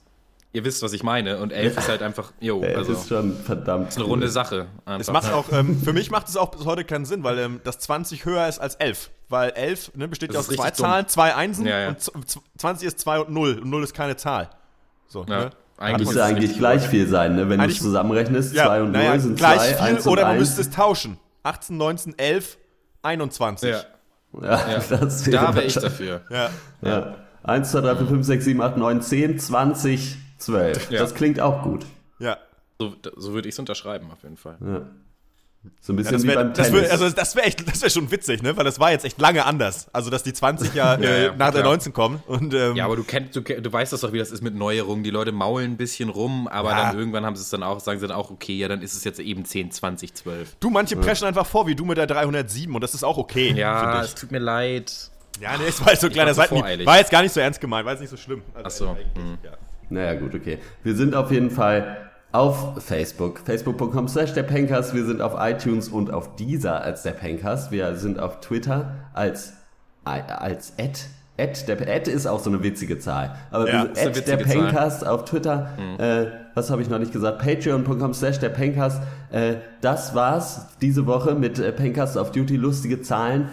ihr 0.53 0.65
wisst, 0.65 0.81
was 0.83 0.93
ich 0.93 1.03
meine, 1.03 1.37
und 1.37 1.51
11 1.51 1.77
ist 1.77 1.87
halt 1.87 2.01
einfach, 2.01 2.31
jo, 2.39 2.61
Ey, 2.61 2.75
also 2.75 2.91
das 2.93 3.03
ist 3.03 3.09
schon 3.09 3.35
verdammt. 3.37 3.95
eine 3.95 4.05
runde 4.05 4.29
Sache. 4.29 4.67
Es 4.99 5.09
macht 5.11 5.31
auch, 5.31 5.45
ähm, 5.51 5.81
für 5.81 5.93
mich 5.93 6.11
macht 6.11 6.27
es 6.27 6.35
auch 6.37 6.49
bis 6.51 6.65
heute 6.65 6.83
keinen 6.83 7.05
Sinn, 7.05 7.23
weil 7.23 7.39
ähm, 7.39 7.61
das 7.63 7.79
20 7.79 8.25
höher 8.25 8.47
ist 8.47 8.59
als 8.59 8.75
11. 8.75 9.09
Weil 9.29 9.51
11 9.51 9.91
ne, 9.95 10.07
besteht 10.09 10.29
Das 10.31 10.35
ja 10.35 10.39
aus 10.41 10.49
ist 10.49 10.55
zwei 10.57 10.69
dumm. 10.71 10.75
Zahlen, 10.77 11.07
zwei 11.07 11.35
Einsen 11.35 11.65
Ja, 11.65 11.79
ja. 11.79 11.87
und 11.89 11.99
z- 12.01 12.13
z- 12.29 12.41
20 12.57 12.87
ist 12.87 12.99
2 12.99 13.19
und 13.21 13.29
0 13.31 13.59
und 13.59 13.69
0 13.69 13.83
ist 13.83 13.93
keine 13.93 14.17
Zahl. 14.17 14.49
So, 15.07 15.25
Ja, 15.29 15.39
ne? 15.45 15.49
eigentlich 15.77 16.07
Müsste 16.07 16.19
ist 16.21 16.25
eigentlich 16.25 16.57
gleich 16.57 16.85
viel 16.87 17.07
sein, 17.07 17.35
ne? 17.37 17.47
Wenn 17.49 17.59
du 17.59 17.65
es 17.65 17.79
zusammenrechnest, 17.79 18.53
Ja, 18.53 18.65
2 18.65 18.81
und 18.81 18.91
0 18.91 19.01
naja, 19.01 19.19
sind 19.19 19.37
gleich 19.37 19.57
2, 19.59 19.67
viel 19.67 19.77
1 19.95 20.05
und 20.05 20.11
oder 20.11 20.21
man 20.23 20.31
1. 20.33 20.39
müsste 20.41 20.61
es 20.61 20.69
tauschen. 20.69 21.17
18, 21.43 21.77
19, 21.77 22.19
11, 22.19 22.57
21. 23.03 23.69
Ja, 23.71 23.81
Ja, 24.41 24.69
ja. 24.69 24.97
das 24.97 25.23
da 25.23 25.55
wäre 25.55 25.63
ich 25.65 25.73
dafür. 25.75 26.21
Ja. 26.29 26.49
Ja. 26.81 27.15
1, 27.43 27.71
2, 27.71 27.81
3, 27.81 27.95
4, 27.95 28.07
5, 28.07 28.25
6, 28.25 28.45
7, 28.45 28.61
8, 28.61 28.77
9, 28.77 29.01
10, 29.01 29.39
20, 29.39 30.17
12. 30.41 30.91
Ja. 30.91 30.99
Das 30.99 31.15
klingt 31.15 31.39
auch 31.39 31.63
gut. 31.63 31.86
Ja. 32.19 32.38
So, 32.80 32.95
so 33.15 33.34
würde 33.34 33.47
ich 33.47 33.56
es 33.56 33.60
unterschreiben, 33.60 34.10
auf 34.12 34.23
jeden 34.23 34.38
Fall. 34.38 34.58
Ja. 34.65 34.82
So 35.80 35.93
ein 35.93 35.95
bisschen 35.95 36.13
Ja, 36.13 36.17
das 36.17 36.23
wie 36.23 36.27
beim 36.27 36.36
wäre 36.38 36.49
das 36.54 36.67
Tennis. 36.69 36.82
wär, 36.82 36.91
also 36.91 37.10
das 37.12 37.36
wär 37.36 37.45
echt, 37.45 37.67
das 37.71 37.82
wäre 37.82 37.91
schon 37.91 38.10
witzig, 38.10 38.41
ne? 38.41 38.58
Weil 38.58 38.63
das 38.65 38.80
war 38.80 38.89
jetzt 38.89 39.06
echt 39.06 39.21
lange 39.21 39.45
anders. 39.45 39.88
Also 39.93 40.10
dass 40.10 40.23
die 40.23 40.34
20 40.34 40.73
ja, 40.73 40.95
äh, 40.95 41.25
ja, 41.25 41.30
nach 41.36 41.51
der 41.51 41.62
klar. 41.62 41.73
19 41.73 41.93
kommen 41.93 42.23
und 42.25 42.51
ähm, 42.56 42.75
Ja, 42.75 42.86
aber 42.86 42.95
du 42.95 43.04
kennst, 43.04 43.36
du, 43.36 43.41
du 43.41 43.71
weißt 43.71 43.93
das 43.93 44.01
doch, 44.01 44.12
wie 44.12 44.17
das 44.17 44.32
ist 44.32 44.41
mit 44.41 44.56
Neuerungen. 44.56 45.04
Die 45.04 45.12
Leute 45.12 45.32
maulen 45.32 45.73
ein 45.73 45.77
bisschen 45.77 46.10
rum, 46.10 46.47
aber 46.47 46.71
Ja. 46.71 46.88
dann 46.88 46.97
irgendwann 46.97 47.23
haben 47.27 47.36
sie 47.36 47.43
es 47.43 47.51
dann 47.51 47.62
auch, 47.62 47.80
sagen 47.80 47.99
sie 47.99 48.08
dann 48.08 48.17
auch, 48.17 48.32
okay, 48.32 48.54
ja, 48.58 48.67
dann 48.69 48.82
ist 48.82 48.95
es 48.95 49.04
jetzt 49.04 49.19
eben 49.19 49.45
10, 49.45 49.69
20, 49.69 50.15
12. 50.15 50.56
du 50.60 50.71
manche 50.71 50.95
preschen 50.95 51.27
einfach 51.27 51.45
vor, 51.45 51.67
wie 51.67 51.75
du 51.75 51.86
mit 51.86 51.99
der 51.99 52.08
307 52.08 52.73
und 52.73 52.82
das 52.82 52.95
ist 52.95 53.04
auch 53.04 53.17
okay. 53.19 53.54
Ja, 53.56 54.01
es 54.01 54.15
tut 54.15 54.32
mir 54.32 54.39
leid. 54.39 55.12
ja, 55.39 55.56
nee, 55.60 55.65
es 55.67 55.80
war 55.80 55.91
jetzt 55.91 56.01
so 56.01 56.08
ein 56.08 56.13
kleiner 56.13 56.34
Seitenhieb. 56.34 56.88
War 56.88 56.97
jetzt 56.97 57.12
gar 57.12 57.21
nicht 57.21 57.34
so 57.34 57.39
ernst 57.39 57.62
gemeint, 57.62 57.86
war 57.86 57.91
jetzt 57.93 58.01
nicht 58.01 58.10
so 58.10 58.17
schlimm. 58.17 58.41
Also 58.56 58.65
Ach 58.65 58.71
so, 58.71 58.89
eigentlich, 58.89 59.08
hm. 59.15 59.38
ja. 59.43 59.51
Naja, 59.91 60.19
gut, 60.19 60.34
okay. 60.34 60.58
Wir 60.84 60.95
sind 60.95 61.15
auf 61.15 61.32
jeden 61.32 61.51
Fall 61.51 61.97
auf 62.32 62.82
Facebook, 62.84 63.39
facebook.com 63.39 64.08
slash 64.08 64.34
der 64.34 64.43
Pencast. 64.43 64.95
Wir 64.95 65.06
sind 65.06 65.21
auf 65.21 65.34
iTunes 65.38 65.89
und 65.89 66.12
auf 66.12 66.36
Deezer 66.38 66.82
als 66.82 67.04
der 67.04 67.12
Pencast. 67.12 67.71
Wir 67.71 67.95
sind 67.95 68.19
auf 68.19 68.39
Twitter 68.39 68.95
als, 69.13 69.54
als 70.06 70.73
Ad. 70.80 70.99
Ad, 71.38 71.65
der 71.67 71.95
Ad 71.95 72.10
ist 72.12 72.27
auch 72.27 72.39
so 72.39 72.49
eine 72.49 72.62
witzige 72.63 72.99
Zahl. 72.99 73.36
Aber 73.51 73.67
Ja, 73.67 73.82
Ad 73.82 73.93
der 73.95 74.15
witzige 74.15 74.45
Zahl. 74.45 74.45
Pencast 74.45 75.08
auf 75.08 75.25
Twitter. 75.25 75.69
Äh, 75.97 76.27
was 76.56 76.69
habe 76.69 76.82
ich 76.82 76.89
noch 76.89 76.99
nicht 76.99 77.12
gesagt? 77.12 77.39
Patreon.com 77.39 78.13
slash 78.13 78.39
der 78.39 78.49
Pencast. 78.49 79.01
Äh, 79.32 79.56
das 79.82 80.13
war's 80.15 80.67
diese 80.82 81.06
Woche 81.08 81.36
mit 81.36 81.58
äh, 81.60 81.71
Pencast 81.71 82.17
auf 82.17 82.32
Duty. 82.32 82.56
Lustige 82.58 83.01
Zahlen. 83.01 83.49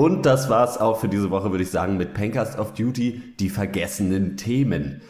Und 0.00 0.24
das 0.24 0.48
war's 0.48 0.78
auch 0.78 0.98
für 0.98 1.08
diese 1.08 1.30
Woche, 1.30 1.50
würde 1.50 1.62
ich 1.62 1.70
sagen, 1.70 1.98
mit 1.98 2.14
Pencast 2.14 2.58
of 2.58 2.72
Duty, 2.72 3.34
die 3.38 3.50
vergessenen 3.50 4.38
Themen. 4.38 5.02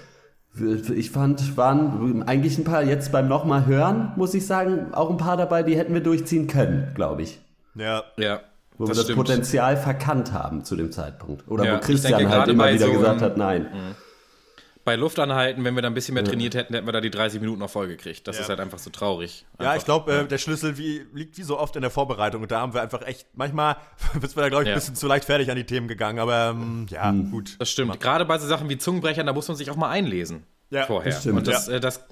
Ich 0.92 1.12
fand, 1.12 1.56
waren 1.56 2.24
eigentlich 2.24 2.58
ein 2.58 2.64
paar, 2.64 2.82
jetzt 2.82 3.12
beim 3.12 3.28
nochmal 3.28 3.66
hören, 3.66 4.10
muss 4.16 4.34
ich 4.34 4.44
sagen, 4.48 4.92
auch 4.92 5.08
ein 5.08 5.16
paar 5.16 5.36
dabei, 5.36 5.62
die 5.62 5.76
hätten 5.76 5.94
wir 5.94 6.00
durchziehen 6.00 6.48
können, 6.48 6.90
glaube 6.96 7.22
ich. 7.22 7.40
ja. 7.76 8.02
Ja, 8.16 8.40
Wo 8.78 8.86
das 8.86 8.88
wir 8.88 8.94
das 8.96 9.04
stimmt. 9.04 9.18
Potenzial 9.18 9.76
verkannt 9.76 10.32
haben 10.32 10.64
zu 10.64 10.74
dem 10.74 10.90
Zeitpunkt. 10.90 11.46
Oder 11.46 11.66
Ja, 11.66 11.76
wo 11.76 11.80
Christian 11.80 12.18
denke, 12.18 12.36
halt 12.36 12.48
immer 12.48 12.72
wieder 12.72 12.86
so 12.86 12.92
gesagt 12.92 13.22
hat, 13.22 13.36
nein. 13.36 13.68
Bei 14.90 14.96
Luftanhalten, 14.96 15.62
wenn 15.64 15.76
wir 15.76 15.82
da 15.82 15.86
ein 15.88 15.94
bisschen 15.94 16.14
mehr 16.14 16.24
trainiert 16.24 16.56
hätten, 16.56 16.74
hätten 16.74 16.84
wir 16.84 16.90
da 16.92 17.00
die 17.00 17.12
30 17.12 17.40
Minuten 17.40 17.60
noch 17.60 17.70
voll 17.70 17.86
gekriegt. 17.86 18.26
Das 18.26 18.34
Ja. 18.34 18.42
ist 18.42 18.48
halt 18.48 18.58
einfach 18.58 18.80
so 18.80 18.90
traurig. 18.90 19.46
Ja, 19.60 19.66
Einfach. 19.66 19.76
ich 19.76 19.84
glaube, 19.84 20.12
äh, 20.12 20.26
der 20.26 20.38
Schlüssel 20.38 20.78
wie, 20.78 21.06
liegt 21.14 21.38
wie 21.38 21.44
so 21.44 21.60
oft 21.60 21.76
in 21.76 21.82
der 21.82 21.92
Vorbereitung. 21.92 22.42
Und 22.42 22.50
da 22.50 22.60
haben 22.60 22.74
wir 22.74 22.82
einfach 22.82 23.02
echt, 23.02 23.28
manchmal 23.34 23.76
sind 24.20 24.34
wir 24.34 24.42
da, 24.42 24.48
glaube 24.48 24.64
ich, 24.64 24.68
ein 24.68 24.72
Ja. 24.72 24.74
bisschen 24.74 24.96
zu 24.96 25.06
leicht 25.06 25.26
fertig 25.26 25.48
an 25.48 25.54
die 25.56 25.62
Themen 25.64 25.86
gegangen. 25.86 26.18
Aber 26.18 26.48
ähm, 26.56 26.86
ja, 26.90 27.08
Hm. 27.10 27.30
gut. 27.30 27.54
Das 27.60 27.70
stimmt. 27.70 28.00
Gerade 28.00 28.24
bei 28.24 28.36
so 28.38 28.48
Sachen 28.48 28.68
wie 28.68 28.78
Zungenbrechern, 28.78 29.26
da 29.26 29.32
muss 29.32 29.46
man 29.46 29.56
sich 29.56 29.70
auch 29.70 29.76
mal 29.76 29.90
einlesen. 29.90 30.42
Ja, 30.70 30.86
vorher. 30.86 31.12
das 31.12 31.20
stimmt. 31.20 31.38
Und 31.38 31.46
das, 31.46 31.68
Ja. 31.68 31.74
äh, 31.74 31.80
das, 31.80 32.04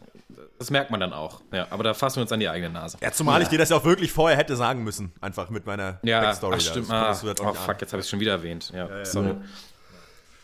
das 0.60 0.70
merkt 0.70 0.92
man 0.92 1.00
dann 1.00 1.12
auch. 1.12 1.40
Ja, 1.52 1.66
aber 1.70 1.82
da 1.82 1.94
fassen 1.94 2.18
wir 2.18 2.22
uns 2.22 2.30
an 2.32 2.38
die 2.38 2.48
eigene 2.48 2.70
Nase. 2.72 2.96
Ja, 3.00 3.10
zumal 3.10 3.42
ich 3.42 3.48
dir 3.48 3.58
das 3.58 3.70
ja 3.70 3.76
auch 3.76 3.84
wirklich 3.84 4.12
vorher 4.12 4.38
hätte 4.38 4.54
sagen 4.54 4.84
müssen. 4.84 5.12
Einfach 5.20 5.50
mit 5.50 5.66
meiner 5.66 5.98
Ja, 6.04 6.20
Backstory. 6.20 6.54
ach, 6.54 6.58
da. 6.58 6.64
stimmt. 6.64 6.90
Das 6.90 7.24
Ah, 7.24 7.34
oh, 7.40 7.54
fuck, 7.54 7.80
jetzt 7.80 7.92
habe 7.92 7.98
ich 8.00 8.04
es 8.06 8.10
schon 8.10 8.20
wieder 8.20 8.32
erwähnt. 8.32 8.70
Ja, 8.72 9.04
sorry. 9.04 9.34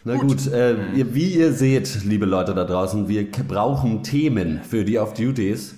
Na 0.06 0.16
gut, 0.16 0.46
äh, 0.52 0.76
ihr, 0.94 1.14
wie 1.14 1.34
ihr 1.34 1.54
seht, 1.54 2.04
liebe 2.04 2.26
Leute 2.26 2.54
da 2.54 2.64
draußen, 2.64 3.08
wir 3.08 3.30
brauchen 3.30 4.02
Themen 4.02 4.60
für 4.62 4.84
die 4.84 4.98
Off-Duties, 4.98 5.76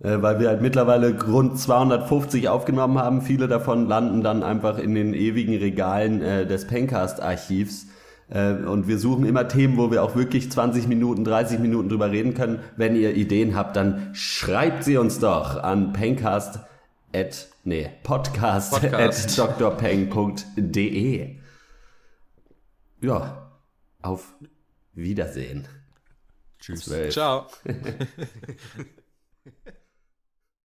äh, 0.00 0.20
weil 0.20 0.40
wir 0.40 0.48
halt 0.48 0.62
mittlerweile 0.62 1.16
rund 1.22 1.60
250 1.60 2.48
aufgenommen 2.48 2.98
haben. 2.98 3.22
Viele 3.22 3.46
davon 3.46 3.86
landen 3.86 4.22
dann 4.22 4.42
einfach 4.42 4.78
in 4.78 4.96
den 4.96 5.14
ewigen 5.14 5.56
Regalen 5.56 6.20
äh, 6.22 6.44
des 6.44 6.66
Pencast-Archivs. 6.66 7.86
Äh, 8.30 8.54
und 8.54 8.88
wir 8.88 8.98
suchen 8.98 9.24
immer 9.24 9.46
Themen, 9.46 9.76
wo 9.76 9.92
wir 9.92 10.02
auch 10.02 10.16
wirklich 10.16 10.50
20 10.50 10.88
Minuten, 10.88 11.22
30 11.22 11.60
Minuten 11.60 11.88
drüber 11.88 12.10
reden 12.10 12.34
können. 12.34 12.58
Wenn 12.76 12.96
ihr 12.96 13.14
Ideen 13.14 13.54
habt, 13.54 13.76
dann 13.76 14.10
schreibt 14.12 14.82
sie 14.82 14.96
uns 14.96 15.20
doch 15.20 15.62
an 15.62 15.92
pencast 15.92 16.58
at, 17.14 17.46
nee, 17.62 17.90
podcast, 18.02 18.72
Podcast. 18.72 19.38
at 19.38 19.60
drpeng.de. 19.60 21.36
Ja, 23.00 23.47
auf 24.02 24.34
Wiedersehen. 24.92 25.66
Tschüss. 26.60 26.90
Ciao. 27.10 27.46